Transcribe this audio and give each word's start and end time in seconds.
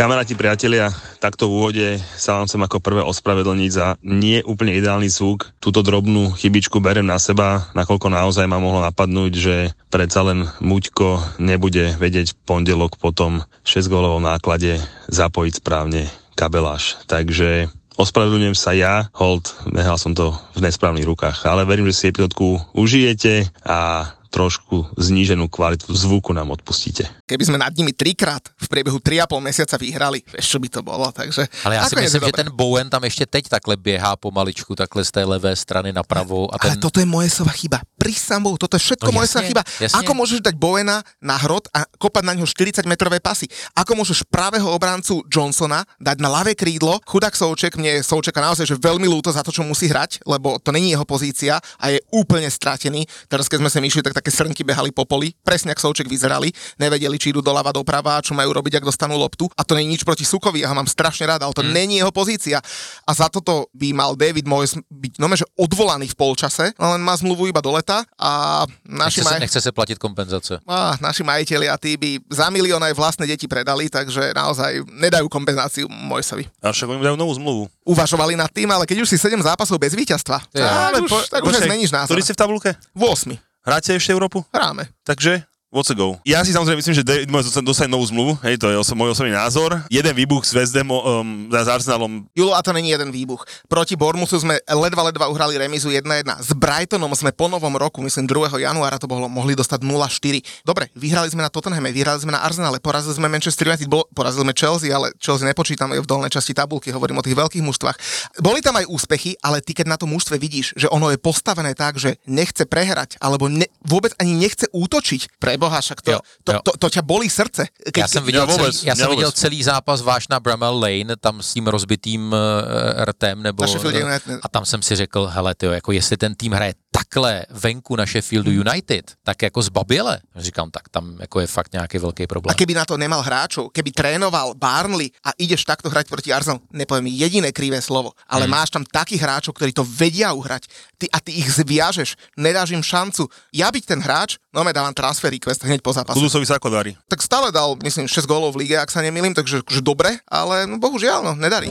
Kamaráti, 0.00 0.32
priatelia, 0.32 0.88
takto 1.20 1.44
v 1.44 1.60
úvode 1.60 1.88
sa 2.16 2.40
vám 2.40 2.48
chcem 2.48 2.64
ako 2.64 2.80
prvé 2.80 3.04
ospravedlniť 3.04 3.68
za 3.68 4.00
nie 4.00 4.40
úplne 4.40 4.72
ideálny 4.72 5.12
zvuk. 5.12 5.52
Túto 5.60 5.84
drobnú 5.84 6.32
chybičku 6.40 6.80
berem 6.80 7.04
na 7.04 7.20
seba, 7.20 7.68
nakoľko 7.76 8.08
naozaj 8.08 8.48
ma 8.48 8.56
mohlo 8.56 8.80
napadnúť, 8.80 9.32
že 9.36 9.56
predsa 9.92 10.24
len 10.24 10.48
Muďko 10.64 11.36
nebude 11.36 12.00
vedieť 12.00 12.32
pondelok 12.48 12.96
potom 12.96 13.44
6 13.68 13.92
gólovom 13.92 14.24
náklade 14.24 14.80
zapojiť 15.12 15.60
správne 15.60 16.08
kabeláž. 16.32 16.96
Takže 17.04 17.68
ospravedlňujem 18.00 18.56
sa 18.56 18.72
ja, 18.72 19.12
hold, 19.12 19.52
nehal 19.68 20.00
som 20.00 20.16
to 20.16 20.32
v 20.56 20.64
nesprávnych 20.64 21.04
rukách, 21.04 21.44
ale 21.44 21.68
verím, 21.68 21.92
že 21.92 22.00
si 22.00 22.08
epizódku 22.08 22.56
užijete 22.72 23.52
a 23.68 24.08
trošku 24.30 24.86
zníženú 24.94 25.50
kvalitu 25.50 25.90
zvuku 25.90 26.30
nám 26.32 26.54
odpustíte. 26.54 27.04
Keby 27.26 27.44
sme 27.44 27.58
nad 27.58 27.74
nimi 27.74 27.90
trikrát 27.90 28.40
v 28.54 28.66
priebehu 28.70 29.02
3,5 29.02 29.42
mesiaca 29.42 29.76
vyhrali, 29.76 30.22
vieš, 30.22 30.46
čo 30.54 30.58
by 30.62 30.68
to 30.70 30.80
bolo, 30.86 31.10
takže... 31.12 31.50
Ale 31.64 31.74
já 31.74 31.84
si 31.88 31.96
myslím, 31.96 32.22
že 32.24 32.32
ten 32.32 32.50
Bowen 32.54 32.90
tam 32.90 33.04
ještě 33.04 33.26
teď 33.26 33.48
takhle 33.48 33.76
běhá 33.76 34.16
pomaličku, 34.16 34.74
takhle 34.74 35.04
z 35.04 35.10
té 35.10 35.24
levé 35.24 35.56
strany 35.56 35.92
napravo. 35.92 36.54
A 36.54 36.58
ten... 36.58 36.70
Ale 36.70 36.80
toto 36.80 37.00
je 37.00 37.06
Mojesova 37.06 37.50
chyba. 37.50 37.82
Pri 37.98 38.14
samou, 38.14 38.56
toto 38.56 38.76
je 38.76 38.80
všetko 38.80 39.06
No 39.06 39.12
Mojesova 39.12 39.44
chyba. 39.44 39.62
jasne. 39.80 39.98
Ako 39.98 40.14
môžeš 40.14 40.40
dať 40.40 40.54
Bowena 40.54 41.02
na 41.20 41.36
hrot 41.36 41.66
a 41.74 41.84
kopať 41.98 42.24
na 42.24 42.32
ňo 42.38 42.46
40-metrové 42.46 43.18
pasy? 43.18 43.50
Ako 43.74 43.98
môžeš 43.98 44.22
pravého 44.30 44.70
obrancu 44.70 45.26
Johnsona 45.26 45.82
dať 45.98 46.16
na 46.22 46.30
ľavé 46.30 46.54
krídlo? 46.54 47.02
Chudák 47.04 47.34
Souček, 47.34 47.74
mne 47.74 48.06
Součeka 48.06 48.38
naozaj 48.38 48.70
že 48.70 48.78
veľmi 48.78 49.10
ľúto 49.10 49.34
za 49.34 49.42
to, 49.42 49.50
čo 49.50 49.66
musí 49.66 49.90
hrať, 49.90 50.22
lebo 50.22 50.62
to 50.62 50.70
není 50.70 50.94
jeho 50.94 51.02
pozícia 51.02 51.58
a 51.58 51.84
je 51.90 51.98
úplne 52.14 52.46
stratený. 52.46 53.04
Teraz, 53.26 53.50
keď 53.50 53.66
sme 53.66 53.70
sem 53.72 53.82
išli, 53.82 54.00
tak 54.06 54.19
také 54.20 54.30
srnky 54.30 54.62
behali 54.62 54.92
po 54.92 55.02
poli, 55.02 55.32
presne 55.40 55.72
ako 55.72 55.90
Souček 55.90 56.06
vyzerali, 56.06 56.52
nevedeli, 56.76 57.16
či 57.16 57.32
idú 57.32 57.40
doľava, 57.40 57.72
doprava, 57.72 58.20
čo 58.20 58.36
majú 58.36 58.52
robiť, 58.52 58.78
ak 58.78 58.84
dostanú 58.84 59.16
loptu. 59.16 59.48
A 59.56 59.64
to 59.64 59.72
není 59.72 59.96
nič 59.96 60.04
proti 60.04 60.22
Sukovi, 60.22 60.60
ja 60.60 60.68
ho 60.68 60.76
mám 60.76 60.86
strašne 60.86 61.24
rád, 61.24 61.40
ale 61.42 61.56
to 61.56 61.64
Hmm. 61.64 61.72
není 61.72 61.98
jeho 61.98 62.12
pozícia. 62.12 62.60
A 63.02 63.10
za 63.10 63.26
toto 63.26 63.66
by 63.72 63.90
mal 63.90 64.12
David 64.14 64.44
Moyes 64.44 64.76
byť 64.76 65.16
no, 65.16 65.26
že 65.30 65.48
odvolaný 65.56 66.12
v 66.12 66.16
polčase, 66.16 66.76
len 66.76 67.00
má 67.00 67.16
zmluvu 67.16 67.48
iba 67.48 67.64
do 67.64 67.72
leta 67.72 68.04
a 68.14 68.62
naši, 68.84 69.20
Nechce, 69.20 69.24
se, 69.24 69.30
maj... 69.30 69.40
nechce 69.40 69.60
se 69.60 69.70
platit 69.72 69.96
kompenzace. 69.98 70.60
á, 70.68 71.00
naši 71.00 71.24
majiteľi 71.24 71.66
a 71.70 71.80
tí 71.80 71.96
by 71.96 72.20
za 72.28 72.52
milión 72.52 72.82
aj 72.82 72.92
vlastné 72.92 73.24
deti 73.24 73.48
predali, 73.48 73.88
takže 73.88 74.36
naozaj 74.36 74.84
nedajú 74.92 75.30
kompenzáciu 75.32 75.88
Moysovi. 75.88 76.44
A 76.60 76.74
však 76.74 76.90
oni 76.90 77.00
dajú 77.00 77.16
novú 77.16 77.32
zmluvu. 77.32 77.62
Uvažovali 77.86 78.36
nad 78.36 78.50
tým, 78.52 78.68
ale 78.68 78.84
keď 78.84 79.02
už 79.02 79.08
si 79.08 79.16
7 79.16 79.40
zápasov 79.40 79.78
bez 79.78 79.96
víťazstva, 79.96 80.42
Ja, 80.52 80.90
tak, 80.92 81.06
už, 81.06 81.12
tak 81.30 81.40
už 81.40 81.54
aj 81.56 81.64
zmeníš 81.64 81.90
názor. 81.90 82.12
Ktorý 82.12 82.22
ste 82.22 82.34
v 82.34 82.40
tabulke? 82.42 82.70
V 82.92 83.02
8. 83.06 83.49
Hráte 83.60 83.92
ešte 83.92 84.16
Európu? 84.16 84.40
Hráme. 84.56 84.88
Takže 85.04 85.49
What's 85.70 85.86
a 85.86 85.94
go? 85.94 86.18
Ja 86.26 86.42
si 86.42 86.50
samozrejme 86.50 86.82
myslím, 86.82 86.98
že 86.98 87.06
David 87.06 87.30
Moyes 87.30 87.46
dostane, 87.46 87.86
novú 87.86 88.02
zmluvu, 88.02 88.42
hej, 88.42 88.58
to 88.58 88.66
je 88.66 88.74
oso, 88.74 88.98
môj 88.98 89.14
osobný 89.14 89.30
názor. 89.30 89.78
Jeden 89.86 90.10
výbuch 90.18 90.42
s 90.42 90.50
West 90.50 90.74
Hamom, 90.74 90.98
um, 90.98 91.46
s 91.46 91.70
Arsenalom, 91.70 92.26
Julo, 92.34 92.58
a 92.58 92.60
to 92.66 92.74
není 92.74 92.90
jeden 92.90 93.14
výbuch. 93.14 93.46
Proti 93.70 93.94
Bournemouthu 93.94 94.34
sme 94.34 94.58
ledva 94.66 95.06
ledva 95.06 95.30
uhrali 95.30 95.54
remizu 95.54 95.94
1-1. 95.94 96.26
S 96.42 96.50
Brightonom 96.58 97.14
sme 97.14 97.30
po 97.30 97.46
novom 97.46 97.70
roku, 97.78 98.02
myslím 98.02 98.26
2. 98.26 98.66
januára 98.66 98.98
to 98.98 99.06
bolo, 99.06 99.30
mohli 99.30 99.54
dostať 99.54 99.86
0-4. 99.86 100.66
Dobre, 100.66 100.90
vyhrali 100.98 101.30
sme 101.30 101.46
na 101.46 101.50
Tottenhame, 101.54 101.94
vyhrali 101.94 102.18
sme 102.18 102.34
na 102.34 102.42
Arsenale, 102.42 102.82
porazili 102.82 103.14
sme 103.14 103.30
Manchester 103.30 103.70
United, 103.70 103.86
bol, 103.86 104.10
porazili 104.10 104.50
sme 104.50 104.54
Chelsea, 104.58 104.90
ale 104.90 105.14
Chelsea 105.22 105.46
nepočítam, 105.46 105.94
je 105.94 106.02
v 106.02 106.10
dolnej 106.10 106.34
časti 106.34 106.50
tabulky, 106.50 106.90
hovorím 106.90 107.22
o 107.22 107.26
tých 107.26 107.38
veľkých 107.38 107.62
mužstvách. 107.62 107.96
Boli 108.42 108.58
tam 108.58 108.74
aj 108.74 108.90
úspechy, 108.90 109.38
ale 109.38 109.62
ty 109.62 109.70
keď 109.70 109.86
na 109.86 109.94
tom 110.02 110.10
mužstve 110.10 110.34
vidíš, 110.34 110.74
že 110.74 110.90
ono 110.90 111.14
je 111.14 111.18
postavené 111.22 111.78
tak, 111.78 111.94
že 111.94 112.18
nechce 112.26 112.66
prehrať, 112.66 113.22
alebo 113.22 113.46
ne, 113.46 113.70
vôbec 113.86 114.18
ani 114.18 114.34
nechce 114.34 114.66
útočiť. 114.74 115.38
Preboha, 115.60 115.80
však 115.80 116.02
to, 116.02 116.10
Jo, 116.10 116.18
to, 116.44 116.52
jo. 116.52 116.60
to, 116.64 116.72
to, 116.78 116.90
ťa 116.90 117.02
bolí 117.02 117.28
srdce. 117.30 117.66
Já 117.96 118.08
jsem 118.08 118.24
viděl, 118.24 118.46
vůbec, 118.46 118.76
celý, 118.76 118.88
já 118.88 118.96
jsem 118.96 119.10
viděl 119.10 119.32
celý 119.32 119.62
zápas 119.62 120.00
váš 120.00 120.28
na 120.28 120.40
Bramall 120.40 120.80
Lane, 120.80 121.16
tam 121.20 121.42
s 121.42 121.52
tím 121.52 121.66
rozbitým 121.66 122.32
uh, 122.32 123.04
rtem, 123.04 123.42
nebo, 123.42 123.64
United. 123.64 124.40
a 124.42 124.48
tam 124.48 124.64
jsem 124.64 124.82
si 124.82 124.96
řekl, 124.96 125.26
hele 125.26 125.54
tyjo, 125.54 125.72
jako 125.72 125.92
jestli 125.92 126.16
ten 126.16 126.34
tým 126.34 126.52
hraje 126.52 126.74
takhle 126.90 127.46
venku 127.50 127.96
na 127.96 128.06
Sheffieldu 128.06 128.50
United, 128.50 129.14
tak 129.22 129.42
jako 129.42 129.62
zbaběle, 129.62 130.20
říkám, 130.36 130.70
tak 130.70 130.88
tam 130.90 131.16
jako 131.20 131.40
je 131.40 131.46
fakt 131.46 131.72
nějaký 131.72 131.98
velký 131.98 132.26
problém. 132.26 132.50
A 132.50 132.58
keby 132.58 132.74
na 132.74 132.84
to 132.84 132.96
nemal 132.98 133.22
hráčov, 133.22 133.70
keby 133.70 133.90
trénoval 133.94 134.54
Barnley 134.58 135.10
a 135.24 135.30
ideš 135.38 135.64
takto 135.64 135.86
hrať 135.90 136.10
proti 136.10 136.34
Arsenalu, 136.34 136.60
nepoviem 136.74 137.06
jediné 137.06 137.52
krivé 137.54 137.78
slovo, 137.82 138.12
ale 138.26 138.50
Hmm. 138.50 138.58
máš 138.58 138.70
tam 138.74 138.82
takých 138.82 139.22
hráčov, 139.22 139.54
ktorí 139.54 139.70
to 139.70 139.86
vedia 139.86 140.34
uhrať 140.34 140.66
ty, 140.98 141.06
a 141.14 141.22
ty 141.22 141.38
ich 141.38 141.46
zviažeš, 141.54 142.18
nedáš 142.36 142.74
im 142.74 142.82
šancu. 142.82 143.30
Ja 143.54 143.70
byť 143.70 143.84
ten 143.86 144.00
hráč, 144.02 144.42
no 144.50 144.66
me 144.66 144.74
dávam 144.74 144.94
transfer 144.94 145.30
request 145.30 145.62
hneď 145.62 145.80
po 145.86 145.94
zápase. 145.94 146.18
Kudusovi 146.18 146.46
sa 146.46 146.58
ako 146.58 146.74
darí. 146.74 146.98
Tak 147.06 147.22
stále 147.22 147.54
dal, 147.54 147.78
myslím, 147.86 148.10
6 148.10 148.26
gólov 148.26 148.58
v 148.58 148.66
lige, 148.66 148.74
ak 148.74 148.90
sa 148.90 148.98
nemýlim, 148.98 149.34
takže 149.34 149.62
že 149.62 149.80
dobre, 149.80 150.18
ale 150.26 150.66
no, 150.66 150.82
bohužiaľ, 150.82 151.22
no, 151.22 151.32
nedarí. 151.38 151.70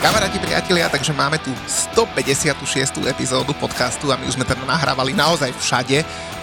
Kamaráti, 0.00 0.40
priatelia, 0.40 0.88
takže 0.88 1.12
máme 1.12 1.36
tu 1.36 1.52
156. 1.68 3.04
epizódu 3.04 3.52
podcastu 3.52 4.08
a 4.08 4.16
my 4.16 4.24
už 4.24 4.40
sme 4.40 4.48
teda 4.48 4.64
nahrávali 4.64 5.12
naozaj 5.12 5.52
všade, 5.60 6.00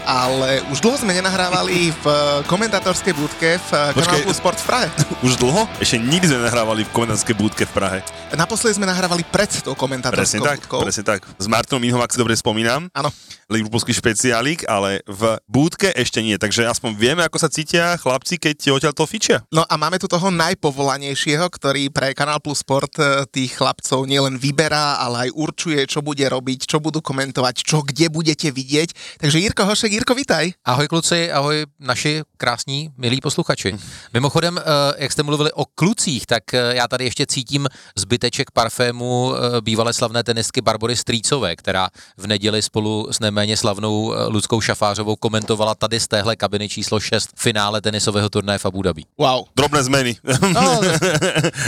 ale 0.07 0.63
už 0.71 0.79
dlho 0.79 0.95
sme 0.95 1.11
nenahrávali 1.11 1.91
v 1.91 2.05
komentátorskej 2.47 3.11
budke 3.11 3.59
v 3.59 3.69
Počkej. 3.91 4.23
kanálu 4.23 4.31
Sport 4.31 4.63
v 4.63 4.65
Prahe. 4.65 4.87
Už 5.27 5.35
dlho? 5.35 5.67
Ešte 5.83 5.99
nikdy 5.99 6.31
sme 6.31 6.47
nahrávali 6.47 6.87
v 6.87 6.91
komendantskej 6.95 7.35
búdke 7.35 7.67
v 7.67 7.73
Prahe. 7.75 7.99
Naposledy 8.31 8.79
sme 8.79 8.87
nahrávali 8.87 9.27
pred 9.27 9.51
tou 9.59 9.75
Presne 9.75 9.81
komentátorskou 9.83 10.43
tak, 10.47 10.57
budkou. 10.63 10.79
presne 10.87 11.03
tak. 11.03 11.27
S 11.35 11.47
Martinom 11.51 11.83
Minhom, 11.83 11.99
ak 11.99 12.15
si 12.15 12.17
dobre 12.17 12.31
spomínam, 12.39 12.87
Áno. 12.95 13.11
Liverpoolský 13.47 13.95
špeciálik, 13.95 14.67
ale 14.67 14.99
v 15.07 15.39
búdke 15.47 15.87
ešte 15.95 16.19
nie, 16.19 16.35
takže 16.35 16.67
aspoň 16.67 16.99
vieme, 16.99 17.23
ako 17.23 17.39
sa 17.39 17.47
cítia 17.47 17.95
chlapci, 17.95 18.35
keď 18.35 18.75
odtiaľ 18.75 18.91
to 18.91 19.07
fičia. 19.07 19.39
No 19.55 19.63
a 19.63 19.73
máme 19.79 19.95
tu 19.95 20.11
toho 20.11 20.27
najpovolanejšieho, 20.27 21.47
ktorý 21.47 21.87
pre 21.87 22.11
Kanál 22.11 22.43
Plus 22.43 22.59
Sport 22.59 22.99
e, 22.99 23.23
tých 23.31 23.55
chlapcov 23.55 24.03
nielen 24.03 24.35
vyberá, 24.35 24.99
ale 24.99 25.31
aj 25.31 25.39
určuje, 25.39 25.79
čo 25.87 26.03
bude 26.03 26.27
robiť, 26.27 26.67
čo 26.67 26.83
budú 26.83 26.99
komentovať, 26.99 27.63
čo 27.63 27.87
kde 27.87 28.11
budete 28.11 28.51
vidieť. 28.51 29.19
Takže 29.23 29.39
Jirko 29.39 29.63
Hošek, 29.63 29.95
Jirko, 29.97 30.13
vitaj. 30.13 30.53
Ahoj 30.61 30.87
kluci, 30.87 31.31
ahoj 31.31 31.65
naši 31.79 32.21
krásní, 32.37 32.93
milí 32.97 33.21
posluchači. 33.21 33.73
Mimochodem, 34.13 34.57
eh, 34.57 34.63
jak 34.97 35.11
jste 35.11 35.23
mluvili 35.23 35.51
o 35.51 35.65
klucích, 35.65 36.25
tak 36.25 36.53
eh, 36.53 36.75
já 36.75 36.87
tady 36.87 37.03
ještě 37.03 37.25
cítím 37.25 37.67
zbyteček 37.97 38.51
parfému 38.51 39.33
eh, 39.33 39.61
bývalé 39.61 39.93
slavné 39.93 40.23
tenistky 40.23 40.61
Barbory 40.61 40.95
Strýcové, 40.95 41.55
která 41.55 41.89
v 42.17 42.27
neděli 42.27 42.61
spolu 42.61 43.07
s 43.11 43.19
neméně 43.19 43.57
slavnou 43.57 44.13
Ludskou 44.27 44.61
Šafářovou 44.61 45.15
komentovala 45.15 45.75
tady 45.75 45.99
z 45.99 46.07
téhle 46.07 46.35
kabiny 46.35 46.69
číslo 46.69 46.99
6 46.99 47.29
finále 47.35 47.81
tenisového 47.81 48.29
turnaje 48.29 48.59
v 48.59 48.65
Abu 48.65 48.81
Dhabi. 48.81 49.03
Wow. 49.17 49.45
Drobné 49.55 49.83
zmeny. 49.83 50.15
No, 50.53 50.81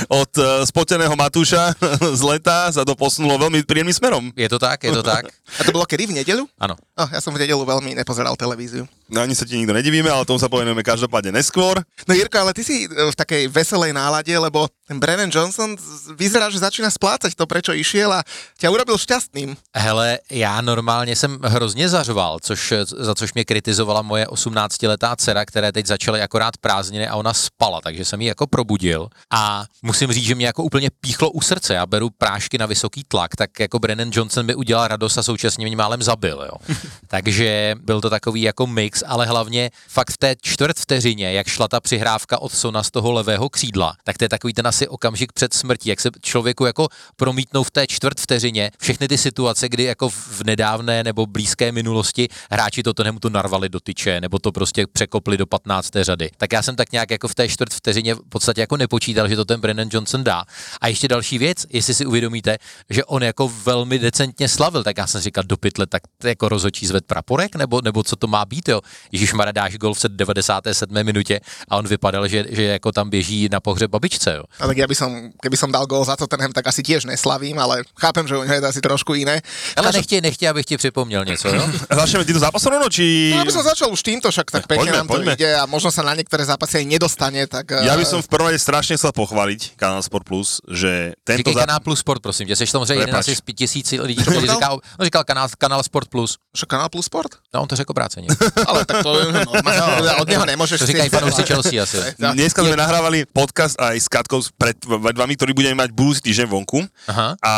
Od 0.21 0.29
spoteného 0.65 1.15
Matúša 1.15 1.73
z 2.19 2.21
leta 2.21 2.71
sa 2.71 2.85
to 2.85 2.93
posunulo 2.93 3.37
veľmi 3.41 3.65
príjemným 3.65 3.93
smerom. 3.93 4.31
je 4.37 4.49
to 4.49 4.59
tak, 4.59 4.83
je 4.83 4.93
to 4.93 5.03
tak. 5.03 5.25
A 5.59 5.61
to 5.65 5.73
bolo 5.73 5.89
kedy 5.89 6.05
v 6.05 6.21
nedeľu? 6.21 6.45
Ano. 6.61 6.77
No, 6.93 7.09
ja 7.09 7.23
som 7.23 7.33
v 7.33 7.41
nedeľu 7.41 7.65
veľmi 7.65 7.95
nepozeral 7.95 8.18
pozerať 8.19 8.35
televíziu. 8.35 8.98
No 9.09 9.25
ani 9.25 9.33
sa 9.33 9.45
ti 9.45 9.57
nikto 9.57 9.73
nedivíme, 9.73 10.09
ale 10.09 10.25
tomu 10.25 10.37
sa 10.37 10.49
povenujeme 10.49 10.85
každopádne 10.85 11.41
neskôr. 11.41 11.81
No 12.05 12.13
Jirko, 12.13 12.37
ale 12.39 12.53
ty 12.53 12.61
si 12.61 12.85
v 12.85 13.15
takej 13.17 13.49
veselej 13.49 13.89
nálade, 13.93 14.31
lebo 14.37 14.69
ten 14.85 14.97
Brennan 15.01 15.29
Johnson 15.33 15.77
vyzerá, 16.17 16.49
že 16.49 16.61
začíná 16.61 16.89
splácať 16.89 17.37
to, 17.37 17.45
prečo 17.45 17.73
išiel 17.73 18.09
a 18.09 18.25
ťa 18.57 18.69
urobil 18.73 18.97
šťastným. 18.97 19.57
Hele, 19.73 20.19
já 20.31 20.61
normálně 20.61 21.15
jsem 21.15 21.39
hrozně 21.43 21.89
zařval, 21.89 22.37
což, 22.41 22.73
za 22.85 23.15
což 23.15 23.33
mě 23.33 23.45
kritizovala 23.45 24.01
moje 24.01 24.25
18-letá 24.25 25.15
dcera, 25.15 25.45
které 25.45 25.71
teď 25.71 25.85
začaly 25.85 26.21
akorát 26.21 26.57
prázdniny 26.57 27.07
a 27.07 27.15
ona 27.15 27.33
spala, 27.33 27.81
takže 27.81 28.05
jsem 28.05 28.21
ji 28.21 28.27
jako 28.27 28.47
probudil 28.47 29.09
a 29.33 29.65
musím 29.81 30.11
říct, 30.11 30.25
že 30.25 30.35
mě 30.35 30.45
jako 30.45 30.63
úplně 30.63 30.89
píchlo 31.01 31.31
u 31.31 31.41
srdce. 31.41 31.73
Já 31.73 31.85
beru 31.85 32.09
prášky 32.09 32.57
na 32.57 32.65
vysoký 32.65 33.03
tlak, 33.07 33.35
tak 33.35 33.59
jako 33.59 33.79
Brennan 33.79 34.09
Johnson 34.13 34.45
mi 34.45 34.55
udělal 34.55 34.87
radost 34.87 35.17
a 35.17 35.23
současně 35.23 35.65
mě 35.65 35.75
málem 35.77 36.03
zabil, 36.03 36.41
jo. 36.45 36.75
takže 37.07 37.75
byl 37.81 38.01
to 38.01 38.09
takový 38.09 38.41
jako 38.41 38.67
mix, 38.67 38.98
ale 39.07 39.25
hlavně 39.25 39.69
fakt 39.87 40.11
v 40.11 40.17
té 40.17 40.35
čtvrt 40.41 40.79
vteřině, 40.79 41.33
jak 41.33 41.47
šla 41.47 41.67
ta 41.67 41.79
přihrávka 41.79 42.41
od 42.41 42.53
Sona 42.53 42.83
z 42.83 42.91
toho 42.91 43.11
levého 43.11 43.49
křídla, 43.49 43.93
tak 44.03 44.17
to 44.17 44.25
je 44.25 44.29
takový 44.29 44.53
ten 44.53 44.67
asi 44.67 44.87
okamžik 44.87 45.33
před 45.33 45.53
smrtí, 45.53 45.89
jak 45.89 45.99
se 45.99 46.09
člověku 46.21 46.65
jako 46.65 46.87
promítnou 47.15 47.63
v 47.63 47.71
té 47.71 47.87
čtvrt 47.87 48.19
vteřině 48.19 48.71
všechny 48.79 49.07
ty 49.07 49.17
situace, 49.17 49.69
kdy 49.69 49.83
jako 49.83 50.09
v 50.09 50.41
nedávné 50.43 51.03
nebo 51.03 51.25
blízké 51.25 51.71
minulosti 51.71 52.27
hráči 52.51 52.83
to 52.83 52.93
to 52.93 53.29
narvali 53.29 53.69
do 53.69 53.79
tyče, 53.79 54.21
nebo 54.21 54.39
to 54.39 54.51
prostě 54.51 54.87
překopli 54.87 55.37
do 55.37 55.45
15. 55.45 55.89
řady. 56.01 56.29
Tak 56.37 56.53
já 56.53 56.61
jsem 56.61 56.75
tak 56.75 56.91
nějak 56.91 57.11
jako 57.11 57.27
v 57.27 57.35
té 57.35 57.49
čtvrt 57.49 57.73
vteřině 57.73 58.15
v 58.15 58.29
podstatě 58.29 58.61
jako 58.61 58.77
nepočítal, 58.77 59.27
že 59.29 59.35
to 59.35 59.45
ten 59.45 59.61
Brennan 59.61 59.87
Johnson 59.91 60.23
dá. 60.23 60.43
A 60.81 60.87
ještě 60.87 61.07
další 61.07 61.37
věc, 61.37 61.65
jestli 61.69 61.93
si 61.93 62.05
uvědomíte, 62.05 62.57
že 62.89 63.05
on 63.05 63.23
jako 63.23 63.49
velmi 63.49 63.99
decentně 63.99 64.49
slavil, 64.49 64.83
tak 64.83 64.97
já 64.97 65.07
jsem 65.07 65.21
říkal 65.21 65.43
do 65.43 65.57
pytle, 65.57 65.87
tak 65.87 66.01
jako 66.23 66.49
rozhodčí 66.49 66.87
zved 66.87 67.05
praporek, 67.05 67.55
nebo, 67.55 67.81
nebo 67.81 68.03
co 68.03 68.15
to 68.15 68.27
má 68.27 68.45
být, 68.45 68.69
jo. 68.69 68.81
Ježíš 69.11 69.33
Mara 69.33 69.51
dáš 69.51 69.77
gol 69.77 69.93
v 69.93 69.99
97. 70.07 71.03
minutě 71.03 71.39
a 71.69 71.77
on 71.77 71.87
vypadal, 71.87 72.27
že, 72.27 72.45
že 72.49 72.63
jako 72.63 72.91
tam 72.91 73.09
běží 73.09 73.49
na 73.51 73.59
pohřeb 73.59 73.91
babičce, 73.91 74.33
jo. 74.35 74.43
A 74.59 74.67
tak 74.67 74.77
já 74.77 74.87
by 74.87 74.95
som, 74.95 75.31
keby 75.41 75.57
som 75.57 75.71
dal 75.71 75.85
gol 75.85 76.05
za 76.05 76.15
Tottenham, 76.15 76.51
tak 76.51 76.67
asi 76.67 76.83
tiež 76.83 77.05
neslavím, 77.05 77.59
ale 77.59 77.83
chápem, 77.99 78.27
že 78.27 78.37
u 78.37 78.43
něho 78.43 78.53
je 78.53 78.61
to 78.61 78.67
asi 78.67 78.81
trošku 78.81 79.13
jiné. 79.13 79.41
Ale 79.75 79.91
nechtěj, 79.91 80.21
nechtěj, 80.21 80.49
abych 80.49 80.65
ti 80.65 80.77
připomněl 80.77 81.25
něco, 81.25 81.47
jo? 81.47 81.69
Začneme 81.95 82.25
týmto 82.25 82.39
zápasom 82.39 82.71
rovno, 82.71 82.89
či... 82.89 83.31
No, 83.35 83.41
aby 83.41 83.51
som 83.51 83.63
začal 83.63 83.91
už 83.91 84.01
týmto, 84.03 84.31
však 84.31 84.51
tak 84.51 84.67
pekne 84.67 84.91
Poďme, 84.91 84.97
nám 84.97 85.07
to 85.07 85.19
ide 85.21 85.49
a 85.55 85.65
možno 85.65 85.91
sa 85.91 86.01
na 86.03 86.15
niektoré 86.15 86.45
zápasy 86.45 86.83
aj 86.83 86.85
nedostane, 86.85 87.41
tak... 87.47 87.71
Ja 87.83 87.93
eh, 87.95 87.99
by 87.99 88.05
som 88.05 88.19
v 88.21 88.29
prvom 88.29 88.47
rade 88.49 88.59
strašne 88.59 88.95
chcel 88.95 89.11
pochváliť 89.11 89.75
Kanál 89.75 90.03
Sport 90.03 90.25
Plus, 90.25 90.61
že 90.69 91.13
tento 91.23 91.49
Říkej 91.49 91.53
zá... 91.53 91.59
kanál 91.65 91.79
Plus 91.79 91.99
Sport, 91.99 92.21
prosím 92.21 92.47
tě. 92.47 92.55
Jsi 92.55 92.67
samozřejmě 92.67 93.03
jeden 93.03 93.23
z 93.23 93.41
pět 93.41 93.55
tisíc 93.55 93.91
lidí, 93.91 94.21
kteří 94.21 94.47
říká, 94.47 94.71
on 94.71 94.79
říkal 95.03 95.23
kanál, 95.23 95.47
kanál 95.57 95.83
Sport 95.83 96.07
Plus. 96.07 96.37
Že 96.57 96.65
Kanál 96.65 96.89
Plus 96.89 97.05
Sport? 97.05 97.31
No, 97.53 97.61
on 97.61 97.67
to 97.67 97.75
řekl 97.75 97.91
obráceně. 97.91 98.27
Ale 98.67 98.78
tak 98.81 99.01
to 99.01 99.11
je 99.13 99.25
normálne, 99.31 100.11
od 100.15 100.27
neho 100.27 100.45
nemôžeš 100.45 100.77
To 100.79 100.87
říkají 100.87 101.09
veľa. 101.09 101.31
Chelsea 101.41 101.77
asi. 101.77 101.97
Ja- 102.17 102.31
Dneska 102.31 102.61
sme 102.61 102.75
nahrávali 102.75 103.25
podcast 103.25 103.75
aj 103.75 103.95
s 103.95 104.07
Katkou 104.07 104.39
pred 104.53 104.75
vami, 104.89 105.33
ktorý 105.33 105.51
budeme 105.51 105.75
mať 105.77 105.89
budúci 105.89 106.21
týždeň 106.23 106.47
vonku. 106.47 106.83
Aha. 107.05 107.35
A 107.39 107.53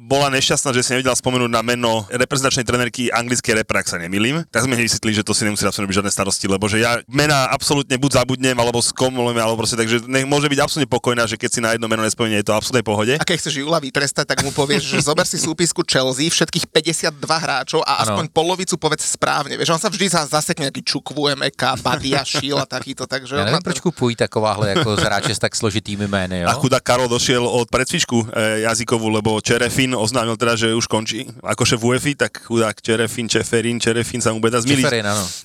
bola 0.00 0.28
nešťastná, 0.30 0.70
že 0.70 0.82
si 0.82 0.90
nevedela 0.92 1.14
spomenúť 1.14 1.48
na 1.48 1.60
meno 1.60 2.04
reprezentačnej 2.08 2.62
trenerky 2.62 3.08
anglickej 3.08 3.54
repre, 3.56 3.78
ak 3.78 3.86
sa 3.86 3.96
nemýlim. 3.96 4.42
Tak 4.48 4.64
sme 4.64 4.74
jej 4.74 4.84
vysvetlili, 4.84 5.14
že 5.14 5.24
to 5.24 5.32
si 5.32 5.42
nemusí 5.42 5.62
absolútne 5.62 5.90
byť 5.90 5.98
žiadne 5.98 6.12
starosti, 6.12 6.46
lebo 6.46 6.64
že 6.66 6.80
ja 6.80 6.98
mená 7.06 7.48
absolútne 7.48 7.94
buď 7.94 8.10
zabudnem, 8.16 8.54
alebo 8.54 8.80
skomolujeme, 8.80 9.38
alebo 9.38 9.58
proste, 9.58 9.74
takže 9.74 10.04
nech 10.04 10.24
môže 10.24 10.46
byť 10.46 10.58
absolútne 10.58 10.88
pokojná, 10.88 11.24
že 11.24 11.36
keď 11.36 11.50
si 11.50 11.60
na 11.60 11.70
jedno 11.72 11.86
meno 11.86 12.02
nespomenie, 12.02 12.40
je 12.40 12.46
to 12.46 12.54
absolútne 12.54 12.82
v 12.82 12.88
pohode. 12.88 13.14
A 13.14 13.24
keď 13.24 13.36
chceš 13.38 13.60
Jula 13.60 13.78
vytrestať, 13.78 14.26
tak 14.26 14.42
mu 14.42 14.50
povieš, 14.50 14.82
že 14.86 14.98
zober 15.00 15.24
si 15.24 15.36
súpisku 15.36 15.82
Chelsea, 15.82 16.26
všetkých 16.26 16.66
52 16.66 17.14
hráčov 17.20 17.80
a 17.82 18.02
aspoň 18.02 18.28
polovicu 18.28 18.74
povedz 18.74 19.04
správne. 19.06 19.54
Vieš, 19.54 19.70
on 19.70 19.80
sa 19.80 19.88
vždy 19.88 20.06
za- 20.08 20.28
zasekne 20.34 20.66
nejaký 20.66 20.82
Čukvu, 20.82 21.30
MK, 21.38 21.62
Badia, 21.82 22.26
Šil 22.26 22.58
a 22.58 22.66
takýto, 22.66 23.06
takže... 23.06 23.34
Já 23.34 23.40
on 23.40 23.46
nevím, 23.46 23.64
proč 23.64 23.80
kupují 23.80 24.16
takováhle 24.16 24.68
jako 24.68 24.96
hráče 24.96 25.34
s 25.34 25.38
tak 25.38 25.56
složitými 25.56 26.08
jmény, 26.08 26.40
jo? 26.40 26.48
A 26.48 26.52
chudák 26.52 26.82
Karol 26.82 27.08
došiel 27.08 27.46
od 27.46 27.70
predcvičku 27.70 28.28
e, 28.32 28.60
jazykovú, 28.60 29.08
lebo 29.08 29.40
Čerefin 29.40 29.94
oznámil 29.94 30.36
teda, 30.36 30.56
že 30.56 30.74
už 30.74 30.86
končí 30.86 31.26
ako 31.42 31.62
šéf 31.64 31.80
UEFI, 31.82 32.14
tak 32.14 32.42
chudák 32.42 32.74
Čerefin, 32.82 33.28
Čeferin, 33.28 33.80
Čerefin 33.80 34.20
sa 34.20 34.32
mu 34.32 34.40
bude 34.40 34.58
zmiliť. 34.60 34.84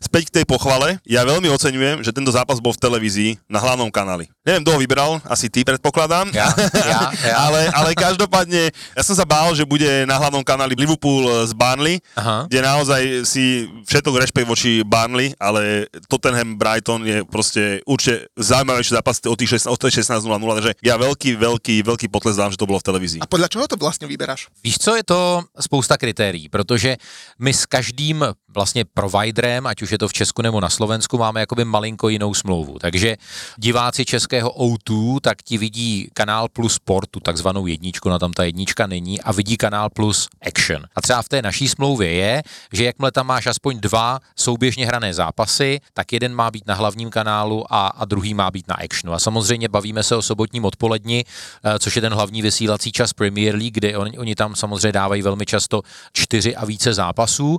Späť 0.01 0.24
k 0.33 0.41
tej 0.41 0.45
pochvale. 0.45 0.97
Ja 1.06 1.27
veľmi 1.27 1.51
oceňujem, 1.51 2.01
že 2.01 2.12
tento 2.15 2.31
zápas 2.31 2.57
bol 2.63 2.74
v 2.74 2.81
televízii 2.81 3.31
na 3.50 3.59
hlavnom 3.59 3.91
kanáli. 3.91 4.31
Neviem, 4.50 4.66
kto 4.66 4.74
ho 4.74 4.81
vybral, 4.81 5.12
asi 5.30 5.46
ty 5.46 5.62
predpokladám. 5.62 6.34
Ja, 6.34 6.50
ja, 6.74 7.01
ja. 7.30 7.36
ale, 7.38 7.69
ale 7.69 7.94
každopádne, 7.94 8.74
ja 8.74 9.04
som 9.06 9.13
sa 9.13 9.22
bál, 9.22 9.54
že 9.54 9.62
bude 9.62 9.86
na 10.10 10.18
hlavnom 10.18 10.42
kanáli 10.42 10.74
Liverpool 10.74 11.30
z 11.46 11.54
Burnley, 11.54 12.01
Aha. 12.18 12.50
kde 12.50 12.57
naozaj 12.66 13.30
si 13.30 13.69
všetok 13.86 14.25
rešpekt 14.25 14.50
voči 14.50 14.81
Burnley, 14.81 15.38
ale 15.38 15.86
Tottenham 16.10 16.57
Brighton 16.57 17.06
je 17.06 17.22
proste 17.30 17.86
určite 17.86 18.25
zaujímavejší 18.42 18.98
zápas 18.98 19.22
od 19.22 19.38
tých 19.38 19.62
16 19.62 19.69
od 19.69 19.78
tej 19.78 20.01
16.00, 20.01 20.57
takže 20.57 20.72
ja 20.81 20.98
veľký, 20.98 21.38
veľký, 21.38 21.75
veľký 21.86 22.07
potles 22.10 22.34
dám, 22.34 22.50
že 22.50 22.57
to 22.57 22.66
bolo 22.66 22.81
v 22.81 22.90
televízii. 22.90 23.22
A 23.22 23.30
podľa 23.30 23.54
čoho 23.54 23.69
to 23.69 23.78
vlastne 23.78 24.10
vyberáš? 24.10 24.50
Víš 24.66 24.81
co, 24.81 24.98
je 24.98 25.06
to 25.06 25.46
spousta 25.62 25.94
kritérií, 25.94 26.50
protože 26.50 26.98
my 27.38 27.54
s 27.54 27.69
každým 27.69 28.34
vlastně 28.50 28.86
providerem, 28.86 29.68
ať 29.68 29.81
už 29.81 29.92
je 29.92 29.98
to 29.98 30.07
v 30.07 30.13
Česku 30.13 30.42
nebo 30.42 30.60
na 30.60 30.69
Slovensku, 30.69 31.18
máme 31.18 31.40
jakoby 31.40 31.66
malinko 31.66 32.10
jinou 32.10 32.34
smlouvu. 32.34 32.80
Takže 32.80 33.18
diváci 33.57 34.06
českého 34.39 34.51
O2, 34.51 35.19
tak 35.19 35.44
ti 35.44 35.57
vidí 35.57 36.09
kanál 36.13 36.47
plus 36.47 36.74
sport, 36.74 37.09
tu 37.12 37.19
takzvanou 37.19 37.68
jedničku, 37.68 38.09
na 38.09 38.19
tam 38.19 38.33
ta 38.33 38.44
jednička 38.44 38.88
není, 38.88 39.21
a 39.21 39.31
vidí 39.31 39.57
kanál 39.57 39.89
plus 39.89 40.30
action. 40.41 40.86
A 40.95 41.01
třeba 41.01 41.21
v 41.21 41.30
té 41.30 41.41
naší 41.41 41.68
smlouvě 41.68 42.12
je, 42.12 42.44
že 42.74 42.83
jakmile 42.83 43.12
tam 43.12 43.27
máš 43.27 43.47
aspoň 43.47 43.80
dva 43.80 44.19
souběžně 44.36 44.86
hrané 44.86 45.13
zápasy, 45.13 45.80
tak 45.94 46.13
jeden 46.13 46.36
má 46.36 46.51
být 46.51 46.68
na 46.68 46.75
hlavním 46.75 47.09
kanálu 47.09 47.65
a, 47.74 47.88
a 47.88 48.06
druhý 48.06 48.33
má 48.33 48.51
být 48.51 48.68
na 48.68 48.75
actionu. 48.75 49.13
A 49.13 49.19
samozřejmě 49.19 49.68
bavíme 49.69 50.03
se 50.03 50.15
o 50.15 50.21
sobotním 50.21 50.65
odpoledni, 50.65 51.25
eh, 51.25 51.80
což 51.80 51.95
je 51.95 52.01
ten 52.01 52.13
hlavní 52.13 52.41
vysílací 52.41 52.91
čas 52.91 53.13
Premier 53.13 53.56
League, 53.56 53.74
kde 53.74 53.97
oni, 53.97 54.18
oni 54.18 54.36
tam 54.36 54.56
samozřejmě 54.56 54.91
dávají 54.91 55.21
velmi 55.21 55.45
často 55.45 55.81
čtyři 56.13 56.56
a 56.56 56.65
více 56.65 56.94
zápasů. 56.94 57.57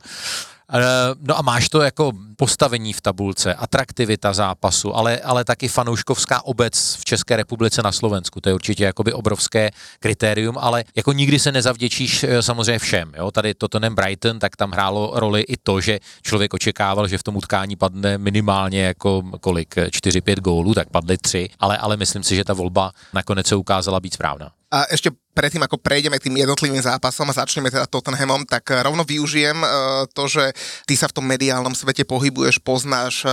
Eh, 0.72 1.14
No 1.22 1.38
a 1.38 1.42
máš 1.42 1.68
to 1.68 1.82
jako 1.82 2.12
postavení 2.36 2.92
v 2.92 3.00
tabulce, 3.00 3.54
atraktivita 3.54 4.32
zápasu, 4.32 4.96
ale, 4.96 5.18
ale 5.18 5.44
taky 5.44 5.68
fanouškovská 5.68 6.44
obec 6.44 6.96
v 6.96 7.04
České 7.04 7.36
republice 7.36 7.82
na 7.82 7.92
Slovensku. 7.92 8.40
To 8.40 8.48
je 8.48 8.54
určitě 8.54 8.84
jakoby 8.84 9.12
obrovské 9.12 9.70
kritérium, 10.00 10.58
ale 10.58 10.84
jako 10.96 11.12
nikdy 11.12 11.38
se 11.38 11.52
nezavděčíš 11.52 12.24
eh, 12.24 12.42
samozřejmě 12.42 12.78
všem. 12.78 13.12
Jo? 13.16 13.30
Tady 13.30 13.54
Tottenham 13.54 13.94
Brighton, 13.94 14.38
tak 14.38 14.56
tam 14.56 14.70
hrálo 14.70 15.12
roli 15.14 15.40
i 15.40 15.56
to, 15.56 15.80
že 15.80 15.98
člověk 16.22 16.54
očekával, 16.54 17.08
že 17.08 17.18
v 17.18 17.22
tom 17.22 17.36
utkání 17.36 17.76
padne 17.76 18.18
minimálně 18.18 18.82
jako 18.82 19.22
kolik, 19.40 19.76
4-5 19.76 20.40
gólů, 20.40 20.74
tak 20.74 20.90
padly 20.90 21.18
3, 21.18 21.48
ale, 21.58 21.78
ale 21.78 21.96
myslím 21.96 22.22
si, 22.22 22.36
že 22.36 22.44
ta 22.44 22.54
volba 22.54 22.92
nakonec 23.12 23.46
se 23.46 23.56
ukázala 23.56 24.00
být 24.00 24.14
správná. 24.14 24.59
A 24.70 24.86
ešte 24.86 25.10
predtým, 25.34 25.62
ako 25.66 25.82
prejdeme 25.82 26.14
k 26.22 26.30
tým 26.30 26.38
jednotlivým 26.38 26.78
zápasom 26.78 27.26
a 27.26 27.34
začneme 27.34 27.74
teda 27.74 27.90
Tottenhamom, 27.90 28.46
tak 28.46 28.70
eh, 28.70 28.86
rovno 28.86 29.02
využijem 29.02 29.58
eh, 29.58 29.70
to, 30.14 30.30
že 30.30 30.54
ty 30.86 30.94
sa 30.94 31.10
v 31.10 31.16
tom 31.18 31.26
mediálnom 31.26 31.74
svete 31.74 32.06
pohybuješ, 32.06 32.62
poznáš 32.62 33.26
eh, 33.26 33.30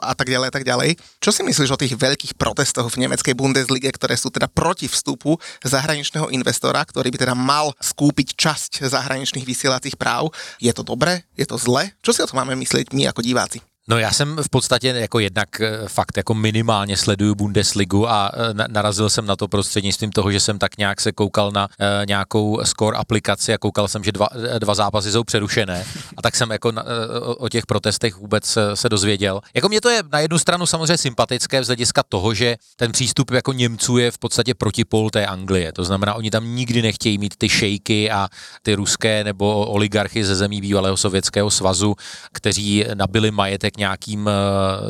a 0.00 0.12
tak 0.16 0.32
ďalej 0.32 0.48
a 0.48 0.54
tak 0.54 0.64
ďalej. 0.64 0.96
Čo 1.20 1.30
si 1.34 1.44
myslíš 1.44 1.76
o 1.76 1.80
tých 1.80 1.92
veľkých 1.92 2.40
protestoch 2.40 2.88
v 2.88 3.04
nemeckej 3.04 3.36
Bundeslige, 3.36 3.92
ktoré 3.92 4.16
sú 4.16 4.32
teda 4.32 4.48
proti 4.48 4.88
vstupu 4.88 5.36
zahraničného 5.60 6.32
investora, 6.32 6.80
ktorý 6.84 7.12
by 7.12 7.18
teda 7.20 7.34
mal 7.36 7.76
skúpiť 7.84 8.32
časť 8.38 8.88
zahraničných 8.88 9.44
vysielacích 9.44 10.00
práv? 10.00 10.32
Je 10.56 10.72
to 10.72 10.80
dobré? 10.80 11.28
Je 11.36 11.44
to 11.44 11.60
zle? 11.60 11.92
Čo 12.00 12.16
si 12.16 12.20
o 12.24 12.28
tom 12.28 12.40
máme 12.40 12.56
myslieť 12.56 12.96
my 12.96 13.12
ako 13.12 13.20
diváci? 13.20 13.60
No 13.90 13.98
já 13.98 14.12
jsem 14.12 14.36
v 14.36 14.48
podstatě 14.48 14.88
jako 14.88 15.18
jednak 15.18 15.60
eh, 15.60 15.88
fakt 15.88 16.16
jako 16.16 16.34
minimálně 16.34 16.96
sleduju 16.96 17.34
Bundesligu 17.34 18.08
a 18.08 18.30
eh, 18.34 18.54
na- 18.54 18.66
narazil 18.68 19.10
jsem 19.10 19.26
na 19.26 19.36
to 19.36 19.48
prostřednictvím 19.48 20.10
toho, 20.10 20.32
že 20.32 20.40
jsem 20.40 20.58
tak 20.58 20.78
nějak 20.78 21.00
se 21.00 21.12
koukal 21.12 21.50
na 21.52 21.68
eh, 21.80 22.06
nějakou 22.06 22.60
score 22.64 22.96
aplikaci 22.98 23.54
a 23.54 23.58
koukal 23.58 23.88
jsem, 23.88 24.04
že 24.04 24.12
dva, 24.12 24.28
dva 24.58 24.74
zápasy 24.74 25.12
jsou 25.12 25.24
přerušené 25.24 25.84
a 26.16 26.22
tak 26.22 26.36
jsem 26.36 26.50
jako 26.50 26.72
na, 26.72 26.84
o, 27.22 27.34
o 27.34 27.48
těch 27.48 27.66
protestech 27.66 28.16
vůbec 28.16 28.58
se 28.74 28.88
dozvěděl. 28.88 29.40
Jako 29.54 29.68
mě 29.68 29.80
to 29.80 29.88
je 29.88 30.02
na 30.12 30.18
jednu 30.20 30.38
stranu 30.38 30.66
samozřejmě 30.66 30.98
sympatické 30.98 31.64
z 31.64 31.66
hlediska 31.66 32.02
toho, 32.08 32.34
že 32.34 32.56
ten 32.76 32.92
přístup 32.92 33.30
jako 33.30 33.52
Němců 33.52 33.98
je 33.98 34.10
v 34.10 34.18
podstatě 34.18 34.54
protipol 34.54 35.10
té 35.10 35.26
Anglie. 35.26 35.72
To 35.72 35.84
znamená, 35.84 36.14
oni 36.14 36.30
tam 36.30 36.54
nikdy 36.54 36.82
nechtějí 36.82 37.18
mít 37.18 37.34
ty 37.38 37.48
šejky 37.48 38.10
a 38.10 38.28
ty 38.62 38.74
ruské 38.74 39.24
nebo 39.24 39.66
oligarchy 39.66 40.24
ze 40.24 40.36
zemí 40.36 40.60
bývalého 40.60 40.96
sovětského 40.96 41.50
svazu, 41.50 41.96
kteří 42.32 42.84
nabili 42.94 43.30
majetek 43.30 43.77
nějakým 43.78 44.28
eh, 44.28 44.32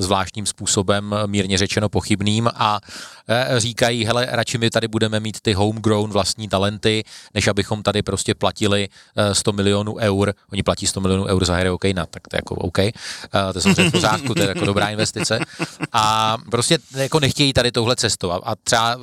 zvláštním 0.03 0.47
způsobem, 0.47 1.15
eh, 1.15 1.27
mírně 1.27 1.59
řečeno 1.59 1.89
pochybným 1.89 2.51
a 2.55 2.81
eh, 3.29 3.61
říkají, 3.61 4.05
hele, 4.05 4.27
radši 4.31 4.59
my 4.59 4.71
tady 4.71 4.89
budeme 4.89 5.21
mít 5.21 5.41
ty 5.41 5.53
homegrown 5.53 6.11
vlastní 6.11 6.49
talenty, 6.49 7.05
než 7.35 7.49
abychom 7.49 7.83
tady 7.83 8.03
prostě 8.03 8.35
platili 8.35 8.89
eh, 9.17 9.35
100 9.35 9.53
milionů 9.53 9.97
eur. 9.97 10.33
Oni 10.53 10.63
platí 10.63 10.87
100 10.87 11.01
milionů 11.01 11.25
eur 11.25 11.45
za 11.45 11.57
hry 11.57 11.71
OK, 11.71 11.85
tak 12.11 12.29
to 12.29 12.37
je 12.37 12.39
jako 12.39 12.55
OK. 12.55 12.79
To 13.53 13.59
je 13.59 13.63
samozřejmě 13.63 13.91
v 13.91 13.93
pořádku, 13.93 14.35
to 14.35 14.43
je 14.43 14.49
jako 14.49 14.65
dobrá 14.65 14.89
investice. 14.89 15.39
A 15.93 16.37
prostě 16.51 16.79
jako 16.97 17.21
nechtějí 17.21 17.53
tady 17.53 17.73
touhle 17.73 17.97
cestou. 17.97 18.31
A, 18.31 18.41
a 18.45 18.55
třeba 18.65 18.97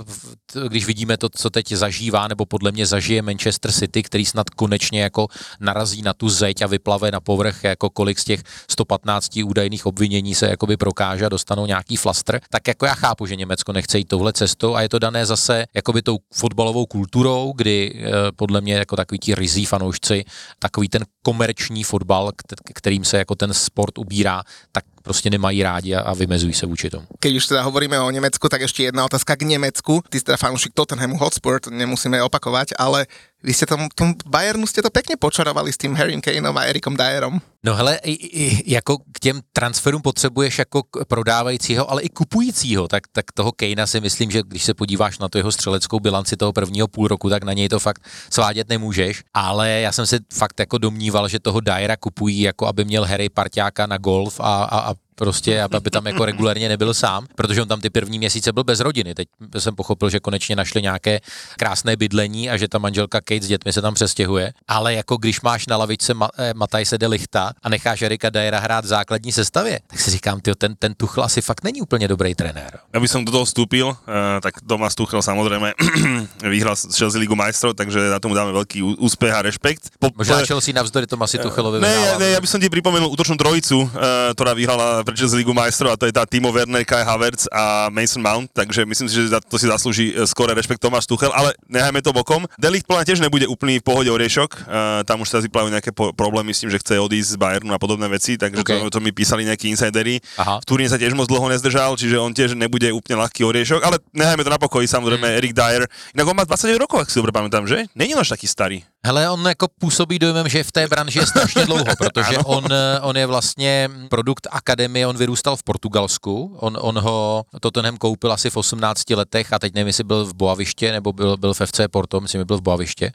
když 0.67 0.85
vidíme 0.85 1.17
to, 1.17 1.29
co 1.29 1.49
teď 1.49 1.71
zažívá, 1.71 2.27
nebo 2.27 2.45
podle 2.45 2.71
mě 2.71 2.85
zažije 2.85 3.21
Manchester 3.21 3.71
City, 3.71 4.03
který 4.03 4.25
snad 4.25 4.49
konečně 4.49 5.01
jako 5.01 5.27
narazí 5.59 6.01
na 6.01 6.13
tu 6.13 6.29
zeď 6.29 6.61
a 6.61 6.67
vyplave 6.67 7.11
na 7.11 7.19
povrch, 7.19 7.63
jako 7.63 7.89
kolik 7.89 8.19
z 8.19 8.23
těch 8.23 8.43
115 8.69 9.37
údajných 9.45 9.85
obvinění 9.85 10.35
se 10.35 10.45
jakoby 10.49 10.77
prokáže 10.77 11.25
a 11.25 11.29
dostanou 11.29 11.65
nějaký 11.65 11.97
flastr, 11.97 12.39
tak 12.49 12.67
jako 12.67 12.85
já 12.85 12.93
chápu, 12.93 13.25
že 13.25 13.35
Německo 13.35 13.73
nechce 13.73 13.97
jít 13.97 14.07
touhle 14.07 14.33
cestou 14.33 14.75
a 14.75 14.81
je 14.81 14.89
to 14.89 14.99
dané 14.99 15.25
zase 15.25 15.65
jakoby 15.73 16.01
tou 16.01 16.17
fotbalovou 16.33 16.85
kulturou, 16.85 17.53
kdy 17.55 17.93
eh, 17.95 18.11
podle 18.35 18.61
mě 18.61 18.73
jako 18.73 18.95
takový 18.95 19.19
ti 19.19 19.35
rizí 19.35 19.65
fanoušci, 19.65 20.25
takový 20.59 20.89
ten 20.89 21.05
komerční 21.25 21.83
fotbal, 21.83 22.31
kterým 22.75 23.05
se 23.05 23.17
jako 23.17 23.35
ten 23.35 23.53
sport 23.53 23.97
ubírá, 23.97 24.43
tak 24.71 24.83
prostě 25.01 25.29
nemají 25.29 25.63
rádi 25.63 25.95
a, 25.95 26.13
vymezují 26.13 26.53
se 26.53 26.65
vůči 26.65 26.89
tomu. 26.89 27.07
Keď 27.19 27.35
už 27.35 27.45
teda 27.45 27.61
hovoríme 27.61 27.99
o 27.99 28.09
Německu, 28.11 28.49
tak 28.49 28.61
ještě 28.61 28.83
jedna 28.83 29.05
otázka 29.05 29.35
k 29.35 29.41
Německu. 29.41 30.03
Ty 30.09 30.19
jsi 30.19 30.25
teda 30.25 30.37
fanúšik 30.37 30.73
Tottenhamu 30.73 31.17
Hotspur, 31.17 31.59
to 31.59 31.69
nemusíme 31.69 32.23
opakovat, 32.23 32.67
ale 32.77 33.07
vy 33.45 33.53
ste 33.53 33.69
tom, 33.69 33.85
tom 33.93 34.17
Bayernu 34.25 34.65
ste 34.65 34.81
to 34.81 34.89
pekne 34.89 35.21
počarovali 35.21 35.69
s 35.69 35.77
tým 35.77 35.93
Harrym 35.93 36.17
Kaneom 36.17 36.57
a 36.57 36.65
Erikom 36.65 36.97
Dyerom. 36.97 37.37
No 37.61 37.77
hele, 37.77 38.01
i, 38.03 38.13
i, 38.13 38.73
jako 38.73 38.97
k 38.97 39.19
těm 39.19 39.41
transferům 39.53 40.01
potřebuješ 40.01 40.59
jako 40.59 40.83
prodávajícího, 41.07 41.91
ale 41.91 42.01
i 42.01 42.09
kupujícího, 42.09 42.87
tak, 42.87 43.03
tak 43.11 43.31
toho 43.31 43.51
Kanea 43.51 43.87
si 43.87 44.01
myslím, 44.01 44.31
že 44.31 44.41
když 44.47 44.63
se 44.63 44.73
podíváš 44.73 45.19
na 45.19 45.29
to 45.29 45.37
jeho 45.37 45.51
střeleckou 45.51 45.99
bilanci 45.99 46.37
toho 46.37 46.53
prvního 46.53 46.87
půl 46.87 47.07
roku, 47.07 47.29
tak 47.29 47.43
na 47.43 47.53
něj 47.53 47.69
to 47.69 47.79
fakt 47.79 48.01
svádět 48.29 48.69
nemůžeš, 48.69 49.23
ale 49.33 49.69
já 49.69 49.91
jsem 49.91 50.05
se 50.05 50.19
fakt 50.33 50.59
jako 50.59 50.77
domníval, 50.77 51.27
že 51.27 51.39
toho 51.39 51.59
Dyera 51.59 51.97
kupují 51.97 52.41
jako 52.41 52.67
aby 52.67 52.85
měl 52.85 53.05
Harry 53.05 53.29
parťáka 53.29 53.85
na 53.85 53.97
golf 53.97 54.39
a, 54.39 54.63
a, 54.63 54.79
a 54.91 54.93
prostě, 55.15 55.61
aby 55.61 55.89
tam 55.89 56.05
jako 56.07 56.25
regulérně 56.25 56.69
nebyl 56.69 56.93
sám, 56.93 57.27
protože 57.35 57.61
on 57.61 57.67
tam 57.67 57.81
ty 57.81 57.89
první 57.89 58.19
měsíce 58.19 58.51
byl 58.51 58.63
bez 58.63 58.79
rodiny. 58.79 59.15
Teď 59.15 59.27
jsem 59.59 59.75
pochopil, 59.75 60.09
že 60.09 60.19
konečně 60.19 60.55
našli 60.55 60.81
nějaké 60.81 61.19
krásné 61.57 61.95
bydlení 61.95 62.49
a 62.49 62.57
že 62.57 62.67
ta 62.67 62.77
manželka 62.77 63.21
Kate 63.21 63.41
s 63.41 63.47
dětmi 63.47 63.73
se 63.73 63.81
tam 63.81 63.93
přestěhuje. 63.93 64.53
Ale 64.67 64.93
jako 64.93 65.17
když 65.17 65.41
máš 65.41 65.67
na 65.67 65.77
lavičce 65.77 66.13
Ma- 66.13 66.29
eh, 66.37 66.53
Matajse 66.53 66.97
de 66.97 67.07
Lichta 67.07 67.51
a 67.63 67.69
necháš 67.69 68.01
Erika 68.01 68.29
Dajera 68.29 68.59
hrát 68.59 68.85
v 68.85 68.87
základní 68.87 69.31
sestavě, 69.31 69.79
tak 69.87 69.99
si 69.99 70.11
říkám, 70.11 70.39
tyjo, 70.39 70.55
ten, 70.55 70.75
ten 70.75 70.93
Tuchl 70.93 71.23
asi 71.23 71.41
fakt 71.41 71.63
není 71.63 71.81
úplně 71.81 72.07
dobrý 72.07 72.35
trenér. 72.35 72.79
Aby 72.93 73.07
som 73.07 73.25
do 73.25 73.31
toho 73.31 73.45
vstúpil, 73.45 73.87
uh, 73.87 73.95
tak 74.41 74.61
Tomáš 74.67 74.95
Tuchel 74.95 75.21
samozrejme 75.21 75.73
vyhral 76.51 76.75
Chelsea 76.75 77.19
Ligu 77.19 77.35
majstrov, 77.35 77.77
takže 77.77 77.99
na 78.09 78.19
tomu 78.19 78.33
dáme 78.35 78.51
veľký 78.51 78.81
úspech 78.97 79.31
a 79.33 79.41
rešpekt. 79.45 79.99
Po, 79.99 80.09
Možná 80.15 80.41
Chelsea 80.41 80.73
navzdory 80.73 81.07
Tomasi 81.07 81.37
Tuchelovi 81.37 81.79
ne, 81.83 81.95
ne, 82.17 82.27
ja 82.33 82.39
by 82.41 82.47
som 82.49 82.57
ti 82.57 82.71
pripomenul 82.71 83.11
útočnú 83.13 83.37
trojicu, 83.37 83.85
uh, 83.85 84.33
ktorá 84.33 84.57
vyhrala 84.57 85.04
prečo 85.05 85.29
z 85.29 85.37
Ligu 85.37 85.53
majstrov 85.53 85.93
a 85.93 85.99
to 85.99 86.09
je 86.09 86.13
tá 86.13 86.25
Timo 86.25 86.49
Werner, 86.49 86.81
Kai 86.81 87.05
Havertz 87.05 87.45
a 87.53 87.93
Mason 87.93 88.25
Mount, 88.25 88.49
takže 88.49 88.83
myslím 88.83 89.05
si, 89.05 89.15
že 89.15 89.37
to 89.45 89.61
si 89.61 89.69
zaslúži 89.69 90.05
e, 90.11 90.25
skôr 90.25 90.49
rešpekt 90.49 90.81
Tomáš 90.81 91.05
Tuchel, 91.05 91.29
ale 91.29 91.53
nechajme 91.69 92.01
to 92.01 92.09
bokom. 92.09 92.49
Delicht 92.57 92.89
plán 92.89 93.05
tiež 93.05 93.21
nebude 93.21 93.45
úplný 93.45 93.77
v 93.79 93.85
pohode 93.85 94.09
oriešok, 94.09 94.65
uh, 94.65 95.05
tam 95.05 95.21
už 95.21 95.29
sa 95.29 95.37
vyplavujú 95.45 95.69
nejaké 95.69 95.93
problémy 95.93 96.51
s 96.51 96.65
tým, 96.65 96.73
že 96.73 96.81
chce 96.81 96.97
odísť 96.97 97.35
z 97.35 97.37
Bayernu 97.37 97.71
a 97.71 97.79
podobné 97.79 98.09
veci, 98.09 98.35
takže 98.35 98.65
okay. 98.65 98.81
to, 98.89 98.97
to 98.97 98.99
mi 98.99 99.13
písali 99.13 99.45
nejakí 99.45 99.69
insidery. 99.69 100.17
Aha. 100.41 100.57
V 100.59 100.65
Turíne 100.65 100.89
sa 100.89 100.97
tiež 100.97 101.13
moc 101.13 101.29
dlho 101.29 101.45
nezdržal, 101.53 101.93
čiže 101.93 102.17
on 102.17 102.33
tiež 102.33 102.57
nebude 102.57 102.89
úplne 102.89 103.21
ľahký 103.21 103.45
oriešok, 103.45 103.85
ale 103.85 104.01
nechajme 104.15 104.41
to 104.41 104.49
na 104.49 104.57
pokoji, 104.57 104.89
samozrejme 104.89 105.27
mm. 105.29 105.37
Erik 105.37 105.53
Dyer. 105.53 105.83
Inak 106.17 106.25
on 106.25 106.35
má 106.35 106.43
29 106.49 106.81
rokov, 106.81 107.05
ak 107.05 107.11
si 107.13 107.21
dobre 107.21 107.29
pamätám, 107.29 107.69
že? 107.69 107.85
Není 107.93 108.17
až 108.17 108.33
taký 108.33 108.49
starý. 108.49 108.81
Hele, 109.05 109.29
on 109.29 109.45
jako 109.45 109.67
působí 109.79 110.19
dojmem, 110.19 110.49
že 110.49 110.63
v 110.63 110.71
té 110.71 110.87
branži 110.87 111.19
je 111.19 111.25
strašně 111.25 111.65
dlouho, 111.69 111.85
protože 111.97 112.37
on, 112.37 112.65
on 113.01 113.17
je 113.17 113.25
vlastně 113.25 113.89
produkt 114.09 114.47
akademie, 114.51 115.07
on 115.07 115.17
vyrůstal 115.17 115.55
v 115.55 115.63
Portugalsku, 115.63 116.57
on, 116.59 116.77
on 116.81 116.99
ho 116.99 117.45
Tottenham 117.59 117.97
koupil 117.97 118.31
asi 118.31 118.49
v 118.49 118.57
18 118.57 119.09
letech 119.09 119.53
a 119.53 119.59
teď 119.59 119.73
nevím, 119.73 119.87
jestli 119.87 120.03
byl 120.03 120.25
v 120.25 120.33
Boaviště 120.33 120.91
nebo 120.91 121.13
byl, 121.13 121.37
byl 121.37 121.53
v 121.53 121.61
FC 121.65 121.79
Porto, 121.91 122.21
myslím, 122.21 122.41
že 122.41 122.45
byl 122.45 122.57
v 122.57 122.61
Boaviště 122.61 123.11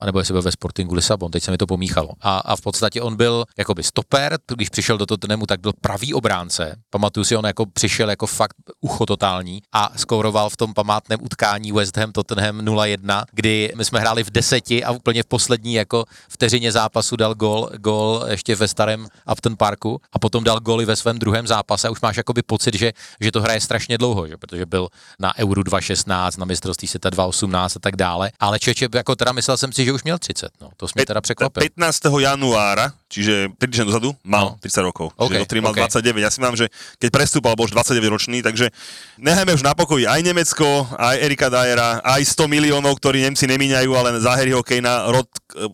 anebo 0.00 0.18
jestli 0.18 0.32
byl 0.32 0.42
ve 0.42 0.52
Sportingu 0.52 0.94
Lisabon, 0.94 1.30
teď 1.30 1.42
se 1.42 1.50
mi 1.50 1.58
to 1.58 1.66
pomíchalo. 1.66 2.08
A, 2.20 2.38
a 2.38 2.56
v 2.56 2.60
podstatě 2.60 3.02
on 3.02 3.16
byl 3.16 3.44
jakoby 3.58 3.82
stoper, 3.82 4.38
když 4.46 4.68
přišel 4.68 4.98
do 4.98 5.06
Tottenhamu, 5.06 5.46
tak 5.46 5.60
byl 5.60 5.72
pravý 5.80 6.14
obránce. 6.14 6.76
Pamatuju 6.90 7.24
si, 7.24 7.36
on 7.36 7.44
jako 7.46 7.66
přišel 7.66 8.10
jako 8.10 8.26
fakt 8.26 8.56
ucho 8.80 9.06
totální 9.06 9.62
a 9.72 9.92
skóroval 9.96 10.50
v 10.50 10.56
tom 10.56 10.74
památném 10.74 11.18
utkání 11.22 11.72
West 11.72 11.96
Ham 11.96 12.12
Tottenham 12.12 12.58
0-1, 12.58 13.24
kdy 13.32 13.72
my 13.76 13.84
jsme 13.84 14.00
hráli 14.00 14.24
v 14.24 14.30
deseti 14.30 14.84
a 14.84 14.90
úplně 14.90 15.22
v 15.22 15.26
poslední 15.26 15.74
jako 15.74 16.04
vteřině 16.28 16.72
zápasu 16.72 17.16
dal 17.16 17.34
gol, 17.34 17.70
gol 17.76 18.24
ještě 18.28 18.56
ve 18.56 18.68
starém 18.68 19.06
Upton 19.32 19.56
Parku 19.56 20.00
a 20.12 20.18
potom 20.18 20.44
dal 20.44 20.60
goly 20.60 20.84
ve 20.84 20.96
svém 20.96 21.18
druhém 21.18 21.46
zápase 21.46 21.88
a 21.88 21.90
už 21.90 22.00
máš 22.00 22.16
jakoby 22.16 22.42
pocit, 22.42 22.74
že, 22.74 22.92
že 23.20 23.32
to 23.32 23.40
hraje 23.40 23.60
strašně 23.60 23.98
dlouho, 23.98 24.28
že? 24.28 24.36
protože 24.36 24.66
byl 24.66 24.88
na 25.18 25.38
Euro 25.38 25.62
2016, 25.62 26.36
na 26.36 26.44
mistrovství 26.44 26.88
světa 26.88 27.10
2018 27.10 27.76
a 27.76 27.80
tak 27.80 27.96
dále. 27.96 28.30
Ale 28.40 28.58
Čeče, 28.58 28.88
jako 28.94 29.16
teda 29.16 29.32
myslel 29.32 29.56
jsem 29.56 29.72
si, 29.72 29.84
že 29.84 29.89
už 29.92 30.02
měl 30.02 30.18
30, 30.18 30.50
no. 30.60 30.70
To 30.76 30.88
jsme 30.88 31.06
teda 31.06 31.20
překvapil. 31.20 31.62
15. 31.76 32.00
januára, 32.18 32.92
čiže 33.10 33.50
5 33.58 33.58
týždeň 33.58 33.86
dozadu, 33.90 34.14
mal 34.22 34.54
no. 34.54 34.62
30 34.62 34.86
rokov. 34.86 35.10
Okay, 35.18 35.42
čiže 35.42 35.58
mal 35.58 35.74
okay. 35.74 35.90
29. 35.90 36.22
Ja 36.22 36.30
si 36.30 36.38
mám, 36.38 36.54
že 36.54 36.70
keď 37.02 37.10
prestúpal, 37.10 37.58
bol 37.58 37.66
už 37.66 37.74
29 37.74 38.06
ročný, 38.06 38.38
takže 38.40 38.70
nechajme 39.18 39.50
už 39.58 39.66
na 39.66 39.74
pokoji 39.74 40.06
aj 40.06 40.22
Nemecko, 40.22 40.86
aj 40.94 41.18
Erika 41.18 41.50
Dajera, 41.50 41.98
aj 42.06 42.22
100 42.22 42.46
miliónov, 42.46 42.94
ktorí 43.02 43.26
Nemci 43.26 43.50
nemíňajú, 43.50 43.90
ale 43.98 44.22
za 44.22 44.38
Harryho 44.38 44.62
Kanea 44.62 45.10
rod 45.10 45.26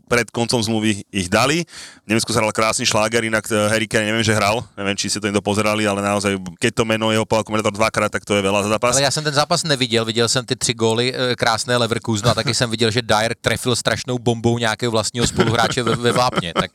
pred 0.09 0.29
koncom 0.33 0.61
zmluvy 0.65 1.05
ich 1.13 1.29
dali. 1.29 1.65
V 2.07 2.09
Nemecku 2.09 2.31
sa 2.31 2.41
hral 2.41 2.55
krásny 2.55 2.87
šláger, 2.87 3.27
inak 3.27 3.45
eh, 3.51 3.69
Harry 3.69 3.91
Kane 3.91 4.09
neviem, 4.09 4.23
že 4.23 4.33
hral, 4.33 4.63
neviem, 4.79 4.97
či 4.97 5.11
si 5.11 5.19
to 5.19 5.27
niekto 5.27 5.43
pozerali, 5.43 5.85
ale 5.85 6.01
naozaj, 6.01 6.39
keď 6.63 6.73
to 6.73 6.83
meno 6.87 7.11
jeho 7.11 7.27
povedal 7.27 7.45
komentátor 7.45 7.75
dvakrát, 7.75 8.09
tak 8.09 8.23
to 8.23 8.39
je 8.39 8.43
veľa 8.47 8.63
za 8.65 8.71
zápas. 8.79 8.95
Ale 8.95 9.03
já 9.03 9.11
jsem 9.11 9.25
ten 9.25 9.35
zápas 9.35 9.65
neviděl, 9.65 10.05
viděl 10.05 10.29
jsem 10.29 10.47
ty 10.47 10.57
tři 10.57 10.75
góly 10.75 11.13
eh, 11.13 11.37
krásné 11.37 11.77
Leverkusenu 11.77 12.31
a 12.31 12.35
taky 12.35 12.55
jsem 12.55 12.71
viděl, 12.71 12.91
že 12.91 13.03
Dyer 13.03 13.35
trefil 13.41 13.77
strašnou 13.77 14.19
bombou 14.19 14.59
nějakého 14.59 14.93
vlastního 14.93 15.27
spoluhráče 15.27 15.83
ve, 15.83 15.97
ve 15.97 16.13
vápně, 16.13 16.55
tak 16.55 16.73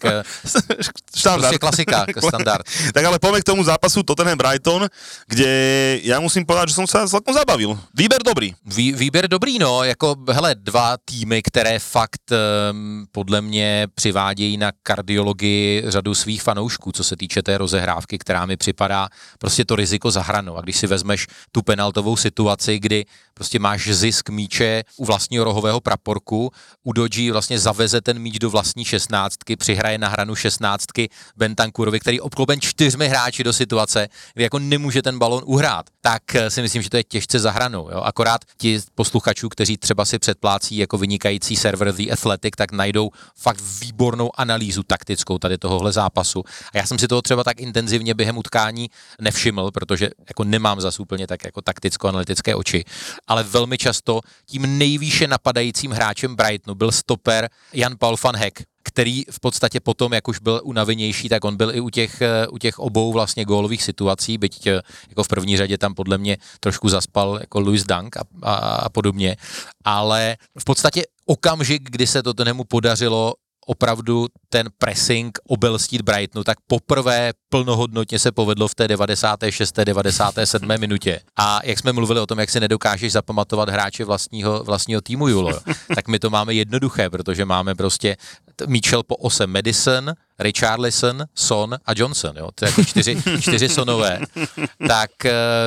eh, 1.25 1.37
prostě 1.37 1.57
klasika, 1.57 2.05
standard. 2.27 2.65
tak 2.93 3.05
ale 3.05 3.19
poďme 3.19 3.41
k 3.41 3.43
tomu 3.43 3.63
zápasu 3.63 4.03
Tottenham 4.03 4.37
Brighton, 4.37 4.87
kde 5.27 5.99
já 6.03 6.19
musím 6.19 6.45
povedať, 6.45 6.69
že 6.69 6.75
jsem 6.75 6.87
se 6.87 7.07
celkom 7.07 7.33
zabavil. 7.33 7.79
Výber 7.93 8.23
dobrý. 8.23 8.53
Vý, 8.65 8.93
výběr 8.93 9.27
dobrý, 9.27 9.59
no, 9.59 9.83
jako 9.83 10.15
hele, 10.29 10.55
dva 10.55 10.97
týmy, 11.05 11.41
které 11.41 11.79
fakt 11.79 12.31
um, 12.31 13.05
podle 13.11 13.41
mě 13.41 13.87
přivádějí 13.95 14.57
na 14.57 14.71
kardiologii 14.83 15.83
řadu 15.87 16.15
svých 16.15 16.43
fanoušků, 16.43 16.91
co 16.91 17.03
se 17.03 17.17
týče 17.17 17.41
té 17.41 17.57
rozehrávky, 17.57 18.17
která 18.17 18.45
mi 18.45 18.57
připadá 18.57 19.09
prostě 19.39 19.65
to 19.65 19.75
riziko 19.75 20.11
za 20.11 20.21
hranou. 20.21 20.57
A 20.57 20.61
když 20.61 20.77
si 20.77 20.87
vezmeš 20.87 21.27
tu 21.51 21.61
penaltovou 21.61 22.17
situaci, 22.17 22.79
kdy 22.79 23.05
prostě 23.33 23.59
máš 23.59 23.87
zisk 23.87 24.29
míče 24.29 24.83
u 24.97 25.05
vlastního 25.05 25.43
rohového 25.43 25.81
praporku, 25.81 26.51
u 26.83 26.93
Dodži 26.93 27.31
vlastně 27.31 27.59
zaveze 27.59 28.01
ten 28.01 28.19
míč 28.19 28.39
do 28.39 28.49
vlastní 28.49 28.85
šestnáctky, 28.85 29.55
přihraje 29.55 29.97
na 29.97 30.07
hranu 30.07 30.35
šestnáctky 30.41 31.09
Bentankurovi, 31.37 31.99
který 31.99 32.19
obklopen 32.21 32.61
čtyřmi 32.61 33.07
hráči 33.07 33.43
do 33.43 33.53
situace, 33.53 34.07
kdy 34.33 34.43
jako 34.43 34.59
nemůže 34.59 35.01
ten 35.01 35.19
balon 35.19 35.43
uhrát, 35.45 35.85
tak 36.01 36.23
si 36.49 36.61
myslím, 36.61 36.81
že 36.81 36.89
to 36.89 36.97
je 36.97 37.03
těžce 37.03 37.39
za 37.39 37.51
hranou. 37.51 37.89
Jo? 37.91 38.01
Akorát 38.01 38.41
ti 38.57 38.79
posluchačů, 38.95 39.49
kteří 39.49 39.77
třeba 39.77 40.05
si 40.05 40.19
předplácí 40.19 40.77
jako 40.77 40.97
vynikající 40.97 41.55
server 41.55 41.93
The 41.93 42.11
Athletic, 42.11 42.53
tak 42.57 42.71
najdou 42.71 43.09
fakt 43.35 43.61
výbornou 43.81 44.29
analýzu 44.35 44.83
taktickou 44.83 45.37
tady 45.37 45.57
tohohle 45.57 45.91
zápasu. 45.91 46.43
A 46.73 46.77
já 46.77 46.85
jsem 46.85 46.99
si 46.99 47.07
toho 47.07 47.21
třeba 47.21 47.43
tak 47.43 47.59
intenzivně 47.59 48.13
během 48.13 48.37
utkání 48.37 48.89
nevšiml, 49.21 49.71
protože 49.71 50.09
jako 50.29 50.43
nemám 50.43 50.81
zas 50.81 50.99
úplně 50.99 51.27
tak 51.27 51.45
jako 51.45 51.61
takticko-analytické 51.61 52.55
oči, 52.55 52.83
ale 53.27 53.43
velmi 53.43 53.77
často 53.77 54.21
tím 54.45 54.77
nejvýše 54.77 55.27
napadajícím 55.27 55.91
hráčem 55.91 56.35
Brightonu 56.35 56.75
byl 56.75 56.91
stoper 56.91 57.49
Jan 57.73 57.95
Paul 57.97 58.17
van 58.23 58.35
Heck, 58.35 58.63
který 58.83 59.23
v 59.31 59.39
podstatě 59.39 59.79
potom, 59.79 60.13
jak 60.13 60.27
už 60.27 60.39
byl 60.39 60.61
unavenější, 60.63 61.29
tak 61.29 61.45
on 61.45 61.57
byl 61.57 61.75
i 61.75 61.79
u 61.79 61.89
těch, 61.89 62.21
eh, 62.21 62.47
u 62.47 62.57
těch 62.57 62.79
obou 62.79 63.13
vlastně 63.13 63.45
gólových 63.45 63.83
situací, 63.83 64.37
byť 64.37 64.67
eh, 64.67 64.81
jako 65.09 65.23
v 65.23 65.27
první 65.27 65.57
řadě 65.57 65.77
tam 65.77 65.93
podle 65.93 66.17
mě 66.17 66.37
trošku 66.59 66.89
zaspal 66.89 67.37
jako 67.41 67.59
Louis 67.59 67.83
Dunk 67.83 68.17
a, 68.17 68.23
a, 68.41 68.53
a 68.55 68.89
podobně, 68.89 69.37
ale 69.85 70.37
v 70.59 70.63
podstatě 70.63 71.03
okamžik, 71.25 71.89
kdy 71.91 72.07
se 72.07 72.23
to 72.23 72.43
nemu 72.43 72.63
podařilo 72.63 73.33
opravdu 73.65 74.27
ten 74.51 74.69
pressing 74.77 75.39
obelstít 75.47 76.01
Brightonu, 76.01 76.43
tak 76.43 76.57
poprvé 76.67 77.33
plnohodnotně 77.49 78.19
se 78.19 78.31
povedlo 78.31 78.67
v 78.67 78.75
té 78.75 78.87
96. 78.87 79.79
97. 79.83 80.69
minutě. 80.77 81.19
A 81.37 81.59
jak 81.63 81.79
jsme 81.79 81.93
mluvili 81.93 82.19
o 82.19 82.25
tom, 82.25 82.39
jak 82.39 82.49
si 82.49 82.59
nedokážeš 82.59 83.11
zapamatovat 83.11 83.69
hráče 83.69 84.05
vlastního, 84.05 84.63
vlastního 84.63 85.01
týmu 85.01 85.27
Julo, 85.27 85.59
tak 85.95 86.07
my 86.07 86.19
to 86.19 86.29
máme 86.29 86.53
jednoduché, 86.53 87.09
protože 87.09 87.45
máme 87.45 87.75
prostě 87.75 88.17
Mitchell 88.67 89.03
po 89.03 89.15
8 89.15 89.53
Madison, 89.53 90.13
Richarlison, 90.39 91.23
Son 91.35 91.77
a 91.85 91.91
Johnson, 91.95 92.37
jo, 92.37 92.49
to 92.55 92.65
je 92.65 92.69
jako 92.69 92.83
čtyři, 92.83 93.17
čtyři 93.41 93.69
sonové, 93.69 94.19
tak, 94.87 95.11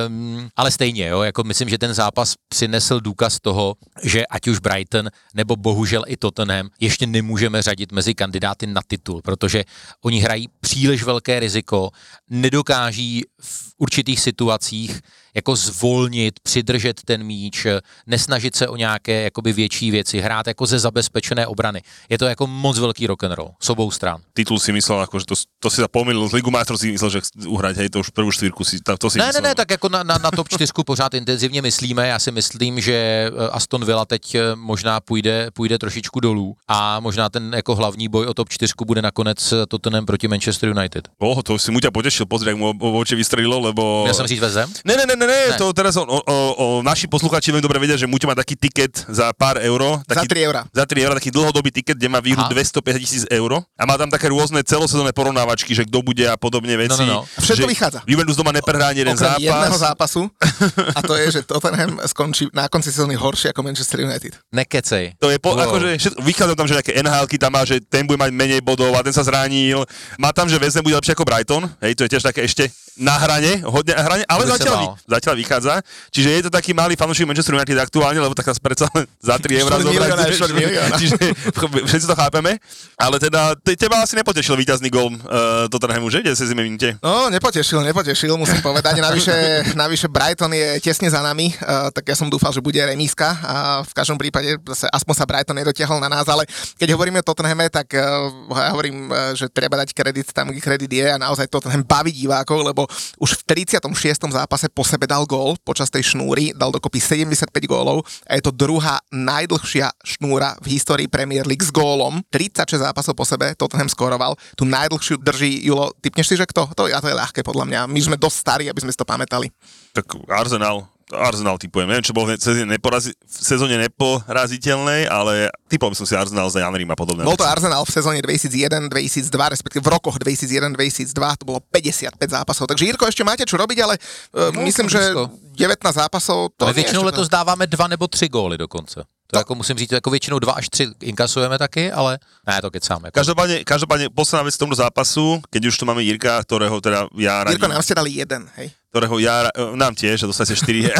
um, 0.07 0.49
ale 0.55 0.71
stejně, 0.71 1.07
jo, 1.07 1.21
jako 1.21 1.43
myslím, 1.43 1.69
že 1.69 1.77
ten 1.77 1.93
zápas 1.93 2.33
přinesl 2.49 2.99
důkaz 2.99 3.39
toho, 3.41 3.75
že 4.03 4.25
ať 4.25 4.47
už 4.47 4.59
Brighton 4.59 5.09
nebo 5.33 5.55
bohužel 5.55 6.03
i 6.07 6.17
Tottenham 6.17 6.69
ještě 6.79 7.07
nemůžeme 7.07 7.61
řadit 7.61 7.91
mezi 7.91 8.15
kandidáty 8.15 8.67
na 8.75 8.81
titul, 8.87 9.21
protože 9.21 9.63
oni 10.01 10.19
hrají 10.19 10.49
příliš 10.59 11.03
velké 11.03 11.39
riziko, 11.39 11.89
nedokáží 12.29 13.23
v 13.41 13.73
určitých 13.77 14.19
situacích 14.19 15.01
jako 15.35 15.55
zvolnit, 15.55 16.39
přidržet 16.43 17.01
ten 17.05 17.23
míč, 17.23 17.67
nesnažit 18.07 18.55
se 18.55 18.67
o 18.67 18.75
nějaké 18.75 19.21
jakoby 19.21 19.53
větší 19.53 19.91
věci, 19.91 20.19
hrát 20.19 20.47
jako 20.47 20.65
ze 20.65 20.79
zabezpečené 20.79 21.47
obrany. 21.47 21.81
Je 22.09 22.17
to 22.17 22.25
jako 22.25 22.47
moc 22.47 22.79
velký 22.79 23.07
rock 23.07 23.23
and 23.23 23.31
roll, 23.31 23.51
s 23.61 23.69
obou 23.69 23.91
stran. 23.91 24.21
Titul 24.33 24.59
si 24.59 24.71
myslel, 24.71 24.99
ako, 25.01 25.19
že 25.19 25.25
to, 25.25 25.35
to 25.59 25.69
si 25.69 25.81
sa 25.81 25.87
pomýlil, 25.87 26.29
Ligu 26.33 26.51
majstrov 26.51 26.79
si 26.79 26.91
myslel, 26.91 27.09
že 27.09 27.19
uhrať, 27.47 27.75
hej, 27.77 27.89
to 27.89 27.99
už 27.99 28.09
prvú 28.11 28.31
štvrku 28.31 28.63
si, 28.63 28.79
to, 28.83 28.97
to 28.97 29.09
si 29.09 29.17
Ne, 29.19 29.27
myslel. 29.27 29.41
ne, 29.41 29.49
ne, 29.49 29.55
tak 29.55 29.69
jako 29.71 29.89
na, 29.89 30.03
na, 30.03 30.17
na 30.17 30.31
top 30.31 30.49
4 30.49 30.71
pořád 30.85 31.13
intenzivně 31.13 31.61
myslíme. 31.61 32.07
Já 32.07 32.19
si 32.19 32.31
myslím, 32.31 32.81
že 32.81 32.93
eh, 32.93 33.49
Aston 33.51 33.85
Villa 33.85 34.05
teď 34.05 34.35
eh, 34.35 34.55
možná 34.55 34.99
půjde, 34.99 35.51
půjde 35.53 35.77
trošičku 35.77 36.19
dolů 36.19 36.55
a 36.67 36.99
možná 36.99 37.29
ten 37.29 37.53
jako 37.55 37.75
hlavní 37.75 38.07
boj 38.07 38.25
o 38.27 38.33
top 38.33 38.49
4 38.49 38.73
bude 38.85 39.01
nakonec 39.01 39.51
eh, 39.51 39.65
Tottenham 39.65 40.05
proti 40.05 40.27
Manchester 40.27 40.69
United. 40.69 41.07
Oho, 41.19 41.43
to 41.43 41.59
si 41.59 41.71
mu 41.71 41.79
ťa 41.79 41.91
potešil, 41.91 42.25
pozri, 42.25 42.49
jak 42.49 42.57
mu 42.57 42.73
oči 42.99 43.15
vystrelilo, 43.15 43.59
lebo... 43.59 44.03
Já 44.07 44.13
jsem 44.13 44.27
říct 44.27 44.39
vezem? 44.39 44.69
Ne, 44.85 44.95
ne, 44.97 45.05
ne, 45.05 45.15
ne, 45.15 45.24
ne, 45.25 45.41
Ne. 45.51 45.57
to 45.57 45.69
teraz 45.71 45.93
o, 45.95 46.03
o, 46.03 46.15
o 46.55 46.65
naši 46.81 47.05
posluchači 47.05 47.49
veľmi 47.49 47.61
dobre 47.61 47.77
vedia, 47.77 47.93
že 47.93 48.05
Muťo 48.05 48.25
má 48.25 48.33
taký 48.33 48.55
tiket 48.55 49.05
za 49.05 49.29
pár 49.31 49.57
euro. 49.59 50.01
Taký, 50.05 50.27
3 50.27 50.47
eurá. 50.47 50.61
Za 50.69 50.85
3 50.85 51.05
euro, 51.05 51.13
taký 51.15 51.29
dlhodobý 51.29 51.69
tiket, 51.69 51.95
kde 51.95 52.07
má 52.07 52.19
výhru 52.19 52.41
Aha. 52.41 52.51
250 52.51 52.99
tisíc 52.99 53.23
eur. 53.27 53.61
A 53.75 53.83
má 53.83 53.95
tam 53.95 54.07
také 54.07 54.29
rôzne 54.29 54.61
celosezónne 54.61 55.11
porovnávačky, 55.11 55.71
že 55.71 55.83
kto 55.83 56.01
bude 56.01 56.25
a 56.25 56.35
podobne 56.35 56.73
veci. 56.75 57.01
No, 57.03 57.25
no, 57.25 57.25
no. 57.25 57.37
A 57.37 57.39
všetko 57.39 57.65
že 57.65 57.71
vychádza. 57.71 57.99
Juventus 58.05 58.35
doma 58.35 58.51
neprehrá 58.51 58.93
ani 58.93 59.01
jeden 59.01 59.17
zápas. 59.17 59.41
jedného 59.41 59.77
zápasu 59.77 60.21
a 60.97 60.99
to 61.01 61.13
je, 61.15 61.25
že 61.31 61.39
Tottenham 61.43 61.97
skončí 62.05 62.47
na 62.53 62.67
konci 62.67 62.89
sezóny 62.89 63.15
horšie 63.15 63.51
ako 63.51 63.61
Manchester 63.63 64.01
United. 64.01 64.37
Nekecej. 64.51 65.17
To 65.19 65.29
je 65.29 65.37
po, 65.37 65.55
Wow. 65.55 65.71
akože, 65.71 65.87
všetko, 65.97 66.19
vychádza 66.21 66.53
tam, 66.53 66.67
že 66.67 66.73
nejaké 66.75 66.93
nhl 66.95 67.25
tam 67.35 67.51
má, 67.51 67.61
že 67.63 67.79
ten 67.79 68.03
bude 68.03 68.19
mať 68.19 68.31
menej 68.31 68.59
bodov 68.59 68.91
a 68.91 69.03
ten 69.03 69.15
sa 69.15 69.23
zranil. 69.23 69.87
Má 70.15 70.29
tam, 70.31 70.51
že 70.51 70.59
Vezem 70.59 70.83
bude 70.83 70.95
lepšie 70.95 71.13
ako 71.13 71.23
Brighton, 71.23 71.63
hej, 71.79 71.95
to 71.95 72.03
je 72.03 72.11
tiež 72.11 72.23
také 72.23 72.43
ešte 72.43 72.67
na 72.95 73.19
hrane, 73.19 73.59
hodne 73.67 73.91
na 73.91 74.03
hrane, 74.07 74.23
ale 74.23 74.47
zatiaľ, 74.47 74.95
zatiaľ 75.03 75.35
vychádza. 75.35 75.73
Čiže 76.15 76.29
je 76.31 76.41
to 76.47 76.51
taký 76.51 76.71
malý 76.71 76.95
fanúšik 76.95 77.27
Manchester 77.27 77.55
United 77.55 77.75
aktuálne, 77.75 78.23
lebo 78.23 78.31
tak 78.31 78.47
nás 78.47 78.59
predsa 78.59 78.87
len 78.95 79.03
za 79.19 79.35
3 79.35 79.63
eurá 79.67 79.75
Štvrť 79.75 80.51
milióna, 80.55 80.95
zobrať. 80.95 80.99
Čiže 80.99 81.15
všetci 81.91 82.07
to 82.07 82.15
chápeme. 82.15 82.51
Ale 82.95 83.19
teda, 83.19 83.59
te, 83.59 83.75
teba 83.75 83.99
asi 83.99 84.15
nepotešil 84.15 84.55
víťazný 84.55 84.87
gol 84.87 85.11
uh, 85.11 85.67
Tottenhamu, 85.67 86.07
že? 86.07 86.23
Kde 86.23 86.39
sa 86.39 86.47
zime 86.47 86.63
minúte? 86.63 86.95
No, 87.03 87.27
nepotešil, 87.27 87.83
nepotešil, 87.83 88.31
musím 88.39 88.63
povedať. 88.63 89.03
Navyše, 89.03 89.35
navyše 89.75 90.07
Brighton 90.07 90.55
je 90.55 90.79
tesne 90.79 91.11
za 91.11 91.19
nami, 91.19 91.51
uh, 91.51 91.91
tak 91.91 92.07
ja 92.07 92.15
som 92.15 92.31
dúfal, 92.31 92.55
že 92.55 92.63
bude 92.63 92.79
remíska 92.79 93.27
a 93.43 93.55
v 93.83 93.91
každom 93.91 94.15
prípade 94.15 94.55
zase 94.71 94.87
aspoň 94.87 95.13
sa 95.19 95.25
Brighton 95.27 95.57
nedotiahol 95.59 95.99
na 95.99 96.07
nás, 96.07 96.23
ale 96.31 96.47
keď 96.79 96.95
hovoríme 96.95 97.19
o 97.19 97.27
Tottenhame, 97.27 97.67
tak 97.67 97.91
uh, 97.91 98.31
ja 98.55 98.71
hovorím, 98.71 99.11
uh, 99.11 99.35
že 99.35 99.51
treba 99.51 99.75
dať 99.83 99.91
kredit 99.91 100.31
tam, 100.31 100.47
kde 100.47 100.63
kredit 100.63 100.91
je 100.91 101.07
a 101.11 101.19
naozaj 101.19 101.51
Tottenham 101.51 101.83
baví 101.83 102.15
divákov, 102.15 102.63
lebo 102.63 102.84
už 103.19 103.43
v 103.43 103.65
36. 103.67 104.31
zápase 104.31 104.67
po 104.71 104.81
sebe 104.87 105.05
dal 105.05 105.27
gól 105.27 105.57
počas 105.61 105.91
tej 105.91 106.15
šnúry, 106.15 106.55
dal 106.55 106.71
dokopy 106.71 107.01
75 107.01 107.51
gólov 107.67 108.07
a 108.25 108.37
je 108.37 108.43
to 108.45 108.51
druhá 108.55 109.01
najdlhšia 109.11 109.91
šnúra 110.01 110.57
v 110.63 110.77
histórii 110.77 111.09
Premier 111.11 111.43
League 111.43 111.63
s 111.63 111.69
gólom. 111.69 112.23
36 112.31 112.81
zápasov 112.81 113.13
po 113.13 113.25
sebe 113.27 113.53
Tottenham 113.53 113.91
skoroval. 113.91 114.39
Tu 114.55 114.63
najdlhšiu 114.65 115.21
drží 115.21 115.67
Julo. 115.67 115.91
Typneš 115.99 116.31
si, 116.31 116.35
že 116.39 116.47
kto? 116.47 116.71
To, 116.73 116.87
ja 116.89 117.03
to 117.03 117.11
je 117.11 117.15
ľahké 117.17 117.43
podľa 117.45 117.65
mňa. 117.67 117.79
My 117.91 117.99
sme 118.01 118.17
dosť 118.17 118.37
starí, 118.37 118.65
aby 118.71 118.81
sme 118.81 118.91
si 118.93 118.99
to 118.99 119.07
pamätali. 119.07 119.51
Tak 119.93 120.05
Arsenal. 120.29 120.94
Arsenal 121.15 121.55
typujem. 121.55 121.87
Neviem, 121.87 122.05
čo 122.05 122.13
bol 122.15 122.27
v 122.27 122.35
sezóne, 122.35 122.67
neporazi, 122.75 123.15
v 123.15 123.43
sezóne 123.43 123.75
neporaziteľnej, 123.87 125.07
ale 125.07 125.47
typoval 125.71 125.95
by 125.95 125.97
som 126.03 126.07
si 126.07 126.13
Arsenal 126.15 126.47
za 126.51 126.61
Janrím 126.61 126.91
a 126.91 126.97
podobné. 126.99 127.23
Bol 127.23 127.39
to. 127.39 127.47
Arsenal 127.47 127.83
v 127.87 127.91
sezóne 127.91 128.19
2001-2002, 128.23 129.31
respektíve 129.31 129.81
v 129.83 129.91
rokoch 129.91 130.19
2001-2002, 130.19 131.39
to 131.39 131.43
bolo 131.47 131.59
55 131.71 132.19
zápasov. 132.19 132.67
Takže 132.67 132.83
Jirko, 132.85 133.07
ešte 133.07 133.23
máte 133.23 133.47
čo 133.47 133.55
robiť, 133.55 133.77
ale 133.81 133.95
uh, 134.35 134.51
No, 134.51 134.61
myslím, 134.67 134.87
že 134.91 134.99
blízko. 134.99 135.31
19 135.55 135.95
zápasov... 135.95 136.51
To 136.57 136.65
Ale 136.65 136.73
většinou 136.73 137.01
ešte 137.01 137.09
letos 137.15 137.27
dáváme 137.29 137.67
dva 137.67 137.87
nebo 137.87 138.07
tři 138.07 138.27
góly 138.27 138.57
dokonce. 138.57 139.03
To 139.27 139.37
jako 139.37 139.55
musím 139.55 139.77
říct, 139.77 139.91
jako 139.91 140.09
většinou 140.09 140.39
dva 140.39 140.53
až 140.53 140.69
tři 140.69 140.87
inkasujeme 141.01 141.57
taky, 141.57 141.91
ale 141.91 142.19
ne, 142.47 142.61
to 142.61 142.71
kecám. 142.71 143.01
Jako. 143.05 143.15
Každopádne, 143.15 143.63
každopádne 143.63 144.05
posledná 144.13 144.43
vec 144.43 144.55
k 144.55 144.61
tomu 144.61 144.75
zápasu, 144.77 145.41
keď 145.49 145.65
už 145.65 145.75
tu 145.77 145.85
máme 145.85 146.03
Jirka, 146.05 146.43
ktorého 146.45 146.77
teda 146.81 147.09
ja 147.17 147.41
radím, 147.43 147.57
Jirko, 147.57 147.73
nám 147.73 147.83
ste 147.83 147.97
dali 147.97 148.11
jeden, 148.13 148.45
hej? 148.61 148.69
ktorého 148.93 149.15
ja, 149.19 149.49
ra- 149.49 149.55
e, 149.57 149.75
nám 149.75 149.97
tiež, 149.97 150.23
že 150.23 150.29
dostali 150.29 150.53
ste 150.53 150.61
4, 150.61 150.93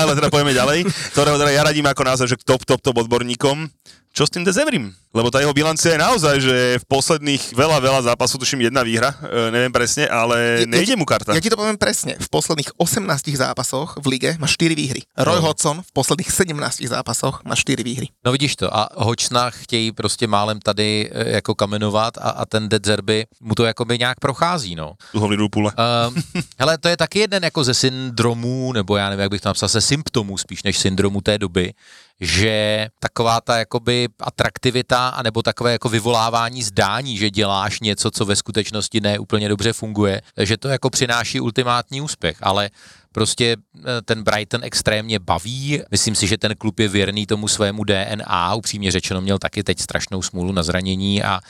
ale 0.00 0.14
teda 0.14 0.30
povieme 0.30 0.54
ďalej, 0.54 0.86
ktorého 1.12 1.36
teda 1.36 1.50
ja 1.50 1.62
radím 1.66 1.84
ako 1.90 2.02
naozaj, 2.06 2.26
že 2.30 2.36
k 2.38 2.46
top, 2.46 2.62
top, 2.62 2.80
top 2.80 2.96
odborníkom. 3.04 3.68
Čo 4.14 4.24
s 4.24 4.30
tým 4.30 4.46
Dezevrim? 4.46 4.94
Lebo 5.10 5.30
tá 5.30 5.38
jeho 5.42 5.50
bilancia 5.50 5.94
je 5.94 5.98
naozaj, 5.98 6.36
že 6.38 6.56
v 6.78 6.86
posledných 6.86 7.54
veľa, 7.54 7.78
veľa 7.78 8.00
zápasov, 8.14 8.38
tuším 8.42 8.66
jedna 8.66 8.82
výhra, 8.82 9.10
e, 9.10 9.50
neviem 9.50 9.70
presne, 9.70 10.06
ale 10.06 10.62
Je- 10.62 10.66
nejde 10.70 10.94
mu 10.94 11.02
karta. 11.02 11.34
Ja 11.34 11.42
ti 11.42 11.50
to 11.50 11.58
poviem 11.58 11.78
presne. 11.78 12.14
V 12.18 12.26
posledných 12.30 12.74
18 12.78 13.34
zápasoch 13.34 13.98
v 13.98 14.06
lige 14.06 14.30
má 14.38 14.46
4 14.46 14.74
výhry. 14.74 15.02
Roy 15.18 15.38
No. 15.38 15.50
Hodgson 15.50 15.82
v 15.82 15.90
posledných 15.90 16.30
17 16.30 16.86
zápasoch 16.86 17.42
má 17.46 17.54
4 17.54 17.82
výhry. 17.82 18.10
No 18.26 18.30
vidíš 18.34 18.56
to, 18.56 18.70
a 18.70 18.86
Hočna 19.02 19.50
chtějí 19.50 19.92
prostě 19.92 20.26
málem 20.26 20.58
tady 20.62 21.10
e, 21.14 21.30
jako 21.42 21.54
kamenovat 21.54 22.18
a, 22.18 22.30
a 22.38 22.46
ten 22.46 22.68
Dead 22.70 22.82
Zerby 22.86 23.26
mu 23.42 23.54
to 23.54 23.64
jakoby 23.66 23.98
nějak 23.98 24.18
prochází, 24.20 24.74
no. 24.74 24.94
Tu 25.12 25.18
ho 25.20 25.26
v 25.26 25.30
Liverpoole. 25.30 25.72
Um, 25.74 26.14
hele, 26.58 26.78
to 26.78 26.88
je 26.88 26.96
taky 26.96 27.18
jeden 27.18 27.44
jako 27.44 27.64
ze 27.64 27.74
syndromů, 27.74 28.72
nebo 28.72 28.96
já 28.96 29.10
nevím, 29.10 29.20
jak 29.22 29.30
bych 29.30 29.40
to 29.40 29.48
napsal, 29.48 29.68
se 29.68 29.80
symptomů 29.80 30.38
spíš 30.38 30.62
než 30.62 30.78
syndromu 30.78 31.20
té 31.20 31.38
doby, 31.38 31.72
že 32.20 32.86
taková 32.98 33.40
ta 33.40 33.58
jakoby 33.58 34.08
atraktivita, 34.20 35.08
anebo 35.08 35.42
takové 35.42 35.72
jako 35.72 35.88
vyvolávání 35.88 36.62
zdání, 36.62 37.16
že 37.18 37.30
děláš 37.30 37.80
něco, 37.80 38.10
co 38.10 38.24
ve 38.24 38.36
skutečnosti 38.36 39.00
ne 39.00 39.18
úplně 39.18 39.48
dobře 39.48 39.72
funguje, 39.72 40.22
že 40.38 40.56
to 40.56 40.68
jako 40.68 40.90
přináší 40.90 41.40
ultimátní 41.40 42.00
úspěch, 42.00 42.36
ale 42.40 42.70
prostě 43.14 43.56
eh, 43.56 43.82
ten 44.04 44.22
Brighton 44.22 44.60
extrémně 44.64 45.18
baví. 45.18 45.82
Myslím 45.90 46.14
si, 46.14 46.26
že 46.26 46.38
ten 46.38 46.54
klub 46.58 46.78
je 46.80 46.88
věrný 46.88 47.26
tomu 47.26 47.48
svému 47.48 47.84
DNA. 47.84 48.54
Upřímně 48.54 48.90
řečeno 48.90 49.20
měl 49.20 49.38
taky 49.38 49.62
teď 49.62 49.80
strašnou 49.80 50.22
smůlu 50.22 50.52
na 50.52 50.62
zranění 50.62 51.22
a 51.22 51.40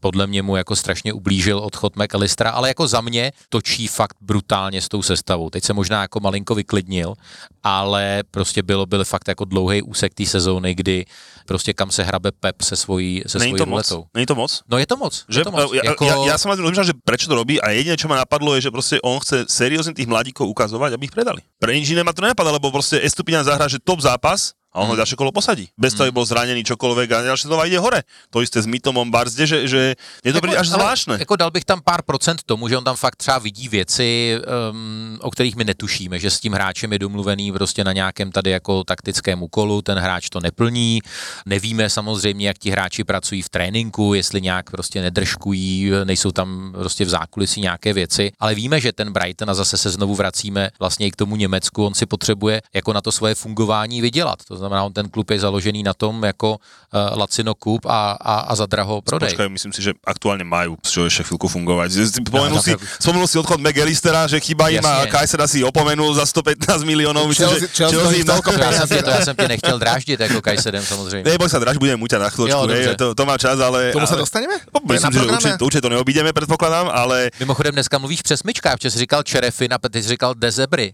podle 0.00 0.26
mě 0.26 0.42
mu 0.42 0.56
jako 0.56 0.76
strašně 0.76 1.12
ublížil 1.12 1.58
odchod 1.58 1.96
McAllistera, 1.96 2.50
ale 2.50 2.68
jako 2.68 2.88
za 2.88 3.00
mě 3.00 3.32
točí 3.48 3.88
fakt 3.88 4.16
brutálně 4.20 4.80
s 4.82 4.88
tou 4.88 5.02
sestavou. 5.02 5.50
Teď 5.50 5.64
se 5.64 5.72
možná 5.72 6.02
jako 6.02 6.20
malinko 6.20 6.54
vyklidnil, 6.54 7.14
ale 7.62 8.22
prostě 8.30 8.62
bylo, 8.62 8.86
byl 8.86 9.04
fakt 9.04 9.28
jako 9.28 9.44
dlouhý 9.44 9.82
úsek 9.82 10.14
té 10.14 10.26
sezóny, 10.26 10.74
kdy 10.74 11.04
prostě 11.46 11.72
kam 11.72 11.90
se 11.90 12.02
hrabe 12.02 12.32
Pep 12.32 12.62
se 12.62 12.76
svojí, 12.76 13.22
se 13.26 13.38
Není 13.38 13.54
to 13.54 13.66
moc? 13.66 13.90
ruletou. 13.90 14.06
Není 14.14 14.26
to 14.26 14.34
moc? 14.34 14.62
No 14.68 14.78
je 14.78 14.86
to 14.86 14.96
moc. 14.96 15.24
Že, 15.28 15.40
je 15.40 15.44
to 15.44 15.50
moc. 15.50 15.72
ja, 15.72 15.82
jako... 15.84 16.04
ja, 16.04 16.14
ja 16.32 16.36
som 16.38 16.50
aj 16.50 16.58
rozmýšľal, 16.62 16.88
že 16.88 16.96
prečo 17.04 17.26
to 17.28 17.34
robí 17.34 17.60
a 17.60 17.70
jediné, 17.74 17.96
čo 17.98 18.08
ma 18.08 18.16
napadlo, 18.16 18.54
je, 18.56 18.66
že 18.66 18.70
proste 18.70 18.96
on 19.02 19.18
chce 19.20 19.46
seriózne 19.50 19.92
tých 19.92 20.08
mladíkov 20.08 20.48
ukazovať, 20.48 20.94
aby 20.96 21.10
ich 21.10 21.14
predali. 21.14 21.42
Pre 21.58 21.72
nič 21.74 21.90
iné 21.92 22.06
ma 22.06 22.14
to 22.14 22.22
nenapadá, 22.22 22.50
lebo 22.54 22.70
proste 22.70 23.02
Estupiňan 23.02 23.44
zahrá, 23.44 23.66
že 23.68 23.82
top 23.82 24.00
zápas 24.00 24.54
a 24.72 24.80
on 24.80 24.88
ho 24.88 24.96
ďalšie 24.96 25.20
kolo 25.20 25.32
posadí. 25.32 25.68
Bez 25.76 25.92
toho, 25.92 26.08
aby 26.08 26.16
bol 26.16 26.24
zranený 26.24 26.64
čokoľvek 26.64 27.08
a 27.12 27.28
ďalšie 27.28 27.46
znova 27.46 27.68
ide 27.68 27.76
hore. 27.76 28.02
To 28.32 28.40
isté 28.40 28.64
s 28.64 28.66
Mitomom 28.66 29.12
Barzde, 29.12 29.44
že, 29.44 29.68
že 29.68 29.80
je 30.24 30.32
to 30.32 30.40
príde 30.40 30.56
až 30.56 30.72
zvláštne. 30.72 31.20
Jako 31.20 31.36
dal 31.36 31.50
bych 31.52 31.64
tam 31.68 31.84
pár 31.84 32.02
procent 32.02 32.40
tomu, 32.42 32.68
že 32.68 32.80
on 32.80 32.84
tam 32.84 32.96
fakt 32.96 33.16
třeba 33.16 33.38
vidí 33.38 33.68
věci, 33.68 34.40
um, 34.40 35.18
o 35.20 35.30
kterých 35.30 35.56
my 35.56 35.64
netušíme, 35.64 36.18
že 36.18 36.30
s 36.30 36.40
tím 36.40 36.52
hráčem 36.52 36.92
je 36.92 36.98
domluvený 36.98 37.52
prostě 37.52 37.84
na 37.84 37.92
nějakém 37.92 38.32
tady 38.32 38.50
jako 38.50 38.84
taktickém 38.84 39.42
úkolu, 39.42 39.82
ten 39.82 39.98
hráč 39.98 40.28
to 40.28 40.40
neplní, 40.40 41.00
nevíme 41.46 41.90
samozřejmě, 41.90 42.46
jak 42.46 42.58
ti 42.58 42.70
hráči 42.70 43.04
pracují 43.04 43.42
v 43.42 43.48
tréninku, 43.48 44.14
jestli 44.14 44.40
nějak 44.40 44.70
prostě 44.70 45.02
nedržkují, 45.02 45.90
nejsou 46.04 46.32
tam 46.32 46.72
prostě 46.72 47.04
v 47.04 47.08
zákulisí 47.08 47.60
nějaké 47.60 47.92
věci, 47.92 48.32
ale 48.40 48.54
víme, 48.54 48.80
že 48.80 48.92
ten 48.92 49.12
Brighton 49.12 49.50
a 49.50 49.54
zase 49.54 49.76
se 49.76 49.90
znovu 49.90 50.14
vracíme 50.14 50.70
vlastně 50.78 51.06
i 51.06 51.10
k 51.10 51.16
tomu 51.16 51.36
Německu, 51.36 51.86
on 51.86 51.94
si 51.94 52.06
potřebuje 52.06 52.62
jako 52.74 52.92
na 52.92 53.00
to 53.00 53.12
svoje 53.12 53.34
fungování 53.34 54.00
vydělat. 54.00 54.38
To 54.48 54.56
znamená, 54.62 54.84
on 54.86 54.92
ten 54.92 55.08
klub 55.10 55.26
je 55.30 55.40
založený 55.42 55.82
na 55.82 55.94
tom 55.94 56.22
jako 56.22 56.56
uh, 56.56 57.18
Lacino 57.18 57.54
kup 57.54 57.86
a, 57.86 58.14
a, 58.14 58.34
a 58.48 58.52
za 58.54 58.66
draho 58.66 59.02
prodej. 59.02 59.34
Počkaj, 59.34 59.48
myslím 59.50 59.72
si, 59.74 59.82
že 59.82 59.92
aktuálne 60.06 60.46
majú 60.46 60.78
čo 60.86 61.04
ešte 61.10 61.26
chvíľku 61.26 61.50
fungovať. 61.50 61.88
Spomenul, 62.22 62.56
No, 62.56 62.62
si, 62.62 62.76
spomenul 63.00 63.26
si 63.26 63.36
odchod 63.38 63.58
McAllistera, 63.58 64.28
že 64.30 64.38
chyba 64.38 64.68
im 64.70 64.84
a. 64.84 65.06
Kajsera 65.10 65.48
si 65.50 65.64
opomenul 65.64 66.14
za 66.14 66.26
115 66.26 66.84
miliónov. 66.84 67.26
Myslím, 67.28 67.48
že 67.48 67.66
Chelsea- 67.66 67.90
Chelsea 67.90 68.24
To 68.24 68.52
já, 68.62 68.72
jsem 68.72 68.88
tě, 68.88 69.02
to 69.02 69.10
já 69.10 69.20
jsem 69.24 69.36
tě 69.36 69.48
nechtěl 69.48 69.78
dráždit 69.78 70.20
jako 70.20 70.42
Kajsedem 70.42 70.84
samozřejmě. 70.84 71.24
Neboj 71.30 71.48
sa, 71.48 71.58
draž, 71.58 71.76
budem 71.76 71.98
muťať 71.98 72.20
na 72.20 72.28
chvíľočku, 72.30 72.52
Jo, 72.52 72.66
hej, 72.68 72.84
dobře. 72.84 72.94
to, 72.96 73.06
to 73.14 73.22
má 73.26 73.38
čas, 73.38 73.56
ale... 73.60 73.92
Tomu 73.92 74.06
ale, 74.08 74.18
dostaneme? 74.20 74.54
No, 74.74 74.78
myslím, 74.92 75.12
že 75.12 75.18
programe? 75.18 75.36
určite, 75.38 75.64
určite 75.64 75.80
to 75.82 75.88
neobídeme, 75.88 76.30
predpokladám, 76.32 76.86
ale 76.92 77.30
Mimochodem 77.40 77.72
dneska 77.72 77.98
mluvíš 77.98 78.22
přes 78.22 78.42
myčka, 78.42 78.76
protože 78.76 78.90
jsi 78.90 78.98
říkal 78.98 79.22
Čerefin 79.22 79.74
a 79.74 79.78
teď 79.78 80.02
jsi 80.02 80.08
říkal 80.08 80.34
Dezebry. 80.34 80.92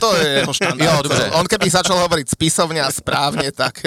To 0.00 0.16
je 0.16 0.28
jeho 0.28 0.52
štandard. 0.52 0.90
Jo, 0.90 1.02
dobře. 1.02 1.30
On 1.30 1.46
keby 1.46 1.70
začal 1.70 1.96
hovoriť 1.98 2.26
spisovne 2.28 2.81
a 2.82 2.90
správne, 2.90 3.54
tak... 3.54 3.86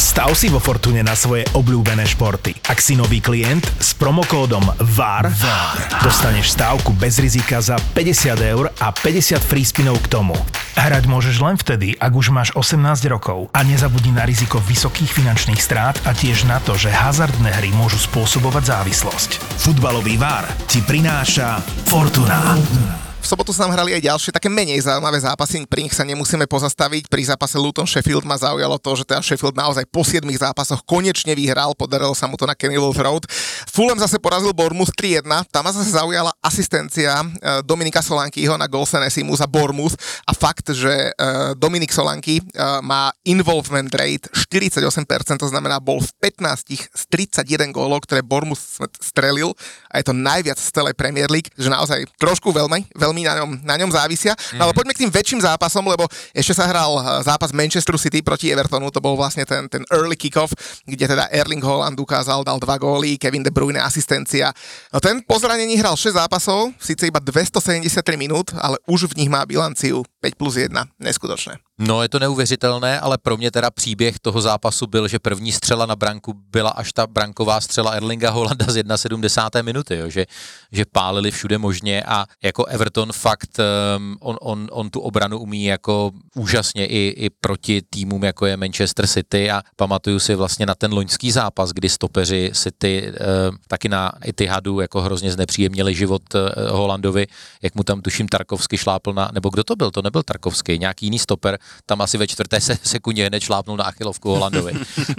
Stav 0.00 0.32
si 0.38 0.46
vo 0.46 0.62
Fortune 0.62 1.02
na 1.02 1.18
svoje 1.18 1.44
obľúbené 1.52 2.06
športy. 2.06 2.54
Ak 2.70 2.78
si 2.78 2.94
nový 2.94 3.18
klient, 3.18 3.66
s 3.82 3.92
promokódom 3.98 4.62
VAR, 4.94 5.26
VAR 5.28 5.78
dostaneš 6.06 6.54
stávku 6.54 6.94
bez 6.94 7.18
rizika 7.18 7.58
za 7.58 7.76
50 7.92 8.38
eur 8.54 8.70
a 8.78 8.88
50 8.94 9.42
free 9.42 9.66
spinov 9.66 9.98
k 10.06 10.10
tomu. 10.14 10.38
Hrať 10.78 11.04
môžeš 11.10 11.36
len 11.42 11.58
vtedy, 11.58 11.98
ak 11.98 12.12
už 12.14 12.30
máš 12.30 12.54
18 12.54 12.78
rokov 13.10 13.50
a 13.50 13.60
nezabudni 13.66 14.14
na 14.14 14.22
riziko 14.22 14.62
vysokých 14.62 15.10
finančných 15.10 15.60
strát 15.60 15.98
a 16.06 16.14
tiež 16.14 16.46
na 16.46 16.62
to, 16.62 16.78
že 16.78 16.94
hazardné 16.94 17.50
hry 17.58 17.74
môžu 17.74 17.98
spôsobovať 17.98 18.70
závislosť. 18.70 19.30
Futbalový 19.60 20.14
VAR 20.16 20.46
ti 20.70 20.78
prináša 20.80 21.58
Fortuna. 21.90 22.54
V 22.54 23.09
sobotu 23.30 23.54
sa 23.54 23.70
nám 23.70 23.78
hrali 23.78 23.94
aj 23.94 24.02
ďalšie 24.10 24.34
také 24.34 24.50
menej 24.50 24.82
zaujímavé 24.82 25.22
zápasy, 25.22 25.62
pri 25.62 25.86
nich 25.86 25.94
sa 25.94 26.02
nemusíme 26.02 26.50
pozastaviť. 26.50 27.06
Pri 27.06 27.22
zápase 27.22 27.62
Luton 27.62 27.86
Sheffield 27.86 28.26
ma 28.26 28.34
zaujalo 28.34 28.74
to, 28.82 28.98
že 28.98 29.06
teda 29.06 29.22
Sheffield 29.22 29.54
naozaj 29.54 29.86
po 29.86 30.02
7 30.02 30.26
zápasoch 30.26 30.82
konečne 30.82 31.38
vyhral, 31.38 31.78
podarilo 31.78 32.10
sa 32.10 32.26
mu 32.26 32.34
to 32.34 32.42
na 32.42 32.58
Kenilworth 32.58 32.98
Road. 32.98 33.30
Fulham 33.70 33.94
zase 34.02 34.18
porazil 34.18 34.50
Bournemouth 34.50 34.90
3-1, 34.98 35.22
tam 35.46 35.62
ma 35.62 35.70
zase 35.70 35.94
zaujala 35.94 36.34
asistencia 36.42 37.22
eh, 37.22 37.62
Dominika 37.62 38.02
Solankyho 38.02 38.58
na 38.58 38.66
gol 38.66 38.82
Senesimu 38.82 39.30
za 39.38 39.46
Bournemouth 39.46 39.94
a 40.26 40.34
fakt, 40.34 40.74
že 40.74 41.14
eh, 41.14 41.54
Dominik 41.54 41.94
Solanky 41.94 42.42
eh, 42.42 42.82
má 42.82 43.14
involvement 43.22 43.94
rate 43.94 44.26
48%, 44.50 44.90
to 45.38 45.46
znamená 45.46 45.78
bol 45.78 46.02
v 46.02 46.10
15 46.18 46.66
z 46.98 47.02
31 47.46 47.70
gólov, 47.70 48.02
ktoré 48.10 48.26
Bournemouth 48.26 48.82
strelil 48.98 49.54
a 49.86 50.02
je 50.02 50.10
to 50.10 50.14
najviac 50.18 50.58
z 50.58 50.74
celej 50.74 50.98
Premier 50.98 51.30
League, 51.30 51.54
že 51.54 51.70
naozaj 51.70 52.10
trošku 52.18 52.50
veľmi, 52.50 52.90
veľmi 52.98 53.19
na 53.24 53.40
ňom, 53.42 53.50
na 53.62 53.74
ňom 53.80 53.90
závisia. 53.90 54.32
No 54.56 54.68
ale 54.68 54.72
poďme 54.76 54.94
k 54.96 55.06
tým 55.06 55.12
väčším 55.12 55.40
zápasom, 55.42 55.84
lebo 55.86 56.06
ešte 56.34 56.54
sa 56.56 56.68
hral 56.68 57.22
zápas 57.24 57.54
Manchester 57.54 57.96
City 57.96 58.20
proti 58.20 58.52
Evertonu, 58.52 58.90
to 58.92 59.00
bol 59.02 59.16
vlastne 59.16 59.46
ten, 59.48 59.70
ten 59.70 59.82
early 59.94 60.18
kick-off, 60.18 60.52
kde 60.84 61.06
teda 61.08 61.30
Erling 61.30 61.62
Haaland 61.62 61.96
ukázal, 61.98 62.44
dal 62.44 62.58
dva 62.58 62.76
góly, 62.76 63.16
Kevin 63.16 63.42
De 63.42 63.50
Bruyne 63.50 63.80
asistencia. 63.80 64.52
No 64.92 64.98
ten 65.00 65.22
po 65.24 65.38
zranení 65.38 65.78
hral 65.78 65.96
6 65.96 66.16
zápasov, 66.16 66.74
síce 66.76 67.06
iba 67.08 67.22
273 67.22 68.02
minút, 68.20 68.52
ale 68.58 68.76
už 68.84 69.10
v 69.14 69.24
nich 69.24 69.30
má 69.30 69.46
bilanciu 69.46 70.04
5 70.20 70.34
plus 70.36 70.56
1. 70.58 70.72
Neskutočné. 71.00 71.69
No 71.82 72.02
je 72.02 72.08
to 72.08 72.18
neuvěřitelné, 72.18 73.00
ale 73.00 73.18
pro 73.18 73.36
mě 73.36 73.50
teda 73.50 73.70
příběh 73.70 74.18
toho 74.18 74.40
zápasu 74.40 74.86
byl, 74.86 75.08
že 75.08 75.18
první 75.18 75.52
střela 75.52 75.86
na 75.86 75.96
branku 75.96 76.32
byla 76.50 76.70
až 76.70 76.92
ta 76.92 77.06
branková 77.06 77.60
střela 77.60 77.90
Erlinga 77.90 78.30
Holanda 78.30 78.66
z 78.68 78.84
71. 78.96 79.62
minuty, 79.62 79.96
jo, 79.96 80.08
že, 80.08 80.26
že 80.72 80.84
pálili 80.92 81.30
všude 81.30 81.58
možně 81.58 82.02
a 82.02 82.26
jako 82.42 82.64
Everton 82.64 83.12
fakt 83.12 83.60
um, 83.96 84.16
on, 84.20 84.36
on, 84.40 84.68
on 84.70 84.90
tu 84.90 85.00
obranu 85.00 85.38
umí 85.38 85.64
jako 85.64 86.10
úžasně 86.34 86.86
i, 86.86 87.14
i 87.16 87.30
proti 87.30 87.82
týmům, 87.90 88.24
jako 88.24 88.46
je 88.46 88.56
Manchester 88.56 89.06
City 89.06 89.50
a 89.50 89.62
pamatuju 89.76 90.18
si 90.18 90.34
vlastně 90.34 90.66
na 90.66 90.74
ten 90.74 90.92
loňský 90.92 91.32
zápas, 91.32 91.70
kdy 91.70 91.88
stopeři 91.88 92.50
City 92.54 93.12
uh, 93.12 93.56
taky 93.68 93.88
na 93.88 94.12
Etihadu 94.28 94.80
jako 94.80 95.00
hrozně 95.00 95.32
znepříjemnili 95.32 95.94
život 95.94 96.22
uh, 96.34 96.40
Holandovi, 96.70 97.26
jak 97.62 97.74
mu 97.74 97.82
tam 97.82 98.00
tuším 98.00 98.28
Tarkovsky 98.28 98.78
šlápl 98.78 99.12
na, 99.12 99.30
nebo 99.32 99.48
kdo 99.48 99.64
to 99.64 99.76
byl, 99.76 99.90
to 99.90 100.02
nebyl 100.02 100.22
Tarkovský, 100.22 100.78
nějaký 100.78 101.06
jiný 101.06 101.18
stoper, 101.18 101.58
tam 101.86 102.00
asi 102.00 102.18
ve 102.18 102.26
čtvrté 102.26 102.60
sekundě 102.82 103.26
hned 103.26 103.42
šlápnul 103.42 103.76
na 103.76 103.84
Achilovku 103.84 104.30
Holandovi. 104.30 104.72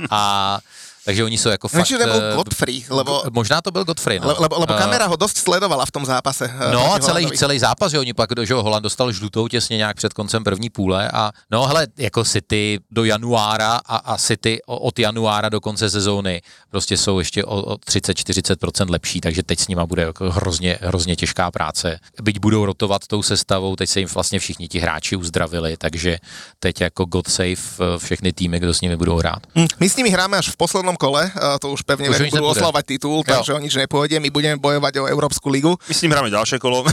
A 0.10 0.60
takže 1.06 1.24
oni 1.24 1.38
jsou 1.38 1.50
jako 1.50 1.68
fakt... 1.68 1.80
Myslím, 1.80 1.98
že 1.98 2.04
to 2.04 2.10
byl 2.10 2.32
eh, 2.32 2.36
Godfrey, 2.36 2.84
lebo... 2.90 3.24
Možná 3.32 3.62
to 3.62 3.72
byl 3.72 3.84
Godfrey, 3.84 4.20
no. 4.20 4.28
Lebo, 4.28 4.60
lebo 4.60 4.74
kamera 4.74 5.08
ho 5.08 5.16
dost 5.16 5.38
sledovala 5.38 5.86
v 5.86 5.92
tom 5.92 6.06
zápase. 6.06 6.54
Eh, 6.60 6.72
no 6.72 6.94
a 6.94 7.00
celý, 7.00 7.32
celý 7.38 7.60
zápas, 7.60 7.92
že 7.92 8.00
oni 8.00 8.14
pak, 8.14 8.30
že 8.44 8.54
Holand 8.54 8.84
dostal 8.84 9.12
žlutou 9.12 9.48
těsně 9.48 9.78
nějak 9.78 9.96
před 9.96 10.14
koncem 10.14 10.44
první 10.44 10.70
půle 10.70 11.10
a 11.14 11.32
no 11.52 11.66
hele, 11.66 11.88
jako 11.98 12.24
City 12.24 12.80
do 12.92 13.04
januára 13.04 13.80
a, 13.86 13.96
a 13.96 14.18
City 14.18 14.60
od 14.66 15.00
januára 15.00 15.50
do 15.50 15.62
konce 15.62 15.90
sezóny 15.90 16.42
prostě 16.70 16.98
jsou 16.98 17.20
ještě 17.20 17.46
o, 17.46 17.62
o 17.62 17.76
30-40% 17.76 18.90
lepší, 18.90 19.22
takže 19.22 19.44
teď 19.44 19.60
s 19.60 19.68
nima 19.68 19.86
bude 19.86 20.02
jako 20.02 20.32
hrozně, 20.32 20.78
hrozně 20.82 21.16
těžká 21.16 21.52
práce. 21.52 22.00
Byť 22.22 22.40
budou 22.40 22.66
rotovat 22.66 23.08
tou 23.08 23.24
sestavou, 23.24 23.76
teď 23.76 23.90
se 23.90 24.00
jim 24.00 24.10
vlastně 24.14 24.40
všichni 24.40 24.68
ti 24.68 24.80
hráči 24.80 25.16
uzdravili, 25.16 25.78
takže 25.78 26.18
teď 26.60 26.82
jako 26.82 27.06
God 27.06 27.28
save 27.28 27.52
eh, 27.52 27.98
všechny 27.98 28.34
týmy, 28.34 28.60
kdo 28.60 28.74
s 28.74 28.82
nimi 28.82 28.98
budou 28.98 29.18
hrát. 29.18 29.40
Hm, 29.56 29.68
my 29.80 29.90
s 29.90 29.96
nimi 29.96 30.10
hráme 30.10 30.38
až 30.38 30.50
v 30.50 30.58
poslednom 30.58 30.90
poslednom 30.91 30.97
kole, 30.99 31.23
to 31.60 31.67
už 31.71 31.82
pevne 31.88 32.08
už 32.12 32.19
budú 32.32 32.45
oslavať 32.51 32.84
titul, 32.84 33.23
takže 33.23 33.56
o 33.56 33.60
nič 33.60 33.75
nepôjde, 33.80 34.19
my 34.19 34.30
budeme 34.32 34.58
bojovať 34.60 34.93
o 34.99 35.06
Európsku 35.08 35.47
ligu. 35.47 35.75
My 35.88 35.93
s 35.95 36.01
ním 36.04 36.12
hráme 36.12 36.30
ďalšie 36.32 36.58
kolo, 36.60 36.84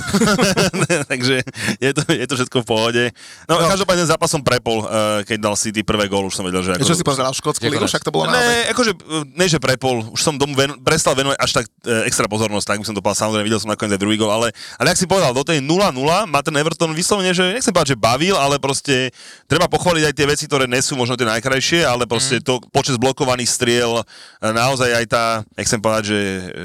takže 1.12 1.42
je 1.82 1.90
to, 1.94 2.02
je 2.06 2.26
to 2.26 2.34
všetko 2.38 2.56
v 2.62 2.66
pohode. 2.66 3.02
No, 3.50 3.58
no. 3.58 3.66
každopádne 3.66 4.06
zápasom 4.06 4.42
prepol, 4.44 4.84
eh, 4.87 5.26
keď 5.26 5.38
dal 5.38 5.54
City 5.58 5.82
prvé 5.82 6.06
gól, 6.06 6.28
už 6.28 6.38
som 6.38 6.44
vedel, 6.46 6.62
že... 6.62 6.78
Ako... 6.78 6.87
Čo 6.87 6.98
si 6.98 7.04
pozeral, 7.06 7.34
škótsku 7.34 7.66
ligu, 7.66 7.84
však 7.84 8.04
to 8.04 8.14
bolo 8.14 8.30
Ne, 8.30 8.70
akože, 8.70 8.92
eh, 8.94 9.24
ne, 9.34 9.46
že 9.48 9.58
prepol, 9.58 10.04
už 10.14 10.20
som 10.20 10.34
domu 10.38 10.54
ven, 10.54 10.78
prestal 10.82 11.18
venovať 11.18 11.38
až 11.38 11.50
tak 11.62 11.66
e, 11.87 12.06
extra 12.06 12.28
pozornosť, 12.28 12.66
tak 12.66 12.78
by 12.82 12.84
som 12.87 12.94
to 12.94 13.02
povedal, 13.02 13.28
samozrejme, 13.28 13.46
videl 13.46 13.61
som 13.61 13.72
nakoniec 13.72 13.96
aj 13.96 14.00
druhý 14.02 14.16
gól, 14.20 14.30
ale, 14.30 14.52
ale 14.76 14.92
ak 14.92 14.98
si 15.00 15.08
povedal, 15.08 15.32
do 15.32 15.42
tej 15.42 15.64
0-0 15.64 15.96
má 16.28 16.40
ten 16.44 16.54
Everton 16.54 16.92
vyslovene, 16.92 17.32
že 17.32 17.56
nechcem 17.56 17.72
povedať, 17.72 17.96
že 17.96 17.98
bavil, 17.98 18.37
ale 18.37 18.61
proste 18.61 19.11
treba 19.48 19.66
pochváliť 19.66 20.04
aj 20.12 20.14
tie 20.14 20.26
veci, 20.28 20.44
ktoré 20.44 20.68
nesú 20.68 20.94
možno 20.94 21.16
tie 21.16 21.26
najkrajšie, 21.26 21.82
ale 21.82 22.04
proste 22.04 22.38
mm. 22.40 22.44
to 22.44 22.54
počas 22.68 23.00
blokovaných 23.00 23.48
striel 23.48 23.88
na 24.42 24.53
naozaj 24.53 24.90
aj 24.94 25.07
tá, 25.07 25.24
jak 25.57 25.66
chcem 25.66 25.81
povedať, 25.81 26.05
že 26.05 26.18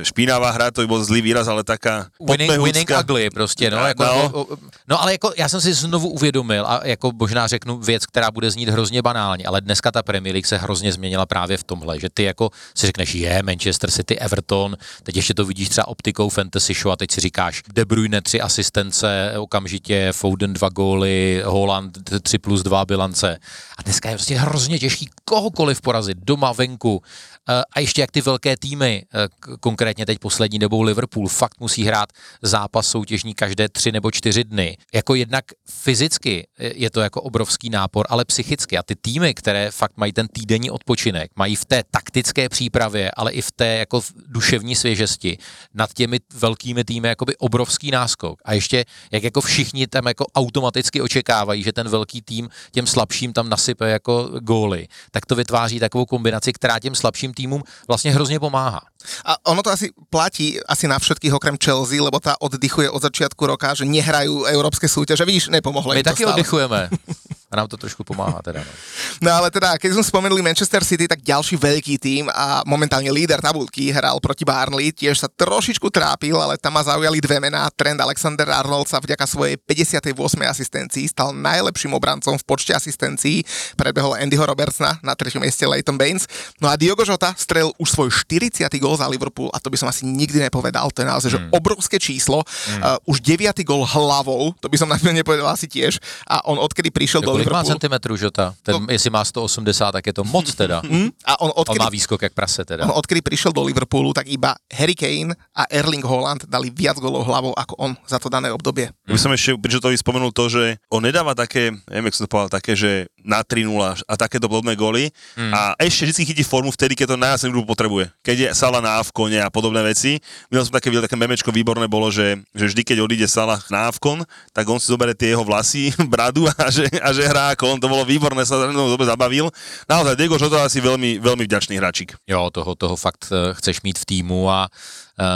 špinavá 0.04 0.52
hra, 0.52 0.72
to 0.72 0.82
by 0.82 0.88
bol 0.88 1.02
zlý 1.04 1.22
výraz, 1.22 1.48
ale 1.48 1.64
taká 1.64 2.08
winning, 2.20 2.62
winning 2.62 2.90
ugly 3.00 3.30
prostě, 3.30 3.72
no. 3.72 3.88
Jako, 3.88 4.04
no. 4.04 4.46
no 4.88 5.02
ale 5.02 5.12
jako 5.12 5.34
já 5.38 5.50
jsem 5.50 5.62
si 5.62 5.74
znovu 5.74 6.10
uvědomil 6.10 6.66
a 6.68 6.88
jako 6.88 7.12
možná 7.16 7.48
řeknu 7.48 7.78
věc, 7.78 8.06
která 8.06 8.32
bude 8.32 8.52
znít 8.52 8.70
hrozně 8.70 9.02
banálně, 9.02 9.46
ale 9.46 9.62
dneska 9.62 9.92
ta 9.92 10.04
Premier 10.04 10.34
League 10.34 10.46
se 10.46 10.58
hrozně 10.58 10.94
změnila 10.94 11.26
právě 11.26 11.58
v 11.58 11.64
tomhle, 11.64 12.00
že 12.00 12.10
ty 12.10 12.24
jako 12.24 12.50
si 12.76 12.86
řekneš, 12.86 13.16
je 13.16 13.44
Manchester 13.44 13.92
City, 13.92 14.20
Everton, 14.20 14.78
teď 15.04 15.16
ještě 15.16 15.34
to 15.34 15.46
vidíš 15.46 15.70
třeba 15.70 15.88
optikou 15.88 16.30
Fantasy 16.30 16.74
Show 16.74 16.92
a 16.92 16.96
teď 16.96 17.12
si 17.12 17.22
říkáš 17.22 17.64
De 17.74 17.86
Bruyne 17.86 18.22
tři 18.22 18.42
asistence, 18.42 19.34
okamžitě 19.38 20.10
Foden 20.12 20.54
dva 20.54 20.70
góly, 20.70 21.42
Holland 21.46 21.98
3 22.22 22.38
plus 22.38 22.64
2 22.64 22.86
bilance. 22.86 23.38
A 23.78 23.82
dneska 23.84 24.10
je 24.10 24.16
prostě 24.16 24.36
hrozně 24.36 24.80
těžký 24.80 25.10
kohokoliv 25.26 25.82
porazit, 25.82 26.18
doma, 26.18 26.52
venku. 26.52 27.02
Eh, 27.50 27.64
a 27.74 27.80
ještě 27.80 28.02
jak 28.02 28.12
ty 28.12 28.22
velké 28.22 28.58
týmy, 28.58 29.04
eh, 29.14 29.28
konkrétně 29.60 30.06
teď 30.06 30.20
poslední 30.20 30.60
dobou 30.60 30.82
Liverpool, 30.82 31.28
fakt 31.28 31.60
musí 31.60 31.84
hrát 31.84 32.10
zápas 32.42 32.88
soutěžní 32.88 33.34
každé 33.34 33.70
tři 33.70 33.92
nebo 33.92 34.12
čtyři 34.12 34.44
dny. 34.44 34.78
Jako 34.94 35.16
jednak 35.16 35.46
fyzicky 35.70 36.48
je 36.58 36.90
to 36.90 37.02
jako 37.02 37.22
obrovský 37.22 37.70
nápor, 37.70 38.06
ale 38.10 38.26
psychicky. 38.26 38.78
A 38.78 38.84
ty 38.84 38.96
týmy, 38.96 39.34
které 39.34 39.72
fakt 39.72 39.98
mají 39.98 40.14
ten 40.14 40.28
týdenní 40.28 40.72
odpočinek, 40.72 41.32
mají 41.36 41.56
v 41.56 41.66
té 41.66 41.84
taktické 41.92 42.50
přípravě, 42.50 43.12
ale 43.12 43.32
i 43.32 43.42
v 43.42 43.52
té 43.52 43.68
jako 43.68 44.02
duševní 44.28 44.76
svěžesti 44.76 45.38
nad 45.74 45.94
těmi 45.94 46.20
velkými 46.34 46.84
týmy 46.84 47.08
jakoby 47.08 47.38
obrovský 47.38 47.92
náskok. 47.92 48.42
A 48.46 48.54
ještě 48.54 48.86
jak 49.12 49.24
jako 49.24 49.42
všichni 49.42 49.88
tam 49.88 50.08
jako 50.08 50.26
automaticky 50.36 51.02
očekávají, 51.02 51.64
že 51.64 51.74
ten 51.74 51.90
velký 51.90 52.22
tým 52.22 52.50
těm 52.72 52.88
slabším 52.88 53.34
tam 53.34 53.50
nasype 53.50 53.90
jako 53.90 54.30
góly, 54.40 54.88
tak 55.12 55.26
to 55.26 55.36
vytváří 55.36 55.80
takovou 55.80 56.06
kombinaci, 56.06 56.54
která 56.54 56.80
těm 56.80 56.96
slabším 56.96 57.33
týmům 57.34 57.64
vlastně 57.88 58.12
hrozně 58.12 58.40
pomáhá. 58.40 58.82
A 59.26 59.36
ono 59.52 59.64
to 59.64 59.70
asi 59.70 59.92
platí 60.10 60.60
asi 60.64 60.88
na 60.88 61.00
všetkých 61.00 61.34
okrem 61.34 61.58
Chelsea, 61.60 62.00
lebo 62.00 62.20
tá 62.24 62.40
oddychuje 62.40 62.88
od 62.90 63.04
začiatku 63.04 63.44
roka, 63.44 63.76
že 63.76 63.84
nehrajú 63.84 64.48
európske 64.48 64.88
súťaže. 64.88 65.28
Vidíš, 65.28 65.52
nepomohlo 65.52 65.92
My 65.92 66.04
taky 66.04 66.24
oddychujeme. 66.24 66.88
A 67.54 67.62
nám 67.62 67.70
to 67.70 67.78
trošku 67.78 68.02
pomáha 68.02 68.42
teda. 68.42 68.66
No. 68.66 68.74
no 69.26 69.30
ale 69.30 69.54
teda, 69.54 69.78
keď 69.78 69.94
sme 69.94 70.04
spomenuli 70.04 70.42
Manchester 70.42 70.82
City, 70.82 71.06
tak 71.06 71.22
ďalší 71.22 71.54
veľký 71.54 72.02
tým 72.02 72.26
a 72.34 72.66
momentálne 72.66 73.14
líder 73.14 73.38
tabulky 73.38 73.94
hral 73.94 74.18
proti 74.18 74.42
Barnley, 74.42 74.90
tiež 74.90 75.22
sa 75.22 75.30
trošičku 75.30 75.94
trápil, 75.94 76.34
ale 76.34 76.58
tam 76.58 76.74
ma 76.74 76.82
zaujali 76.82 77.22
dve 77.22 77.38
mená. 77.38 77.70
Trend 77.78 78.02
Alexander 78.02 78.50
Arnold 78.50 78.90
sa 78.90 78.98
vďaka 78.98 79.30
svojej 79.30 79.62
58. 79.62 80.18
asistencii 80.42 81.06
stal 81.06 81.30
najlepším 81.30 81.94
obrancom 81.94 82.34
v 82.34 82.44
počte 82.44 82.74
asistencií. 82.74 83.46
Predbehol 83.78 84.18
Andyho 84.18 84.42
Robertsna 84.42 84.98
na 85.06 85.14
treťom 85.14 85.46
mieste 85.46 85.70
Leighton 85.70 85.94
Baines. 85.94 86.26
No 86.58 86.66
a 86.66 86.74
Diogo 86.74 87.06
Jota 87.06 87.38
strel 87.38 87.70
už 87.78 87.94
svoj 87.94 88.10
40. 88.10 88.66
gol 88.82 88.98
za 88.98 89.06
Liverpool 89.06 89.54
a 89.54 89.62
to 89.62 89.70
by 89.70 89.78
som 89.78 89.86
asi 89.86 90.10
nikdy 90.10 90.42
nepovedal. 90.42 90.90
To 90.90 91.06
je 91.06 91.08
naozaj 91.08 91.30
mm. 91.30 91.36
že 91.38 91.40
obrovské 91.54 92.02
číslo. 92.02 92.42
Mm. 92.42 92.82
Uh, 92.82 93.12
už 93.14 93.22
9. 93.22 93.54
gol 93.62 93.86
hlavou, 93.86 94.58
to 94.58 94.66
by 94.72 94.78
som 94.82 94.90
na 94.90 94.98
nepovedal 94.98 95.52
asi 95.54 95.70
tiež. 95.70 96.02
A 96.26 96.42
on 96.50 96.58
odkedy 96.58 96.90
prišiel 96.90 97.22
do 97.22 97.43
Kolik 97.44 97.54
má 97.54 97.64
centimetrů 97.64 98.16
Žota? 98.16 98.54
Ten, 98.64 98.76
no. 98.76 98.88
Jestli 98.90 99.10
má 99.10 99.26
180, 99.26 99.92
tak 99.92 100.08
je 100.08 100.14
to 100.14 100.24
moc 100.24 100.48
teda. 100.62 100.82
Mm. 100.84 101.10
A 101.26 101.42
on, 101.42 101.52
odkedy, 101.56 101.80
on 101.80 101.86
má 101.86 101.90
výskok 101.90 102.22
jak 102.22 102.34
prase 102.34 102.66
teda. 102.66 102.84
On 102.88 102.96
odkedy 102.96 103.22
prišiel 103.22 103.52
do 103.52 103.64
Liverpoolu, 103.64 104.14
tak 104.14 104.28
iba 104.28 104.56
Harry 104.74 104.96
Kane 104.96 105.36
a 105.56 105.68
Erling 105.70 106.06
Haaland 106.06 106.46
dali 106.48 106.72
viac 106.72 106.98
golov 106.98 107.28
hlavou 107.28 107.54
ako 107.54 107.74
on 107.78 107.92
za 108.08 108.20
to 108.20 108.30
dané 108.32 108.50
obdobie. 108.50 108.90
Ja 109.08 109.14
by 109.14 109.22
som 109.22 109.32
ešte 109.36 109.56
pri 109.60 109.72
Žotovi 109.78 109.96
spomenul 110.00 110.32
to, 110.32 110.50
že 110.50 110.82
on 110.90 111.04
nedáva 111.04 111.38
také, 111.38 111.76
neviem, 111.92 112.10
jak 112.10 112.16
som 112.18 112.26
to 112.26 112.32
povedal, 112.32 112.52
také, 112.52 112.74
že 112.74 113.12
na 113.24 113.42
3 113.42 113.66
a 114.06 114.14
takéto 114.20 114.46
podobné 114.52 114.76
góly 114.76 115.10
mm. 115.40 115.52
a 115.52 115.62
ešte 115.80 116.12
vždy 116.12 116.22
chytí 116.30 116.44
formu 116.44 116.70
vtedy, 116.70 116.94
keď 116.94 117.16
to 117.16 117.18
najviac 117.18 117.42
potrebuje. 117.66 118.06
Keď 118.22 118.36
je 118.38 118.48
Sala 118.52 118.84
na 118.84 119.00
Avkone 119.00 119.40
a 119.40 119.50
podobné 119.50 119.82
veci. 119.82 120.20
Minul 120.52 120.68
som 120.68 120.76
také 120.76 120.92
videl, 120.92 121.08
také 121.08 121.18
memečko 121.18 121.50
výborné 121.50 121.88
bolo, 121.88 122.12
že, 122.12 122.38
že 122.54 122.70
vždy, 122.70 122.82
keď 122.84 122.98
odíde 123.02 123.28
Salah 123.28 123.60
na 123.72 123.90
Avkon, 123.90 124.22
tak 124.52 124.68
on 124.68 124.78
si 124.78 124.92
zoberie 124.92 125.16
tie 125.16 125.34
jeho 125.34 125.42
vlasy, 125.42 125.96
bradu 126.14 126.46
a 126.46 126.68
že, 126.70 126.86
a 127.00 127.10
že 127.16 127.24
hrá 127.26 127.56
ako 127.56 127.76
on, 127.76 127.80
to 127.80 127.88
bolo 127.90 128.04
výborné, 128.06 128.44
sa 128.44 128.60
veľmi 128.60 128.76
dobre 128.76 129.08
zabavil. 129.08 129.50
Naozaj, 129.88 130.20
Diego 130.20 130.36
Žota 130.36 130.68
asi 130.68 130.84
veľmi, 130.84 131.18
veľmi 131.24 131.44
vďačný 131.48 131.80
hráčik. 131.80 132.14
Jo, 132.28 132.52
toho, 132.52 132.76
toho 132.76 132.96
fakt 133.00 133.32
eh, 133.32 133.56
chceš 133.58 133.82
mít 133.88 133.98
v 133.98 134.06
týmu 134.06 134.52
a 134.52 134.68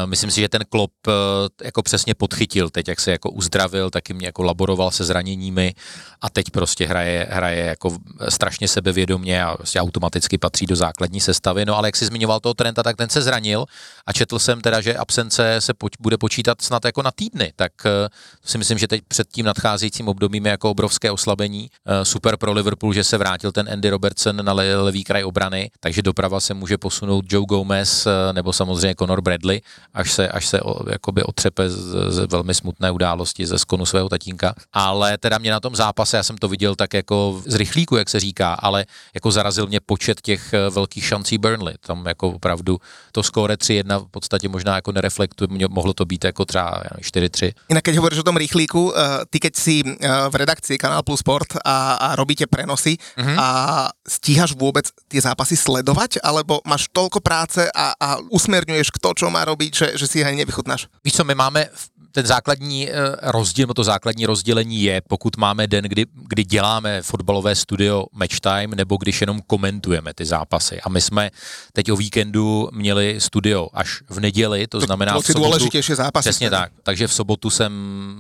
myslím 0.06 0.32
si, 0.32 0.42
že 0.42 0.50
ten 0.50 0.62
klop 0.70 0.92
uh, 1.08 1.14
jako 1.64 1.84
přesně 1.84 2.14
podchytil 2.16 2.70
teď, 2.70 2.88
jak 2.88 3.00
se 3.00 3.12
jako 3.12 3.30
uzdravil, 3.32 3.90
taky 3.90 4.14
mě 4.14 4.28
jako 4.28 4.44
laboroval 4.44 4.92
se 4.92 5.04
zraněními 5.04 5.74
a 6.22 6.30
teď 6.30 6.50
prostě 6.50 6.88
hraje, 6.88 7.28
hraje 7.30 7.66
jako 7.66 7.98
strašně 8.30 8.68
sebevědomě 8.68 9.44
a 9.44 9.58
prostě 9.58 9.82
automaticky 9.82 10.38
patří 10.38 10.66
do 10.66 10.76
základní 10.76 11.20
sestavy. 11.20 11.66
No 11.66 11.78
ale 11.78 11.88
jak 11.88 11.96
si 11.96 12.06
zmiňoval 12.06 12.40
toho 12.40 12.54
Trenta, 12.54 12.84
tak 12.84 12.98
ten 12.98 13.10
se 13.10 13.22
zranil 13.22 13.66
a 14.06 14.14
četl 14.14 14.40
jsem 14.40 14.62
teda, 14.62 14.82
že 14.82 14.98
absence 14.98 15.56
se 15.60 15.74
poč- 15.74 15.98
bude 16.00 16.18
počítat 16.18 16.62
snad 16.62 16.86
jako 16.86 17.02
na 17.02 17.12
týdny, 17.12 17.54
tak 17.56 17.72
uh, 17.86 17.92
si 18.46 18.58
myslím, 18.58 18.78
že 18.78 18.88
teď 18.88 19.02
před 19.08 19.28
tím 19.32 19.46
nadcházejícím 19.46 20.08
obdobím 20.08 20.46
je 20.46 20.52
jako 20.52 20.72
obrovské 20.72 21.12
oslabení. 21.12 21.70
Super 22.04 22.38
pro 22.38 22.54
Liverpool, 22.54 22.94
že 22.94 23.04
se 23.04 23.18
vrátil 23.18 23.52
ten 23.52 23.70
Andy 23.74 23.90
Robertson 23.90 24.46
na 24.46 24.54
le- 24.54 24.76
levý 24.76 25.04
kraj 25.04 25.24
obrany, 25.24 25.72
takže 25.80 26.02
doprava 26.02 26.40
se 26.40 26.54
může 26.54 26.78
posunout 26.78 27.26
Joe 27.30 27.46
Gomez 27.46 28.08
nebo 28.32 28.54
samozřejmě 28.54 28.96
Conor 28.96 29.22
Bradley, 29.22 29.62
až 29.94 30.12
se, 30.12 30.30
až 30.30 30.48
se 30.48 30.62
o, 30.62 30.90
jakoby 30.92 31.24
otřepe 31.24 31.70
z, 31.70 31.96
z 32.10 32.28
velmi 32.32 32.54
smutné 32.54 32.92
události 32.92 33.46
ze 33.46 33.60
skonu 33.60 33.86
svého 33.86 34.10
tatínka. 34.10 34.54
Ale 34.74 35.18
teda 35.18 35.38
mě 35.38 35.52
na 35.52 35.60
tom 35.60 35.76
zápase, 35.76 36.18
já 36.18 36.24
jsem 36.24 36.38
to 36.38 36.48
viděl 36.48 36.76
tak 36.76 36.94
jako 36.94 37.42
z 37.46 37.56
rychlíku, 37.56 37.98
jak 37.98 38.10
se 38.10 38.20
říká, 38.20 38.54
ale 38.54 38.86
jako 39.14 39.32
zarazil 39.32 39.68
mě 39.68 39.80
počet 39.80 40.22
těch 40.22 40.54
velkých 40.70 41.06
šancí 41.06 41.38
Burnley. 41.38 41.76
Tam 41.82 42.06
jako 42.06 42.30
opravdu 42.30 42.78
to 43.12 43.24
skóre 43.24 43.56
3-1 43.56 44.06
v 44.06 44.12
podstatě 44.12 44.50
možná 44.50 44.76
jako 44.76 44.92
nereflektuje, 44.92 45.68
mohlo 45.70 45.94
to 45.94 46.06
být 46.06 46.24
jako 46.24 46.46
třeba 46.46 46.84
4-3. 47.02 47.52
Inak 47.70 47.84
keď 47.84 47.96
hovoríš 47.98 48.20
o 48.20 48.28
tom 48.28 48.38
rýchlíku, 48.38 48.92
uh, 48.92 49.24
ty 49.32 49.40
keď 49.40 49.54
si 49.56 49.82
uh, 49.84 50.28
v 50.30 50.36
redakcii 50.36 50.78
Kanál 50.78 51.04
Plus 51.04 51.20
Sport 51.20 51.58
a, 51.66 51.96
a 51.96 52.08
robíte 52.16 52.46
prenosy 52.48 53.00
mm-hmm. 53.00 53.38
a 53.40 53.48
stíhaš 54.04 54.54
vôbec 54.54 54.86
tie 55.08 55.24
zápasy 55.24 55.58
sledovať, 55.58 56.22
alebo 56.22 56.62
máš 56.68 56.92
toľko 56.94 57.20
práce 57.20 57.64
a, 57.72 57.96
a 57.98 58.08
usmerňuješ 58.30 58.94
kto 58.94 59.18
čo 59.18 59.28
má 59.34 59.42
robiť, 59.44 59.57
že, 59.74 59.98
že 59.98 60.08
si 60.08 60.26
aj 60.26 60.36
nevychutnáš? 60.36 60.88
Víš 61.04 61.14
co, 61.14 61.24
my 61.24 61.36
máme 61.36 61.70
ten 62.18 62.26
základní 62.26 62.90
eh, 62.90 62.94
rozdíl, 63.22 63.68
to 63.68 63.84
základní 63.84 64.26
rozdělení 64.26 64.84
je, 64.84 65.02
pokud 65.08 65.38
máme 65.38 65.68
den, 65.68 65.86
kdy, 65.86 66.06
kdy 66.14 66.44
děláme 66.44 67.02
fotbalové 67.02 67.56
studio 67.56 68.06
Match 68.14 68.40
Time, 68.40 68.76
nebo 68.76 68.98
když 68.98 69.22
jenom 69.22 69.42
komentujeme 69.48 70.14
ty 70.14 70.26
zápasy. 70.26 70.82
A 70.82 70.90
my 70.90 71.02
jsme 71.02 71.30
teď 71.74 71.92
o 71.92 71.96
víkendu 71.96 72.70
měli 72.74 73.22
studio 73.22 73.68
až 73.74 74.02
v 74.10 74.20
neděli, 74.20 74.68
to 74.68 74.80
tak 74.80 74.86
znamená 74.86 75.20
v 75.20 75.26
sobotu. 75.26 75.70
zápasy. 75.96 76.30
Přesně 76.30 76.50
tak. 76.50 76.72
Takže 76.84 77.08
v 77.08 77.14
sobotu 77.14 77.50
jsem 77.50 77.72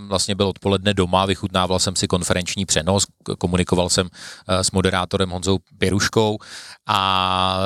vlastně 0.07 0.35
byl 0.35 0.47
odpoledne 0.47 0.93
doma, 0.93 1.25
vychutnával 1.25 1.79
jsem 1.79 1.95
si 1.95 2.07
konferenční 2.07 2.65
přenos, 2.65 3.05
komunikoval 3.37 3.89
jsem 3.89 4.09
eh, 4.47 4.63
s 4.63 4.71
moderátorem 4.71 5.29
Honzou 5.29 5.57
Pěruškou 5.77 6.37
a 6.87 7.59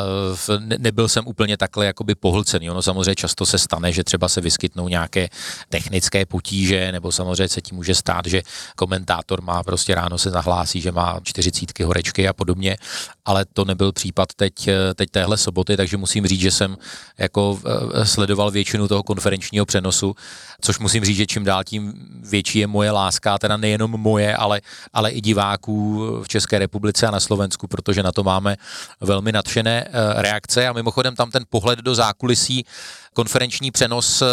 nebyl 0.58 1.08
jsem 1.08 1.28
úplně 1.28 1.58
takhle 1.58 1.86
jakoby 1.86 2.16
pohlcený. 2.16 2.70
Ono 2.70 2.82
samozřejmě 2.82 3.16
často 3.16 3.46
se 3.46 3.58
stane, 3.62 3.92
že 3.92 4.04
třeba 4.04 4.28
se 4.28 4.42
vyskytnou 4.42 4.88
nějaké 4.88 5.30
technické 5.70 6.26
potíže, 6.26 6.92
nebo 6.92 7.12
samozřejmě 7.12 7.48
se 7.48 7.62
tím 7.62 7.76
může 7.78 7.96
stát, 7.96 8.26
že 8.26 8.42
komentátor 8.76 9.42
má 9.42 9.64
prostě 9.64 9.96
ráno 9.96 10.18
se 10.18 10.32
nahlásí, 10.32 10.82
že 10.82 10.92
má 10.92 11.20
čtyřicítky 11.24 11.84
horečky 11.84 12.28
a 12.28 12.34
podobně, 12.34 12.78
ale 13.26 13.46
to 13.54 13.66
nebyl 13.66 13.92
případ 13.92 14.34
teď, 14.36 14.70
teď 14.96 15.10
téhle 15.10 15.38
soboty, 15.38 15.78
takže 15.78 15.98
musím 15.98 16.28
říct, 16.28 16.42
že 16.42 16.52
jsem 16.52 16.78
jako 17.18 17.60
eh, 17.66 18.06
sledoval 18.06 18.52
většinu 18.52 18.88
toho 18.88 19.04
konferenčního 19.04 19.66
přenosu, 19.66 20.16
což 20.62 20.80
musím 20.80 21.06
říct, 21.06 21.18
že 21.18 21.26
čím 21.26 21.44
dál 21.44 21.64
tím 21.64 21.94
větší 22.30 22.60
je 22.60 22.68
moje 22.68 22.92
láska, 22.92 23.38
teda 23.38 23.58
nejenom 23.58 23.92
moje, 23.92 24.36
ale, 24.36 24.62
ale 24.94 25.12
i 25.12 25.22
diváků 25.22 26.00
v 26.24 26.28
České 26.28 26.60
republice 26.60 27.08
a 27.08 27.12
na 27.12 27.20
Slovensku, 27.20 27.68
protože 27.68 28.04
na 28.04 28.12
to 28.12 28.24
máme 28.24 28.58
velmi 29.00 29.32
nadšené 29.32 29.86
eh, 29.88 30.22
reakce. 30.22 30.68
A 30.68 30.74
mimochodem 30.74 31.16
tam 31.16 31.32
ten 31.32 31.44
pohled 31.50 31.80
do 31.80 31.96
zákulisí 31.96 32.66
konferenční 33.14 33.72
přenos 33.72 34.22
eh, 34.22 34.26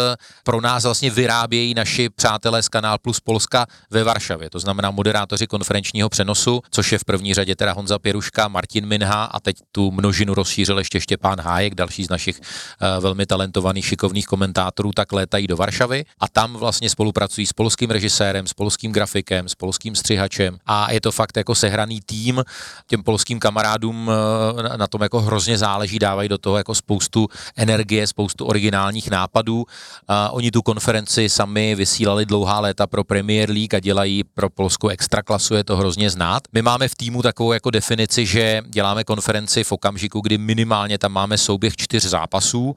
pro 0.43 0.61
nás 0.61 0.83
vlastně 0.83 1.09
vyrábějí 1.09 1.73
naši 1.73 2.09
přátelé 2.09 2.63
z 2.63 2.69
Kanál 2.69 2.97
Plus 3.01 3.19
Polska 3.19 3.65
ve 3.89 4.03
Varšavě. 4.03 4.49
To 4.49 4.59
znamená 4.59 4.91
moderátoři 4.91 5.47
konferenčního 5.47 6.09
přenosu, 6.09 6.61
což 6.71 6.91
je 6.91 6.97
v 6.99 7.05
první 7.05 7.33
řadě 7.33 7.55
teda 7.55 7.73
Honza 7.73 7.99
Pěruška, 7.99 8.47
Martin 8.47 8.85
Minha 8.85 9.23
a 9.23 9.39
teď 9.39 9.55
tu 9.71 9.91
množinu 9.91 10.33
rozšířil 10.33 10.77
ještě 10.77 11.01
Štěpán 11.01 11.41
Hájek, 11.41 11.75
další 11.75 12.03
z 12.03 12.09
našich 12.09 12.41
uh, 12.41 13.03
velmi 13.03 13.25
talentovaných, 13.25 13.85
šikovných 13.85 14.25
komentátorů, 14.25 14.91
tak 14.91 15.11
létají 15.11 15.47
do 15.47 15.57
Varšavy 15.57 16.05
a 16.19 16.27
tam 16.27 16.53
vlastně 16.53 16.89
spolupracují 16.89 17.47
s 17.47 17.53
polským 17.53 17.89
režisérem, 17.89 18.47
s 18.47 18.53
polským 18.53 18.91
grafikem, 18.91 19.49
s 19.49 19.55
polským 19.55 19.95
střihačem 19.95 20.57
a 20.65 20.91
je 20.91 21.01
to 21.01 21.11
fakt 21.11 21.37
jako 21.37 21.55
sehraný 21.55 21.99
tým. 22.05 22.43
Těm 22.87 23.03
polským 23.03 23.39
kamarádům 23.39 24.07
uh, 24.07 24.77
na 24.77 24.87
tom 24.87 25.01
jako 25.01 25.21
hrozně 25.21 25.57
záleží, 25.57 25.99
dávají 25.99 26.29
do 26.29 26.37
toho 26.37 26.57
jako 26.57 26.75
spoustu 26.75 27.27
energie, 27.55 28.07
spoustu 28.07 28.45
originální 28.45 28.68
originálních 28.69 29.09
nápadů. 29.09 29.65
A 30.07 30.29
oni 30.29 30.51
tu 30.51 30.61
konferenci 30.61 31.29
sami 31.29 31.75
vysílali 31.75 32.25
dlouhá 32.25 32.59
léta 32.59 32.87
pro 32.87 33.03
Premier 33.03 33.49
League 33.49 33.75
a 33.75 33.79
dělají 33.79 34.23
pro 34.23 34.49
polskou 34.49 34.87
extraklasu, 34.87 35.55
je 35.55 35.63
to 35.63 35.77
hrozně 35.77 36.09
znát. 36.09 36.43
My 36.53 36.61
máme 36.61 36.87
v 36.87 36.95
týmu 36.95 37.21
takovou 37.21 37.53
jako 37.53 37.69
definici, 37.71 38.25
že 38.25 38.61
děláme 38.67 39.03
konferenci 39.03 39.63
v 39.63 39.71
okamžiku, 39.71 40.21
kdy 40.21 40.37
minimálně 40.37 40.97
tam 40.97 41.11
máme 41.11 41.37
souběh 41.37 41.75
čtyř 41.75 42.05
zápasů, 42.05 42.75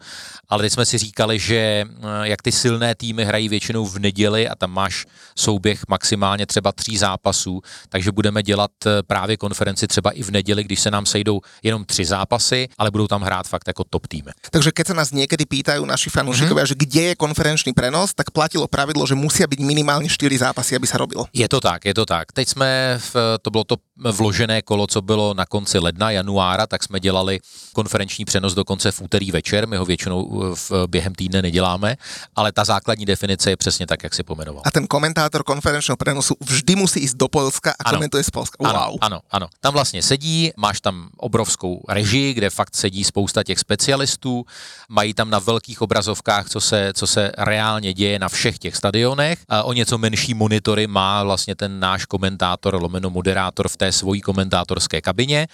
ale 0.48 0.62
teď 0.62 0.72
jsme 0.72 0.86
si 0.86 0.98
říkali, 0.98 1.38
že 1.38 1.56
eh, 1.56 1.84
jak 2.22 2.42
ty 2.42 2.52
silné 2.52 2.94
týmy 2.94 3.24
hrají 3.24 3.48
většinou 3.48 3.86
v 3.86 3.98
neděli 3.98 4.48
a 4.48 4.54
tam 4.54 4.70
máš 4.70 5.06
souběh 5.36 5.84
maximálně 5.88 6.46
třeba 6.46 6.72
tří 6.72 6.98
zápasů, 6.98 7.60
takže 7.88 8.12
budeme 8.12 8.42
dělat 8.42 8.70
eh, 8.86 9.02
právě 9.02 9.36
konferenci 9.36 9.86
třeba 9.86 10.10
i 10.10 10.22
v 10.22 10.30
neděli, 10.30 10.64
když 10.64 10.80
se 10.80 10.90
nám 10.90 11.06
sejdou 11.06 11.40
jenom 11.62 11.84
tři 11.84 12.04
zápasy, 12.04 12.68
ale 12.78 12.90
budou 12.90 13.06
tam 13.06 13.22
hrát 13.22 13.48
fakt 13.48 13.68
jako 13.68 13.84
top 13.84 14.06
týmy. 14.06 14.30
Takže 14.50 14.70
keď 14.72 14.86
se 14.86 14.94
nás 14.94 15.10
někdy 15.12 15.46
pýtají 15.46 15.81
pýtajú 15.82 15.90
naši 15.90 16.08
fanúšikovia, 16.14 16.62
mm-hmm. 16.64 16.78
že 16.78 16.82
kde 16.86 17.02
je 17.12 17.14
konferenčný 17.18 17.72
prenos, 17.74 18.14
tak 18.14 18.30
platilo 18.30 18.70
pravidlo, 18.70 19.02
že 19.02 19.18
musia 19.18 19.50
byť 19.50 19.60
minimálně 19.60 20.08
4 20.08 20.38
zápasy, 20.38 20.78
aby 20.78 20.86
sa 20.86 20.98
robil. 20.98 21.26
Je 21.34 21.48
to 21.48 21.58
tak, 21.60 21.84
je 21.84 21.94
to 21.94 22.06
tak. 22.06 22.32
Teď 22.32 22.48
jsme, 22.48 22.98
v, 22.98 23.38
to 23.42 23.50
bylo 23.50 23.64
to 23.64 23.76
vložené 23.96 24.62
kolo, 24.62 24.86
co 24.86 25.02
bylo 25.02 25.34
na 25.34 25.46
konci 25.46 25.78
ledna, 25.78 26.10
januára, 26.10 26.66
tak 26.66 26.82
jsme 26.82 27.00
dělali 27.00 27.40
konferenční 27.72 28.24
přenos 28.24 28.54
dokonce 28.54 28.92
v 28.92 29.00
úterý 29.02 29.30
večer, 29.30 29.68
my 29.68 29.76
ho 29.76 29.84
většinou 29.84 30.22
uh, 30.22 30.54
v, 30.54 30.70
během 30.86 31.14
týdne 31.14 31.42
neděláme, 31.42 31.96
ale 32.36 32.52
ta 32.52 32.64
základní 32.64 33.04
definice 33.04 33.50
je 33.50 33.56
přesně 33.56 33.86
tak, 33.86 34.02
jak 34.02 34.14
si 34.14 34.22
pomenoval. 34.22 34.62
A 34.66 34.70
ten 34.70 34.86
komentátor 34.86 35.42
konferenčního 35.42 35.96
přenosu 35.96 36.34
vždy 36.40 36.76
musí 36.76 37.00
jít 37.00 37.16
do 37.16 37.28
Polska 37.28 37.70
a 37.70 37.74
ano. 37.84 37.96
komentuje 37.96 38.24
z 38.24 38.30
Polska. 38.30 38.56
Wow. 38.60 38.68
Ano, 38.68 38.94
ano, 39.00 39.20
ano. 39.30 39.46
Tam 39.60 39.72
vlastně 39.72 40.02
sedí, 40.02 40.50
máš 40.56 40.80
tam 40.80 41.08
obrovskou 41.16 41.84
režii, 41.88 42.34
kde 42.34 42.50
fakt 42.50 42.76
sedí 42.76 43.04
spousta 43.04 43.42
těch 43.42 43.58
specialistů, 43.58 44.44
mají 44.88 45.14
tam 45.14 45.30
na 45.30 45.38
velkých 45.72 45.82
obrazovkách, 45.82 46.48
co 46.48 46.60
se, 46.60 46.92
co 46.94 47.06
se 47.06 47.32
reálně 47.38 47.92
děje 47.94 48.18
na 48.18 48.28
všech 48.28 48.58
těch 48.58 48.76
stadionech. 48.76 49.38
A 49.48 49.62
o 49.62 49.72
něco 49.72 49.98
menší 49.98 50.34
monitory 50.34 50.86
má 50.86 51.24
vlastně 51.24 51.54
ten 51.54 51.80
náš 51.80 52.04
komentátor, 52.04 52.82
lomeno 52.82 53.10
moderátor 53.10 53.68
v 53.68 53.76
té 53.76 53.92
svojí 53.92 54.20
komentátorské 54.20 55.00
kabině 55.00 55.48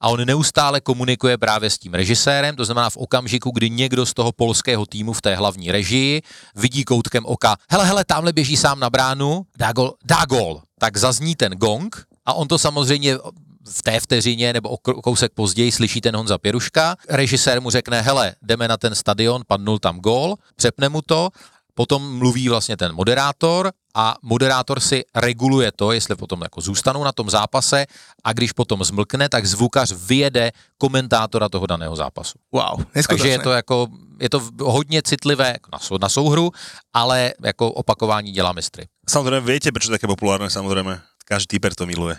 a 0.00 0.08
on 0.08 0.24
neustále 0.24 0.80
komunikuje 0.80 1.38
právě 1.38 1.70
s 1.70 1.78
tím 1.78 1.94
režisérem, 1.94 2.56
to 2.56 2.64
znamená 2.64 2.90
v 2.90 2.96
okamžiku, 2.96 3.50
kdy 3.50 3.70
někdo 3.70 4.06
z 4.06 4.14
toho 4.14 4.32
polského 4.32 4.86
týmu 4.86 5.12
v 5.12 5.22
té 5.22 5.34
hlavní 5.34 5.72
režii 5.72 6.22
vidí 6.54 6.84
koutkem 6.84 7.24
oka, 7.26 7.56
hele, 7.70 7.84
hele, 7.84 8.04
tamhle 8.04 8.32
běží 8.32 8.56
sám 8.56 8.80
na 8.80 8.90
bránu, 8.90 9.46
dá 9.58 9.72
gol, 9.72 9.94
dá 10.04 10.24
gol. 10.28 10.62
Tak 10.78 10.96
zazní 10.96 11.34
ten 11.34 11.52
gong 11.52 11.96
a 12.26 12.34
on 12.34 12.48
to 12.48 12.58
samozřejmě 12.58 13.18
v 13.70 13.82
té 13.82 14.00
vteřině 14.00 14.52
nebo 14.52 14.68
o 14.68 15.02
kousek 15.02 15.32
později 15.34 15.72
slyší 15.72 16.00
ten 16.00 16.16
Honza 16.16 16.38
Pěruška, 16.38 16.96
režisér 17.08 17.60
mu 17.60 17.70
řekne, 17.70 18.02
hele, 18.02 18.34
jdeme 18.42 18.68
na 18.68 18.76
ten 18.76 18.94
stadion, 18.94 19.42
padnul 19.46 19.78
tam 19.78 19.98
gól, 20.00 20.36
přepne 20.56 20.88
mu 20.88 21.02
to, 21.02 21.30
potom 21.76 22.18
mluví 22.18 22.48
vlastně 22.48 22.76
ten 22.76 22.94
moderátor 22.94 23.72
a 23.94 24.16
moderátor 24.22 24.80
si 24.80 25.04
reguluje 25.14 25.72
to, 25.76 25.92
jestli 25.92 26.16
potom 26.16 26.42
jako 26.42 26.60
zůstanou 26.60 27.04
na 27.04 27.12
tom 27.12 27.30
zápase 27.30 27.86
a 28.24 28.32
když 28.32 28.52
potom 28.52 28.84
zmlkne, 28.84 29.28
tak 29.28 29.46
zvukař 29.46 29.92
vyjede 29.92 30.52
komentátora 30.78 31.48
toho 31.48 31.66
daného 31.66 31.96
zápasu. 31.96 32.38
Wow, 32.52 32.84
Takže 33.08 33.28
je 33.28 33.38
to 33.38 33.52
jako, 33.52 33.86
je 34.20 34.28
to 34.28 34.42
hodně 34.62 35.02
citlivé 35.02 35.56
na, 35.72 35.78
sou, 35.78 35.98
na 35.98 36.08
souhru, 36.08 36.50
ale 36.94 37.32
jako 37.44 37.72
opakování 37.72 38.32
dělá 38.32 38.52
mistry. 38.52 38.88
Samozřejmě 39.08 39.40
víte, 39.40 39.72
proč 39.72 39.84
je 39.84 39.90
také 39.90 40.06
populárne, 40.06 40.50
samozřejmě 40.50 41.00
každý 41.26 41.58
typer 41.58 41.74
to 41.74 41.90
miluje. 41.90 42.14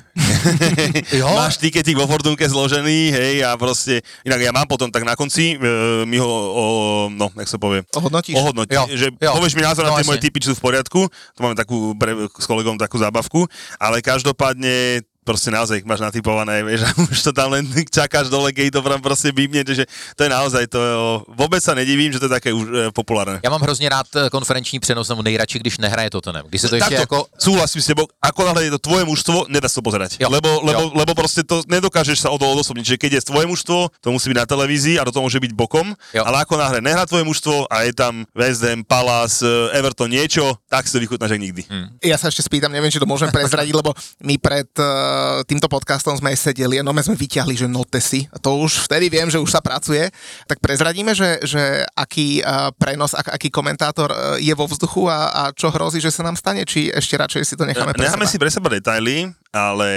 jo? 1.24 1.32
Máš 1.32 1.63
tiketík 1.63 1.96
vo 1.96 2.04
Fortunke 2.12 2.43
zložený, 2.43 3.15
hej, 3.15 3.36
a 3.48 3.56
proste, 3.56 4.04
inak 4.28 4.43
ja 4.43 4.52
mám 4.52 4.67
potom 4.67 4.91
tak 4.91 5.08
na 5.08 5.15
konci, 5.15 5.56
e, 5.56 6.04
mi 6.04 6.20
ho, 6.20 6.28
o, 6.28 6.63
no, 7.08 7.32
jak 7.39 7.48
sa 7.48 7.56
povie, 7.56 7.88
ohodnotíš. 7.96 8.36
Ohodnotí, 8.36 8.76
jo. 8.76 8.84
že 8.91 9.08
jo. 9.15 9.32
povieš 9.32 9.56
mi 9.56 9.63
názor 9.63 9.88
no, 9.88 9.96
na 9.96 10.04
tie 10.04 10.08
moje 10.12 10.20
typy, 10.20 10.43
či 10.43 10.52
sú 10.52 10.60
v 10.60 10.76
poriadku, 10.76 11.08
to 11.08 11.39
máme 11.39 11.56
takú, 11.56 11.96
pre, 11.96 12.28
s 12.28 12.46
kolegom 12.52 12.76
takú 12.76 13.00
zábavku, 13.00 13.48
ale 13.80 14.04
každopádne 14.04 15.08
proste 15.27 15.51
naozaj 15.51 15.83
máš 15.83 15.99
natypované, 15.99 16.63
vieš, 16.63 16.83
a 16.87 16.95
už 16.95 17.19
to 17.19 17.31
tam 17.35 17.51
len 17.51 17.67
čakáš 17.91 18.31
dole, 18.31 18.55
keď 18.55 18.79
to 18.79 18.79
tam 18.79 19.03
proste 19.03 19.35
bíbne, 19.35 19.67
že 19.67 19.83
to 20.15 20.23
je 20.23 20.31
naozaj, 20.31 20.63
to 20.71 20.79
je, 20.79 20.93
vôbec 21.35 21.59
sa 21.59 21.75
nedivím, 21.75 22.15
že 22.15 22.23
to 22.23 22.31
je 22.31 22.33
také 22.39 22.55
už 22.55 22.65
e, 22.71 22.91
populárne. 22.95 23.43
Já 23.43 23.49
mám 23.49 23.61
hrozně 23.61 23.89
rád 23.89 24.07
eh, 24.15 24.29
konferenční 24.29 24.79
přenos, 24.79 25.09
nebo 25.09 25.21
nejradši, 25.23 25.59
když 25.59 25.77
nehraje 25.77 26.09
Tottenham. 26.09 26.45
Když 26.47 26.61
se 26.61 26.69
to 26.69 26.75
ještě 26.75 26.95
Takto, 26.95 27.15
jako... 27.15 27.25
súhlasím 27.37 27.81
s 27.81 27.85
tebou, 27.85 28.07
ako 28.21 28.45
náhle 28.45 28.63
je 28.63 28.71
to 28.71 28.79
tvoje 28.79 29.03
mužstvo, 29.05 29.45
nedá 29.49 29.67
sa 29.67 29.81
to 29.81 29.81
pozerať. 29.81 30.15
Jo, 30.19 30.29
Lebo, 30.29 30.61
lebo, 30.63 30.81
jo. 30.81 30.91
lebo 30.95 31.11
proste 31.17 31.43
to 31.43 31.65
nedokážeš 31.67 32.23
sa 32.23 32.29
o 32.29 32.37
to 32.37 32.45
odosobniť. 32.47 32.85
Že 32.85 32.95
keď 32.97 33.11
je 33.13 33.21
tvoje 33.27 33.45
mužstvo, 33.49 33.89
to 34.01 34.09
musí 34.13 34.29
byť 34.29 34.37
na 34.37 34.45
televízii 34.45 34.95
a 35.01 35.03
do 35.03 35.11
toho 35.11 35.25
môže 35.25 35.41
byť 35.41 35.51
bokom, 35.57 35.95
Jo. 36.13 36.23
ale 36.23 36.45
ako 36.45 36.53
náhle 36.55 36.79
nehrá 36.79 37.03
tvoje 37.03 37.23
mužstvo 37.27 37.67
a 37.67 37.83
je 37.83 37.93
tam 37.93 38.23
West 38.37 38.63
Ham, 38.63 38.85
Palace, 38.85 39.43
eh, 39.43 39.77
Everton 39.79 40.09
niečo, 40.09 40.55
tak 40.69 40.87
si 40.87 40.93
to 40.93 41.03
vychutnáš 41.03 41.31
jak 41.35 41.41
nikdy. 41.41 41.61
Hm. 41.67 41.87
Ja 42.05 42.17
sa 42.21 42.29
ešte 42.29 42.45
spýtam, 42.45 42.71
neviem, 42.71 42.91
či 42.93 43.01
to 43.01 43.09
môžem 43.09 43.27
prezradiť, 43.33 43.73
lebo 43.73 43.91
my 44.23 44.35
pred 44.37 44.69
uh, 44.79 45.16
týmto 45.45 45.67
podcastom 45.67 46.17
sme 46.17 46.34
sedeli 46.34 46.80
a 46.80 46.86
no 46.86 46.91
my 46.93 47.01
sme 47.03 47.15
vyťahli, 47.17 47.56
že 47.58 47.67
notesy. 47.69 48.25
A 48.32 48.38
to 48.41 48.58
už 48.60 48.88
vtedy 48.88 49.10
viem, 49.12 49.27
že 49.30 49.41
už 49.41 49.49
sa 49.49 49.62
pracuje. 49.62 50.10
Tak 50.45 50.62
prezradíme, 50.63 51.13
že, 51.13 51.41
že 51.43 51.86
aký 51.93 52.41
uh, 52.41 52.73
prenos, 52.75 53.13
ak, 53.13 53.36
aký 53.38 53.51
komentátor 53.51 54.10
uh, 54.10 54.17
je 54.38 54.53
vo 54.53 54.65
vzduchu 54.65 55.08
a, 55.10 55.32
a 55.32 55.41
čo 55.53 55.69
hrozí, 55.69 56.01
že 56.01 56.13
sa 56.13 56.25
nám 56.25 56.39
stane, 56.39 56.63
či 56.63 56.89
ešte 56.89 57.17
radšej 57.17 57.41
si 57.43 57.56
to 57.56 57.65
necháme 57.67 57.93
pre 57.93 58.03
Necháme 58.03 58.25
seba. 58.25 58.34
si 58.34 58.41
pre 58.41 58.51
seba 58.51 58.67
detaily, 58.73 59.32
ale 59.53 59.89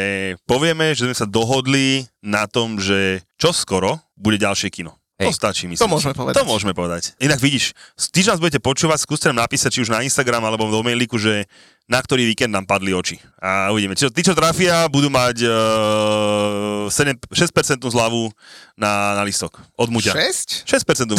povieme, 0.44 0.92
že 0.92 1.06
sme 1.11 1.16
sa 1.16 1.26
dohodli 1.28 2.09
na 2.20 2.44
tom, 2.50 2.76
že 2.80 3.24
čo 3.40 3.54
skoro 3.54 4.00
bude 4.16 4.37
ďalšie 4.37 4.68
kino. 4.68 5.00
To 5.20 5.28
Hej. 5.28 5.37
stačí, 5.37 5.68
myslím. 5.68 5.85
To 5.85 5.92
môžeme 5.92 6.16
povedať. 6.16 6.37
To 6.40 6.48
môžeme 6.48 6.72
povedať. 6.72 7.12
Inak 7.20 7.44
vidíš, 7.44 7.76
týždeň 7.92 8.33
nás 8.33 8.40
budete 8.40 8.56
počúvať, 8.56 9.04
skúste 9.04 9.28
nám 9.28 9.44
napísať, 9.44 9.76
či 9.76 9.85
už 9.85 9.92
na 9.92 10.00
Instagram 10.00 10.40
alebo 10.48 10.72
do 10.72 10.80
mailiku, 10.80 11.20
že 11.20 11.44
na 11.90 11.98
ktorý 11.98 12.22
víkend 12.31 12.55
nám 12.55 12.70
padli 12.70 12.94
oči. 12.94 13.18
A 13.42 13.74
uvidíme. 13.74 13.98
Čiže 13.98 14.14
tí, 14.14 14.22
čo 14.22 14.38
trafia, 14.38 14.87
budú 14.87 15.11
mať 15.11 15.42
uh, 15.42 16.87
7, 16.87 17.18
6% 17.35 17.83
zľavu 17.83 18.31
na, 18.79 19.18
na 19.18 19.22
listok. 19.26 19.59
Od 19.74 19.90
muťa. 19.90 20.14
6? 20.14 20.70
6%. 20.70 21.18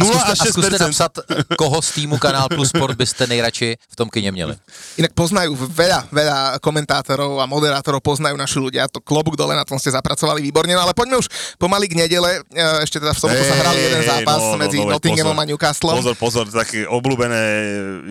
A 0.00 0.32
zkuste, 0.32 0.48
a 0.48 0.52
zkuste 0.56 0.78
6%. 0.78 0.86
napsat, 0.88 1.12
koho 1.60 1.78
z 1.84 1.90
týmu 2.00 2.16
Kanál 2.16 2.48
Plus 2.48 2.72
Sport 2.72 2.96
byste 2.96 3.26
nejradši 3.26 3.76
v 3.76 3.94
tom 3.96 4.08
kině 4.08 4.32
měli. 4.32 4.56
Inak 4.96 5.12
poznajú 5.12 5.54
veľa, 5.54 6.08
veľa 6.10 6.38
komentátorov 6.64 7.38
a 7.42 7.46
moderátorov, 7.46 8.00
poznajú 8.00 8.36
naši 8.38 8.58
ľudia, 8.58 8.88
to 8.88 9.04
klobúk 9.04 9.36
dole, 9.36 9.52
na 9.52 9.68
tom 9.68 9.76
ste 9.76 9.92
zapracovali 9.92 10.40
výborne, 10.42 10.72
no 10.72 10.82
ale 10.82 10.96
poďme 10.96 11.20
už 11.20 11.28
pomaly 11.60 11.86
k 11.90 11.98
nedele, 11.98 12.40
E, 12.50 12.62
ešte 12.82 12.98
teda 12.98 13.14
v 13.14 13.20
sobotu 13.22 13.42
sa 13.46 13.54
Hej, 13.54 13.60
hrali 13.62 13.80
jeden 13.80 14.02
zápas 14.02 14.42
no, 14.42 14.50
no, 14.54 14.58
medzi 14.58 14.78
no, 14.82 14.90
veď 14.90 14.94
Nottinghamom 14.98 15.38
pozor. 15.38 15.46
a 15.46 15.50
Newcastlom. 15.54 15.94
Pozor, 16.02 16.14
pozor, 16.18 16.44
také 16.50 16.82
obľúbené 16.82 17.42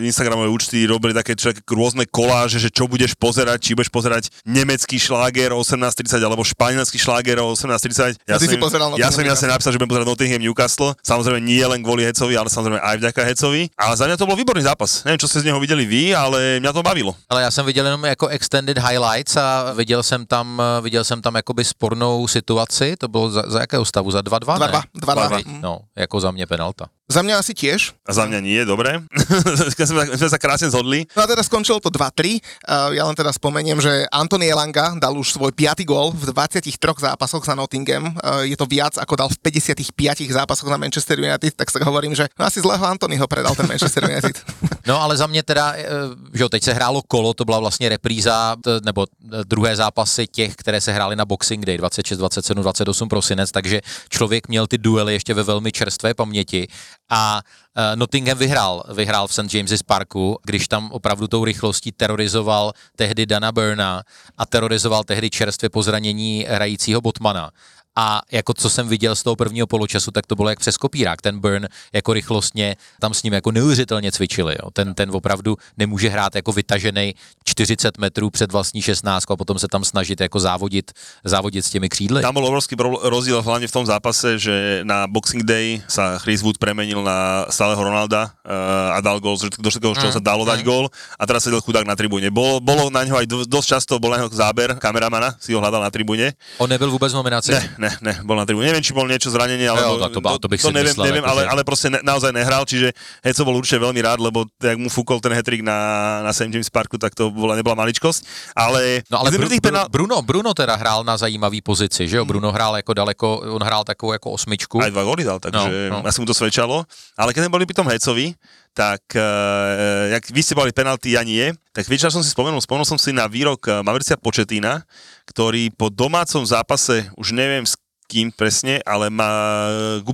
Instagramové 0.08 0.48
účty 0.48 0.88
robili 0.99 1.15
také 1.15 1.31
človek, 1.33 1.63
rôzne 1.63 2.03
koláže, 2.03 2.59
že 2.59 2.67
čo 2.67 2.85
budeš 2.85 3.15
pozerať, 3.15 3.63
či 3.63 3.71
budeš 3.71 3.88
pozerať 3.88 4.27
nemecký 4.43 4.99
šláger 4.99 5.55
o 5.55 5.63
18.30 5.63 6.19
alebo 6.19 6.43
španielský 6.43 6.99
šláger 6.99 7.39
o 7.39 7.55
18.30. 7.55 8.19
A 8.27 8.35
ty 8.35 8.43
som 8.43 8.51
si 8.51 8.59
im- 8.59 8.59
pozeral 8.59 8.91
ja 8.99 9.07
som 9.07 9.23
jasne 9.23 9.47
Newcastle. 9.47 9.47
napísal, 9.47 9.71
že 9.71 9.77
budem 9.79 9.91
pozerať 9.95 10.07
Nottingham 10.12 10.41
Newcastle. 10.43 10.91
Samozrejme 10.99 11.39
nie 11.39 11.63
len 11.63 11.79
kvôli 11.79 12.03
Hecovi, 12.03 12.35
ale 12.35 12.51
samozrejme 12.51 12.83
aj 12.83 12.95
vďaka 12.99 13.21
Hecovi. 13.23 13.71
Ale 13.79 13.93
za 13.95 14.03
mňa 14.12 14.19
to 14.19 14.27
bol 14.27 14.35
výborný 14.35 14.67
zápas. 14.67 15.07
Neviem, 15.07 15.23
čo 15.23 15.31
ste 15.31 15.39
z 15.39 15.47
neho 15.47 15.59
videli 15.63 15.88
vy, 15.88 16.12
ale 16.12 16.59
mňa 16.59 16.71
to 16.75 16.83
bavilo. 16.83 17.15
Ale 17.31 17.41
já 17.41 17.51
jsem 17.51 17.63
viděl 17.65 17.85
jenom 17.88 18.03
jako 18.05 18.27
extended 18.27 18.77
highlights 18.77 19.38
a 19.38 19.71
viděl 19.73 20.03
jsem 20.03 20.25
tam, 20.25 20.62
viděl 20.83 21.03
jsem 21.03 21.21
tam 21.21 21.35
jakoby 21.35 21.63
spornou 21.65 22.27
situaci, 22.27 22.95
to 22.99 23.07
bylo 23.07 23.29
za, 23.31 23.43
za 23.47 23.59
jakého 23.59 23.85
stavu? 23.85 24.12
Za 24.12 24.19
2-2, 24.21 24.59
ne? 24.59 24.67
2-2, 24.67 24.81
2-2. 25.15 25.38
Viď? 25.38 25.47
No, 25.62 25.79
jako 25.95 26.19
za 26.19 26.31
mě 26.31 26.47
penalta. 26.47 26.85
Za 27.10 27.26
mňa 27.26 27.41
asi 27.41 27.58
tiež. 27.58 27.98
A 28.06 28.13
za 28.13 28.30
mňa 28.30 28.38
nie, 28.38 28.62
dobre. 28.69 29.02
sme, 29.82 30.13
sme 30.13 30.30
sa 30.30 30.38
krásne 30.38 30.69
zhodli. 30.69 31.10
No 31.17 31.26
a 31.26 31.28
teda 31.28 31.41
skončilo 31.41 31.82
to 31.82 31.89
2-3. 31.89 32.38
Uh, 32.69 32.93
ja 32.93 33.02
len 33.02 33.17
teda 33.17 33.34
spomeniem, 33.34 33.82
že 33.82 34.06
Antony 34.13 34.45
Elanga 34.45 34.93
dal 34.93 35.17
už 35.17 35.34
svoj 35.34 35.50
piatý 35.50 35.89
gól 35.89 36.13
v 36.13 36.30
23 36.30 36.69
zápasoch 36.78 37.41
za 37.41 37.58
Nottingham. 37.58 38.13
Uh, 38.22 38.45
je 38.45 38.54
to 38.54 38.69
viac 38.69 38.93
ako 39.02 39.26
dal 39.26 39.30
v 39.34 39.41
55 39.41 40.30
zápasoch 40.30 40.69
na 40.69 40.78
Manchester 40.78 41.17
United, 41.17 41.58
tak 41.58 41.74
sa 41.74 41.82
hovorím, 41.82 42.13
že 42.13 42.30
no 42.38 42.45
asi 42.45 42.62
zlého 42.62 42.86
Antonyho 42.86 43.26
predal 43.26 43.58
ten 43.58 43.65
Manchester 43.65 44.06
United. 44.06 44.38
No 44.89 45.02
ale 45.02 45.17
za 45.17 45.28
mě 45.28 45.43
teda, 45.43 45.74
eh, 45.78 45.86
že 46.34 46.43
jo, 46.43 46.50
teď 46.50 46.63
se 46.63 46.74
hrálo 46.74 47.02
kolo, 47.08 47.34
to 47.34 47.45
byla 47.45 47.60
vlastně 47.60 47.89
repríza, 47.89 48.56
t- 48.63 48.80
nebo 48.84 49.06
eh, 49.06 49.43
druhé 49.45 49.76
zápasy 49.76 50.28
těch, 50.28 50.56
které 50.56 50.82
se 50.82 50.91
hrály 50.91 51.15
na 51.15 51.26
Boxing 51.26 51.65
Day 51.65 51.78
26, 51.78 52.17
27, 52.17 52.62
28 52.62 53.10
prosinec, 53.10 53.52
takže 53.52 53.82
člověk 54.10 54.48
měl 54.48 54.67
ty 54.67 54.78
duely 54.78 55.13
ještě 55.13 55.34
ve 55.34 55.43
velmi 55.43 55.72
čerstvé 55.72 56.13
paměti 56.13 56.67
a 57.10 57.41
eh, 57.41 57.68
Nottingham 57.96 58.38
vyhrál, 58.38 58.84
vyhrál 58.94 59.28
v 59.28 59.34
St. 59.34 59.54
James's 59.54 59.84
Parku, 59.84 60.38
když 60.46 60.68
tam 60.68 60.92
opravdu 60.92 61.28
tou 61.28 61.46
rychlostí 61.46 61.92
terorizoval 61.92 62.74
tehdy 62.96 63.26
Dana 63.26 63.52
Burna 63.52 64.04
a 64.38 64.46
terorizoval 64.46 65.04
tehdy 65.04 65.30
čerstvě 65.30 65.70
po 65.70 65.84
zranění 65.84 66.46
hrajícího 66.50 67.02
Botmana. 67.02 67.52
A 67.96 68.22
jako 68.32 68.54
co 68.54 68.70
jsem 68.70 68.88
viděl 68.88 69.15
z 69.15 69.24
toho 69.24 69.36
prvního 69.36 69.68
poločasu, 69.68 70.12
tak 70.12 70.28
to 70.28 70.36
bylo 70.36 70.50
jak 70.50 70.60
přes 70.60 70.78
kopírák. 70.78 71.22
Ten 71.22 71.39
Burn 71.39 71.68
jako 71.94 72.13
rychlostně 72.13 72.76
tam 73.02 73.13
s 73.13 73.24
ním 73.24 73.34
jako 73.34 73.52
neuvěřitelně 73.52 74.12
cvičili. 74.12 74.56
Jo. 74.63 74.72
Ten, 74.72 74.94
ten 74.94 75.12
opravdu 75.12 75.58
nemůže 75.78 76.10
hrát 76.10 76.36
jako 76.36 76.52
vytažený 76.52 77.15
40 77.44 77.98
metrů 77.98 78.30
před 78.30 78.52
vlastní 78.52 78.82
16 78.82 79.32
a 79.32 79.36
potom 79.36 79.60
se 79.60 79.68
tam 79.68 79.84
snažit 79.84 80.22
jako 80.22 80.39
závodit, 80.39 80.92
závodit 81.24 81.65
s 81.65 81.70
těmi 81.70 81.89
křídly. 81.89 82.22
Tam 82.22 82.34
bol 82.34 82.46
obrovský 82.46 82.76
rozdiel 83.02 83.42
hlavne 83.42 83.68
v 83.68 83.72
tom 83.72 83.86
zápase, 83.86 84.39
že 84.39 84.80
na 84.84 85.08
Boxing 85.08 85.44
Day 85.44 85.82
sa 85.88 86.20
Chris 86.20 86.42
Wood 86.42 86.58
premenil 86.58 87.04
na 87.04 87.46
stáleho 87.69 87.86
Ronalda 87.86 88.34
uh, 88.41 88.97
a 88.97 88.99
dal 88.99 89.21
gól 89.21 89.38
z 89.38 89.53
do 89.53 89.69
všetkého, 89.69 89.93
čo 89.93 90.10
sa 90.10 90.17
dalo 90.17 90.41
dať 90.41 90.65
gól 90.65 90.89
a 90.89 91.23
teraz 91.29 91.45
sedel 91.45 91.62
chudák 91.62 91.86
na 91.86 91.93
tribúne. 91.93 92.34
Bolo, 92.34 92.58
bolo 92.58 92.89
na 92.89 93.05
ňo 93.05 93.21
aj 93.21 93.25
do, 93.29 93.38
dosť 93.45 93.67
často, 93.77 93.93
bol 94.01 94.10
na 94.10 94.25
ňo 94.25 94.34
záber 94.34 94.73
kameramana, 94.82 95.38
si 95.38 95.53
ho 95.53 95.62
hľadal 95.62 95.86
na 95.86 95.93
tribúne. 95.93 96.34
On 96.58 96.65
nebyl 96.65 96.89
vůbec 96.89 97.13
v 97.13 97.15
nominaci. 97.21 97.53
Ne, 97.53 97.62
ne, 97.77 97.91
ne, 98.01 98.13
bol 98.25 98.34
na 98.34 98.49
tribúne. 98.49 98.65
Neviem, 98.65 98.82
či 98.82 98.89
bol 98.89 99.05
niečo 99.05 99.29
zranenie, 99.29 99.69
ale 99.69 99.86
Jo, 99.86 100.01
tak 100.01 100.17
to 100.17 100.21
to 100.41 100.47
bych 100.49 100.65
si 100.65 100.73
neviem, 100.73 100.97
myslel, 100.97 101.05
neviem 101.05 101.25
ale, 101.29 101.45
ale 101.45 101.62
proste 101.62 101.93
ne, 101.93 102.01
naozaj 102.01 102.34
nehral, 102.34 102.65
čiže 102.65 102.89
Heco 103.21 103.45
bol 103.45 103.62
určite 103.62 103.77
veľmi 103.77 104.01
rád, 104.01 104.17
lebo 104.17 104.49
jak 104.58 104.77
mu 104.82 104.89
fúkol 104.89 105.21
ten 105.21 105.29
hetrik 105.38 105.62
na, 105.62 105.77
na 106.25 106.32
St. 106.34 106.49
James 106.49 106.73
Parku, 106.73 106.97
tak 106.97 107.13
to 107.13 107.29
bola, 107.29 107.53
nebola 107.53 107.77
maličkosť. 107.86 108.25
Ale, 108.58 109.05
No 109.13 109.21
ale 109.21 109.29
Bru, 109.29 109.45
Bru, 109.45 109.62
penál- 109.62 109.89
Bruno, 109.93 110.17
Bruno 110.25 110.58
teda 110.58 110.73
hrál 110.73 111.05
na 111.05 111.13
zajímavý 111.13 111.62
pozici, 111.62 112.10
že 112.10 112.17
jo? 112.17 112.25
Bruno 112.25 112.49
hrál 112.49 112.82
jako 112.82 112.93
daleko, 112.93 113.27
on 113.53 113.62
hrál 113.62 113.84
takovou 113.84 114.13
jako 114.17 114.32
osmičku. 114.32 114.82
Aj 114.82 114.89
dva 114.89 115.03
góly 115.05 115.21
dal, 115.21 115.38
takže 115.38 115.91
No, 115.91 116.01
no, 116.01 116.08
asi 116.08 116.21
mu 116.21 116.25
to 116.25 116.34
svedčalo. 116.34 116.88
Ale 117.19 117.36
keď 117.36 117.45
sme 117.45 117.51
boli 117.60 117.67
pri 117.67 117.76
tom 117.76 117.91
Hecovi, 117.91 118.39
tak 118.72 119.04
uh, 119.19 120.08
jak 120.15 120.24
vy 120.32 120.39
ste 120.39 120.56
boli 120.56 120.72
penalty, 120.72 121.19
ja 121.19 121.28
nie, 121.28 121.52
tak 121.76 121.84
vieš, 121.91 122.08
som 122.08 122.24
si 122.24 122.32
spomenul? 122.32 122.63
Spomenul 122.63 122.88
som 122.88 122.95
si 122.95 123.12
na 123.12 123.28
výrok 123.28 123.67
eh, 123.67 123.80
Mauricia 123.84 124.19
Početína, 124.19 124.84
ktorý 125.28 125.72
po 125.76 125.88
domácom 125.88 126.43
zápase, 126.43 127.08
už 127.15 127.32
neviem 127.32 127.63
s 127.63 127.79
kým 128.10 128.34
presne, 128.34 128.82
ale 128.82 129.13
má, 129.13 129.30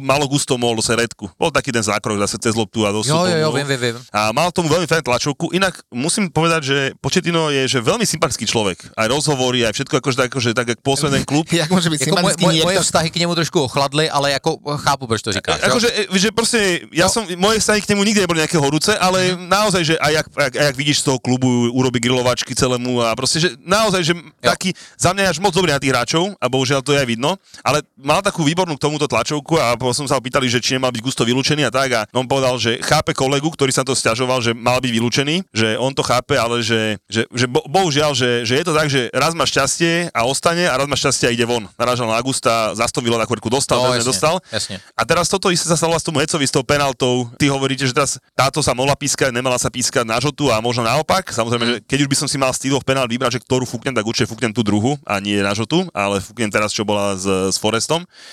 malo 0.04 0.28
gusto 0.28 0.60
mohol 0.60 0.84
sa 0.84 1.00
redku. 1.00 1.32
Bol 1.40 1.48
taký 1.48 1.72
ten 1.72 1.80
zákrok 1.80 2.20
zase 2.28 2.36
cez 2.36 2.52
loptu 2.52 2.84
a 2.84 2.92
do 2.92 3.00
Jo, 3.08 3.24
jo, 3.24 3.38
jo, 3.40 3.50
vím, 3.56 3.68
vím. 3.72 3.96
A 4.12 4.36
mal 4.36 4.52
tomu 4.52 4.68
veľmi 4.68 4.84
fajn 4.84 5.08
tlačovku. 5.08 5.56
Inak 5.56 5.80
musím 5.96 6.28
povedať, 6.28 6.62
že 6.68 6.78
Početino 7.00 7.48
je 7.56 7.64
že 7.72 7.80
veľmi 7.80 8.04
sympatický 8.04 8.44
človek. 8.44 8.92
Aj 9.00 9.08
rozhovory, 9.08 9.64
aj 9.64 9.72
všetko 9.80 10.04
akože, 10.04 10.28
akože 10.28 10.50
tak, 10.52 10.68
jak 10.76 10.80
pôsobí 10.84 11.16
ten 11.16 11.24
klub. 11.24 11.48
Jak 11.56 11.72
môže 11.72 11.88
byť 11.88 12.00
Jako 12.04 12.20
moje, 12.20 12.36
sympatický 12.36 12.44
moje, 12.44 12.64
moje 12.68 12.80
vztahy 12.84 13.08
k 13.10 13.18
němu 13.24 13.34
trošku 13.36 13.58
ochladly, 13.64 14.10
ale 14.12 14.36
jako 14.36 14.60
chápu, 14.76 15.08
proč 15.08 15.22
to 15.22 15.32
říkáš. 15.32 15.62
jo? 15.62 15.68
Akože, 15.72 15.90
e, 16.12 16.20
že 16.20 16.30
proste, 16.36 16.60
ja 16.92 17.08
som, 17.08 17.24
moje 17.40 17.64
vzťahy 17.64 17.80
k 17.80 17.90
nemu 17.96 18.02
nikdy 18.04 18.20
neboli 18.28 18.44
nejaké 18.44 18.58
horúce, 18.60 18.92
ale 18.98 19.40
naozaj, 19.40 19.82
že 19.88 19.96
aj 19.96 20.12
jak, 20.12 20.28
jak, 20.36 20.54
jak 20.56 20.76
vidíš 20.76 20.98
z 21.00 21.04
toho 21.08 21.20
klubu, 21.22 21.72
urobí 21.72 22.04
grilovačky 22.04 22.52
celému 22.52 23.00
a 23.06 23.16
proste, 23.16 23.40
že 23.40 23.50
naozaj, 23.64 24.02
že 24.04 24.14
taký, 24.42 24.76
za 25.00 25.16
mňa 25.16 25.22
je 25.24 25.32
až 25.32 25.40
moc 25.40 25.54
dobrý 25.56 25.72
na 25.72 25.80
tých 25.80 25.94
hráčov 25.96 26.36
a 26.36 26.46
bohužiaľ 26.52 26.82
to 26.84 26.92
je 26.92 27.00
aj 27.00 27.08
vidno, 27.08 27.38
ale 27.64 27.85
mal 27.96 28.20
takú 28.20 28.42
výbornú 28.42 28.76
k 28.76 28.84
tomuto 28.84 29.06
tlačovku 29.06 29.56
a 29.56 29.76
potom 29.76 29.94
som 29.94 30.06
sa 30.06 30.16
ho 30.16 30.22
pýtali, 30.22 30.46
že 30.46 30.58
či 30.58 30.76
nemal 30.76 30.90
byť 30.90 31.02
gusto 31.02 31.22
vylúčený 31.22 31.66
a 31.66 31.72
tak 31.72 31.90
a 31.92 32.02
on 32.12 32.26
povedal, 32.26 32.56
že 32.56 32.78
chápe 32.80 33.12
kolegu, 33.12 33.48
ktorý 33.48 33.70
sa 33.70 33.82
to 33.82 33.92
stiažoval, 33.92 34.40
že 34.40 34.52
mal 34.52 34.78
byť 34.78 34.92
vylúčený, 34.92 35.36
že 35.50 35.76
on 35.76 35.92
to 35.92 36.02
chápe, 36.02 36.34
ale 36.34 36.60
že, 36.60 36.98
že, 37.06 37.26
že 37.30 37.46
bo, 37.46 37.64
bohužiaľ, 37.66 38.12
že, 38.12 38.44
že 38.44 38.58
je 38.58 38.66
to 38.66 38.72
tak, 38.72 38.88
že 38.88 39.08
raz 39.12 39.32
má 39.32 39.44
šťastie 39.44 40.10
a 40.10 40.22
ostane 40.24 40.66
a 40.66 40.74
raz 40.74 40.86
má 40.86 40.96
šťastie 40.96 41.26
a 41.28 41.32
ide 41.32 41.44
von. 41.44 41.66
Narážal 41.76 42.06
na 42.06 42.16
Augusta, 42.16 42.74
zastovilo 42.74 43.16
na 43.16 43.26
kvrku, 43.26 43.48
dostal, 43.48 43.78
No, 43.78 43.92
jasne, 43.92 44.08
dostal. 44.08 44.36
jasne. 44.50 44.76
A 44.92 45.04
teraz 45.04 45.28
toto 45.28 45.50
isté 45.50 45.66
sa 45.66 45.76
stalo 45.76 45.94
s 45.94 46.02
tomu 46.02 46.20
Hecovi 46.20 46.44
s 46.44 46.52
tou 46.52 46.64
penaltou. 46.64 47.30
Ty 47.36 47.52
hovoríte, 47.52 47.84
že 47.84 47.94
teraz 47.94 48.18
táto 48.34 48.60
sa 48.60 48.72
mohla 48.72 48.96
pískať, 48.96 49.30
nemala 49.30 49.56
sa 49.56 49.70
pískať 49.70 50.04
na 50.04 50.18
žotu 50.18 50.50
a 50.50 50.58
možno 50.58 50.82
naopak. 50.82 51.30
Samozrejme, 51.30 51.64
Mhm. 51.64 51.72
že 51.72 51.78
keď 51.84 51.98
už 52.02 52.10
by 52.10 52.18
som 52.18 52.28
si 52.28 52.38
mal 52.38 52.52
z 52.52 52.66
tých 52.66 52.72
dvoch 52.72 52.84
penál 52.84 53.06
vybrať, 53.06 53.38
že 53.38 53.44
ktorú 53.44 53.64
fúknem, 53.64 53.94
tak 53.94 54.04
určite 54.04 54.26
fúknem 54.26 54.50
tú 54.50 54.62
druhu 54.62 54.98
a 55.04 55.20
nie 55.20 55.38
na 55.38 55.52
žotu, 55.52 55.86
ale 55.92 56.18
fúknem 56.18 56.50
teraz, 56.50 56.72
čo 56.72 56.82
bola 56.82 57.14
s, 57.14 57.26
s 57.26 57.58
Forestom. 57.58 57.75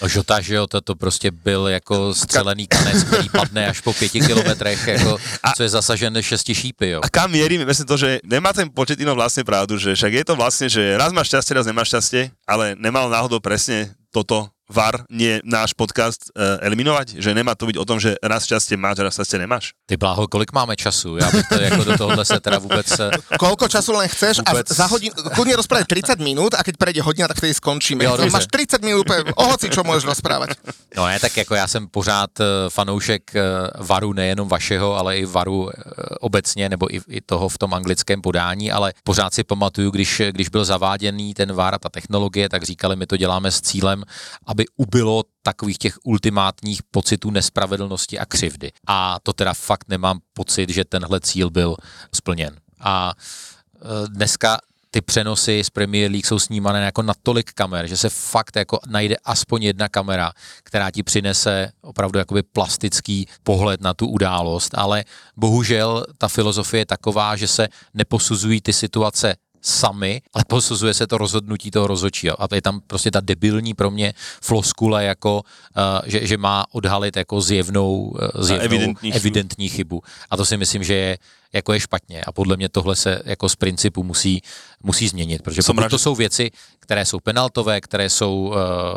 No, 0.03 0.09
Žota, 0.09 0.41
že 0.41 0.55
jo, 0.55 0.67
to, 0.67 0.81
to 0.81 0.95
prostě 0.95 1.31
byl 1.31 1.69
jako 1.69 2.15
střelený 2.15 2.67
kanec, 2.67 3.05
který 3.05 3.29
padne 3.29 3.69
až 3.69 3.81
po 3.81 3.93
pěti 3.93 4.21
kilometrech, 4.21 4.87
jako, 4.87 5.19
co 5.57 5.63
je 5.63 5.69
zasažen 5.69 6.23
šesti 6.23 6.55
šípy, 6.55 6.89
jo. 6.89 7.01
A 7.03 7.09
kam 7.09 7.31
mierim, 7.31 7.61
je 7.61 7.67
presne 7.67 7.85
to, 7.85 7.97
že 7.97 8.21
nemá 8.25 8.53
ten 8.53 8.69
Početino 8.71 9.15
vlastne 9.15 9.45
pravdu, 9.45 9.79
že 9.79 9.95
však 9.95 10.13
je 10.13 10.25
to 10.25 10.35
vlastne, 10.37 10.67
že 10.69 10.97
raz 10.97 11.13
máš 11.13 11.33
šťastie, 11.33 11.53
raz 11.57 11.67
nemáš 11.67 11.89
šťastie, 11.93 12.23
ale 12.47 12.77
nemal 12.79 13.09
náhodou 13.11 13.41
presne 13.41 13.93
toto 14.13 14.49
VAR, 14.73 15.05
nie 15.13 15.41
náš 15.45 15.77
podcast 15.77 16.33
uh, 16.33 16.57
eliminovať? 16.65 17.21
Že 17.21 17.31
nemá 17.37 17.53
to 17.55 17.69
byť 17.69 17.77
o 17.77 17.85
tom, 17.85 18.01
že 18.01 18.17
raz 18.25 18.49
šťastie 18.49 18.81
máš 18.81 19.05
a 19.05 19.07
raz 19.07 19.15
šťastie 19.21 19.39
nemáš? 19.45 19.77
Ty 19.87 19.97
bláho, 20.01 20.25
kolik 20.29 20.53
máme 20.53 20.77
času? 20.77 21.17
Já 21.17 21.31
bych 21.31 21.49
to 21.49 21.61
jako 21.61 21.85
do 21.85 21.93
tohohle 21.99 22.25
se 22.25 22.41
teda 22.41 22.59
vůbec... 22.59 22.87
eh, 23.01 23.11
Koľko 23.39 23.69
času 23.69 23.93
len 23.93 24.09
chceš 24.09 24.41
Vôbec. 24.41 24.67
a 24.71 24.75
za 24.75 24.87
hodinu, 24.89 25.13
kľudne 25.37 25.55
rozprávať 25.61 26.17
30 26.17 26.25
minút 26.25 26.53
a 26.57 26.65
keď 26.65 26.75
prejde 26.81 27.01
hodina, 27.05 27.29
tak 27.29 27.37
vtedy 27.37 27.55
skončíme. 27.55 28.05
Jo. 28.05 28.17
Máš 28.33 28.49
30 28.49 28.81
minút, 28.81 29.05
úplne 29.05 29.29
o 29.37 29.45
hoci 29.53 29.69
čo 29.69 29.85
môžeš 29.85 30.09
rozprávať. 30.09 30.57
No 30.97 31.07
ne, 31.07 31.21
tak 31.21 31.37
jako 31.37 31.55
já 31.55 31.67
jsem 31.69 31.89
pořád 31.89 32.41
eh, 32.41 32.45
fanoušek 32.69 33.31
varu 33.79 34.13
nejenom 34.13 34.49
vašeho, 34.49 34.97
ale 34.97 35.19
i 35.19 35.25
varu 35.27 35.69
obecně, 36.21 36.69
nebo 36.69 36.95
i, 36.95 37.01
i 37.09 37.21
toho 37.21 37.49
v 37.49 37.59
tom 37.59 37.75
anglickém 37.75 38.23
podání, 38.23 38.73
ale 38.73 38.93
pořád 39.05 39.35
si 39.35 39.45
pamatuju, 39.45 39.91
když, 39.91 40.23
když 40.31 40.49
byl 40.49 40.65
zaváděný 40.65 41.35
ten 41.35 41.53
var 41.53 41.75
a 41.75 41.79
ta 41.79 41.89
technologie, 41.89 42.49
tak 42.49 42.63
říkali, 42.63 42.97
my 42.97 43.07
to 43.07 43.17
děláme 43.17 43.51
s 43.51 43.61
cílem, 43.61 44.05
aby 44.47 44.62
ubylo 44.77 45.25
takových 45.43 45.79
těch 45.79 45.99
ultimátních 46.05 46.83
pocitů 46.83 47.31
nespravedlnosti 47.31 48.19
a 48.19 48.27
křivdy. 48.27 48.73
A 48.87 49.19
to 49.23 49.33
teda 49.33 49.55
fakt 49.55 49.89
nemám 49.89 50.19
pocit, 50.33 50.71
že 50.71 50.85
tenhle 50.85 51.21
cíl 51.21 51.51
byl 51.51 51.77
splněn. 52.15 52.57
A 52.81 53.13
eh, 53.17 54.09
dneska 54.09 54.59
ty 54.95 55.01
přenosy 55.01 55.65
z 55.65 55.71
Premier 55.71 56.11
League 56.11 56.27
jsou 56.27 56.39
snímané 56.39 56.85
jako 56.85 57.03
na 57.03 57.15
tolik 57.23 57.53
kamer, 57.53 57.87
že 57.87 57.97
se 57.97 58.09
fakt 58.09 58.57
jako 58.57 58.79
najde 58.87 59.17
aspoň 59.25 59.63
jedna 59.63 59.89
kamera, 59.89 60.33
která 60.63 60.91
ti 60.91 61.03
přinese 61.03 61.73
opravdu 61.81 62.19
jakoby 62.19 62.43
plastický 62.43 63.29
pohled 63.43 63.81
na 63.81 63.95
tu 63.95 64.07
událost, 64.07 64.75
ale 64.75 65.05
bohužel 65.37 66.05
ta 66.19 66.29
filozofie 66.29 66.81
je 66.81 66.87
taková, 66.87 67.37
že 67.37 67.49
se 67.49 67.69
neposuzují 67.95 68.61
ty 68.61 68.73
situace 68.73 69.35
sami, 69.63 70.23
ale 70.35 70.45
posuzuje 70.49 70.95
se 70.95 71.07
to 71.07 71.19
rozhodnutí 71.19 71.71
toho 71.71 71.87
rozhodčího. 71.87 72.43
A 72.43 72.49
to 72.49 72.55
je 72.55 72.63
tam 72.63 72.81
prostě 72.87 73.11
ta 73.11 73.21
debilní 73.21 73.75
pro 73.75 73.91
mě 73.91 74.15
floskule, 74.43 75.05
jako, 75.05 75.43
uh, 75.77 75.83
že, 76.07 76.27
že 76.27 76.37
má 76.37 76.65
odhalit 76.73 77.17
jako 77.17 77.41
zjevnou, 77.41 78.03
uh, 78.03 78.43
zjevnou 78.43 78.65
evidentní 78.65 79.13
chybu. 79.13 79.17
evidentní 79.17 79.69
chybu. 79.69 80.03
A 80.31 80.37
to 80.37 80.45
si 80.45 80.57
myslím, 80.57 80.85
že 80.85 80.95
je 80.95 81.19
jako 81.53 81.73
je 81.73 81.81
špatně. 81.81 82.21
A 82.27 82.33
podle 82.33 82.57
mě 82.57 82.69
tohle 82.69 82.97
se 82.97 83.23
jako 83.25 83.49
z 83.49 83.57
principu 83.57 84.03
musí, 84.03 84.43
musí 84.83 85.09
změnit, 85.09 85.43
protože 85.43 85.63
Jsem 85.63 85.77
pokud 85.77 85.89
to 85.91 85.97
že- 85.99 86.03
jsou 86.03 86.15
věci, 86.15 86.51
které 86.81 87.05
jsou 87.05 87.21
penaltové, 87.21 87.81
které 87.81 88.11
jsou 88.11 88.35
uh, 88.49 88.57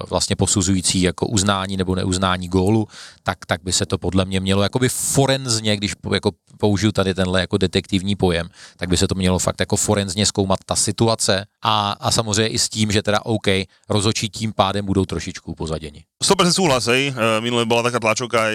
vlastně 0.10 0.36
posuzující 0.36 1.02
jako 1.02 1.28
uznání 1.28 1.78
nebo 1.78 1.96
neuznání 1.96 2.48
gólu, 2.48 2.88
tak, 3.24 3.46
tak 3.46 3.62
by 3.64 3.74
se 3.74 3.86
to 3.86 3.98
podle 3.98 4.26
mě 4.26 4.40
mělo 4.40 4.64
jakoby 4.64 4.90
forenzně, 4.90 5.78
když 5.78 5.94
jako 6.14 6.32
použiju 6.58 6.92
tady 6.92 7.14
tenhle 7.14 7.42
jako 7.42 7.58
detektivní 7.58 8.16
pojem, 8.16 8.50
tak 8.78 8.90
by 8.90 8.98
se 8.98 9.08
to 9.08 9.16
mělo 9.16 9.40
fakt 9.40 9.60
jako 9.60 9.76
forenzně 9.76 10.26
zkoumat 10.26 10.60
ta 10.66 10.76
situace 10.76 11.46
a, 11.64 11.92
a 12.00 12.12
samozřejmě 12.12 12.48
i 12.48 12.60
s 12.60 12.70
tím, 12.70 12.92
že 12.92 13.02
teda 13.04 13.20
OK, 13.26 13.48
rozhodčí 13.90 14.30
tím 14.30 14.54
pádem 14.54 14.86
budou 14.86 15.06
trošičku 15.06 15.56
pozaděni. 15.56 16.04
100% 16.24 16.52
súhlas, 16.52 16.86
hej. 16.86 17.14
E, 17.18 17.42
Minule 17.42 17.66
bola 17.66 17.84
taká 17.84 18.00
tlačovka 18.00 18.50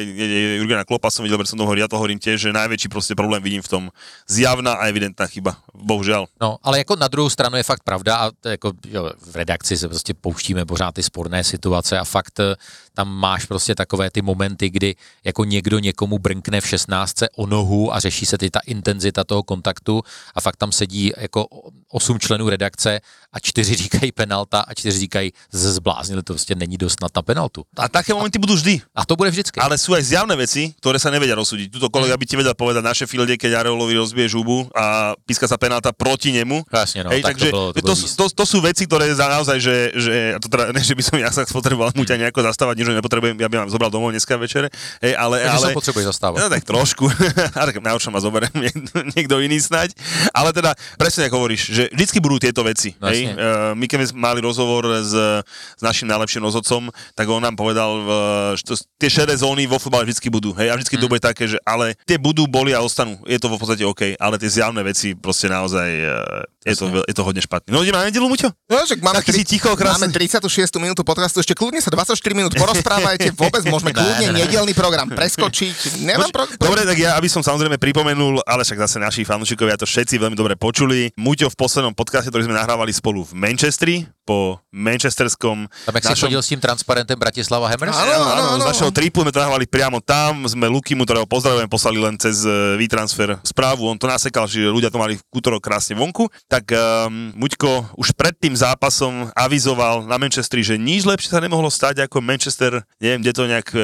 Jurgena 0.59 0.85
Klopa, 0.85 1.11
som 1.11 1.23
videl, 1.23 1.39
preto 1.39 1.55
som 1.55 1.59
to 1.61 1.65
hovoril, 1.69 1.85
ja 1.85 1.93
to 1.93 2.01
hovorím 2.01 2.19
tiež, 2.19 2.41
že 2.41 2.57
najväčší 2.57 2.89
proste 2.89 3.15
problém 3.15 3.43
vidím 3.43 3.63
v 3.63 3.69
tom 3.69 3.85
zjavná 4.29 4.73
a 4.73 4.87
evidentná 4.87 5.27
chyba. 5.27 5.57
Bohužiaľ. 5.75 6.27
No, 6.41 6.59
ale 6.63 6.79
jako 6.79 6.97
na 6.97 7.09
druhou 7.09 7.31
stranu 7.31 7.57
je 7.57 7.63
fakt 7.63 7.83
pravda 7.83 8.17
a 8.17 8.31
to 8.31 8.49
jako 8.49 8.73
jo, 8.89 9.11
v 9.31 9.37
redakci 9.37 9.77
se 9.77 9.89
prostě 9.89 10.15
pouštíme 10.15 10.65
pořád 10.65 10.95
ty 10.95 11.03
sporné 11.03 11.45
situace 11.45 11.99
a 11.99 12.05
fakt 12.05 12.41
eh, 12.41 12.55
tam 12.95 13.09
máš 13.09 13.45
prostě 13.45 13.75
takové 13.75 14.11
ty 14.11 14.23
momenty, 14.23 14.71
kdy 14.71 14.95
jako 15.25 15.45
někdo 15.45 15.79
někomu 15.79 16.19
brnkne 16.19 16.61
v 16.61 16.67
16 16.67 17.15
o 17.37 17.47
nohu 17.47 17.95
a 17.95 18.01
řeší 18.01 18.27
se 18.27 18.39
ty 18.39 18.51
ta 18.51 18.61
intenzita 18.67 19.25
toho 19.25 19.43
kontaktu 19.43 20.03
a 20.35 20.41
fakt 20.41 20.57
tam 20.57 20.73
sedí 20.73 21.13
jako 21.17 21.47
osm 21.89 22.19
členů 22.19 22.49
redakce 22.49 23.01
a 23.33 23.41
čtyři 23.41 23.75
říkají 23.75 24.13
penalta 24.13 24.61
a 24.61 24.75
čtyři 24.75 24.99
říkají 24.99 25.33
"Z- 25.53 25.73
zbláznili, 25.75 26.23
to 26.23 26.33
prostě 26.33 26.55
není 26.55 26.77
dost 26.77 26.99
na 27.03 27.23
penaltu. 27.23 27.65
A 27.77 27.89
také 27.89 28.15
momenty 28.15 28.39
budú 28.39 28.55
vždy. 28.55 28.81
A 28.95 29.07
to 29.07 29.17
bude 29.17 29.31
vždycky. 29.31 29.61
Ale 29.61 29.79
sú 29.79 29.95
aj 29.95 30.03
zjavné 30.03 30.35
veci, 30.37 30.75
ktoré 30.83 30.99
sa 30.99 31.11
nevedia 31.15 31.39
rozsúdiť. 31.39 31.71
Tuto 31.71 31.89
kolega 31.91 32.17
by 32.17 32.25
ti 32.27 32.37
vedel 32.37 32.55
povedať 32.55 32.83
na 32.83 32.93
Sheffielde, 32.95 33.39
keď 33.39 33.63
Areolovi 33.81 33.97
rozbije 33.97 34.29
žubu 34.37 34.69
a 34.77 35.17
píska 35.25 35.49
sa 35.49 35.57
penálta 35.57 35.89
proti 35.97 36.37
nemu. 36.37 36.69
Jasne, 36.69 37.09
no, 37.09 37.11
Hej, 37.11 37.25
tak 37.25 37.41
to 37.41 37.49
takže 37.49 37.49
bolo- 37.49 37.73
to 37.73 37.81
to, 37.81 37.85
bolo 37.89 37.97
míst. 37.97 38.17
to, 38.17 38.25
to, 38.29 38.45
sú 38.45 38.59
veci, 38.61 38.85
ktoré 38.85 39.09
za 39.17 39.27
naozaj, 39.33 39.57
že, 39.57 39.77
že 39.97 40.15
to 40.37 40.47
teda, 40.53 40.65
ne, 40.77 40.83
že 40.85 40.93
by 40.93 41.03
som 41.03 41.17
ja 41.17 41.33
sa 41.33 41.49
potreboval 41.49 41.97
mu 41.97 42.05
ťa 42.05 42.21
nejako 42.21 42.45
zastávať, 42.45 42.75
nič 42.77 42.87
že 42.93 42.95
nepotrebujem, 43.01 43.37
ja 43.41 43.49
by 43.49 43.57
vám 43.65 43.71
zobral 43.73 43.89
domov 43.89 44.13
dneska 44.13 44.37
večere, 44.37 44.69
hej, 45.01 45.17
ale, 45.17 45.41
Takže 45.41 45.57
ale, 45.57 45.67
sa 45.73 45.79
potrebuješ 45.81 46.07
zastávať. 46.13 46.39
No 46.45 46.49
tak 46.53 46.63
trošku, 46.69 47.05
a 47.59 47.63
tak 47.65 47.75
na 47.81 47.97
ma 47.97 48.21
zoberiem 48.21 48.53
niekto, 49.17 49.35
iný 49.41 49.57
snať, 49.57 49.97
ale 50.37 50.53
teda 50.53 50.77
presne 51.01 51.25
ako 51.33 51.41
hovoríš, 51.41 51.73
že 51.73 51.83
vždycky 51.97 52.21
budú 52.21 52.37
tieto 52.37 52.61
veci, 52.61 52.93
No 53.01 53.09
hej. 53.09 53.33
Uh, 53.33 53.73
my 53.73 53.89
keď 53.89 54.13
sme 54.13 54.21
mali 54.21 54.45
rozhovor 54.45 54.85
s, 55.01 55.15
s 55.49 55.83
našim 55.83 56.05
najlepším 56.11 56.45
rozhodcom, 56.45 56.93
tak 57.17 57.25
on 57.31 57.41
nám 57.41 57.57
povedal, 57.57 57.91
uh, 58.05 58.13
že 58.59 58.63
to, 58.67 58.75
tie 59.01 59.09
šedé 59.09 59.33
zóny 59.33 59.65
vo 59.65 59.81
futbale 59.81 60.05
vždycky 60.05 60.29
budú, 60.29 60.53
hej, 60.53 60.69
a 60.69 60.77
vždycky 60.77 61.01
Mm. 61.01 61.09
to 61.09 61.13
bude 61.17 61.23
také, 61.25 61.45
že 61.49 61.57
ale 61.65 61.95
tie 62.05 62.19
budú, 62.19 62.45
boli 62.45 62.75
a 62.75 62.83
ostanú, 62.83 63.17
je 63.25 63.39
to 63.39 63.47
v 63.47 63.57
podstate 63.71 63.87
OK, 63.87 64.03
ale 64.19 64.35
tie 64.43 64.51
zjavné 64.51 64.83
veci 64.83 65.15
proste 65.15 65.47
naozaj, 65.47 65.91
uh, 66.03 66.43
je, 66.61 66.77
to, 66.77 66.85
je 67.09 67.15
to 67.17 67.23
hodne 67.25 67.41
špatné. 67.41 67.73
No 67.73 67.81
ideme 67.81 67.97
na 67.97 68.13
nedelu, 68.13 68.29
Muťo? 68.29 68.53
No, 68.69 68.85
že 68.85 69.01
máme, 69.01 69.25
Taký 69.25 69.33
si 69.33 69.45
ticho, 69.49 69.73
krásne. 69.73 70.05
máme 70.05 70.13
36. 70.13 70.69
minútu 70.77 71.01
podcastu, 71.01 71.41
ešte 71.41 71.57
kľudne 71.57 71.81
sa 71.81 71.89
24 71.89 72.21
minút 72.37 72.53
porozprávajte, 72.53 73.33
vôbec 73.41 73.65
môžeme 73.65 73.97
kľudne 73.97 74.37
nedelný 74.37 74.77
program 74.77 75.09
preskočiť. 75.09 75.77
Nemám 76.09 76.29
pro... 76.29 76.45
Dobre, 76.61 76.85
tak 76.85 77.01
ja, 77.01 77.17
aby 77.17 77.33
som 77.33 77.41
samozrejme 77.41 77.81
pripomenul, 77.81 78.45
ale 78.45 78.61
však 78.61 78.77
zase 78.85 79.01
naši 79.01 79.25
fanúšikovia 79.25 79.81
to 79.81 79.89
všetci 79.89 80.21
veľmi 80.21 80.37
dobre 80.37 80.53
počuli. 80.61 81.09
Muťo 81.17 81.49
v 81.49 81.57
poslednom 81.57 81.97
podcaste, 81.97 82.29
ktorý 82.29 82.45
sme 82.45 82.57
nahrávali 82.61 82.93
spolu 82.93 83.25
v 83.25 83.33
Manchestri, 83.41 84.05
po 84.31 84.63
manchesterskom 84.71 85.67
Tam 85.67 85.95
jak 85.99 86.05
si 86.07 86.23
chodil 86.23 86.39
s 86.39 86.47
tím 86.47 86.63
transparentem 86.63 87.19
Bratislava 87.19 87.67
Hammers? 87.67 87.99
Áno, 87.99 88.15
Áno, 88.15 88.27
áno, 88.31 88.43
áno, 88.55 88.63
z 88.63 88.71
našeho 88.71 88.91
tripu 88.95 89.27
sme 89.27 89.35
to 89.35 89.43
nahrávali 89.43 89.67
priamo 89.67 89.99
tam, 89.99 90.47
sme 90.47 90.71
Lukimu, 90.71 91.03
ktorého 91.03 91.27
pozdravujem, 91.27 91.67
poslali 91.67 91.99
len 91.99 92.15
cez 92.15 92.47
WeTransfer 92.79 93.43
správu, 93.43 93.91
on 93.91 93.99
to 93.99 94.07
nasekal, 94.07 94.47
že 94.47 94.63
ľudia 94.71 94.87
to 94.87 95.03
mali 95.03 95.19
v 95.19 95.23
útorok 95.35 95.59
krásne 95.59 95.99
vonku, 95.99 96.31
tak 96.51 96.75
um, 96.75 97.31
Muťko 97.39 97.95
už 97.95 98.11
pred 98.19 98.35
tým 98.35 98.59
zápasom 98.59 99.31
avizoval 99.39 100.03
na 100.03 100.19
Manchestri, 100.19 100.67
že 100.67 100.75
nič 100.75 101.07
lepšie 101.07 101.31
sa 101.31 101.39
nemohlo 101.39 101.71
stať 101.71 102.03
ako 102.11 102.19
Manchester, 102.19 102.83
neviem, 102.99 103.23
kde 103.23 103.33
to 103.33 103.43
nejak 103.47 103.69
uh, 103.71 103.81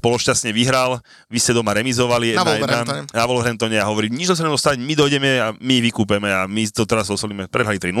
pološťastne 0.00 0.48
vyhral, 0.48 0.96
vy 1.28 1.36
ste 1.36 1.52
doma 1.52 1.76
remizovali 1.76 2.32
Na 2.32 2.40
Wolverhamptone. 2.40 3.12
na 3.12 3.24
Wolverhamptone 3.28 3.76
a 3.76 3.84
hovorí, 3.84 4.08
nič 4.08 4.32
lepšie 4.32 4.40
sa 4.40 4.48
nemohlo 4.48 4.56
stať, 4.56 4.80
my 4.80 4.94
dojdeme 4.96 5.30
a 5.36 5.52
my 5.60 5.76
vykúpeme 5.84 6.32
a 6.32 6.48
my 6.48 6.64
to 6.72 6.88
teraz 6.88 7.12
osolíme, 7.12 7.52
prehrali 7.52 7.76
3-0 7.76 7.92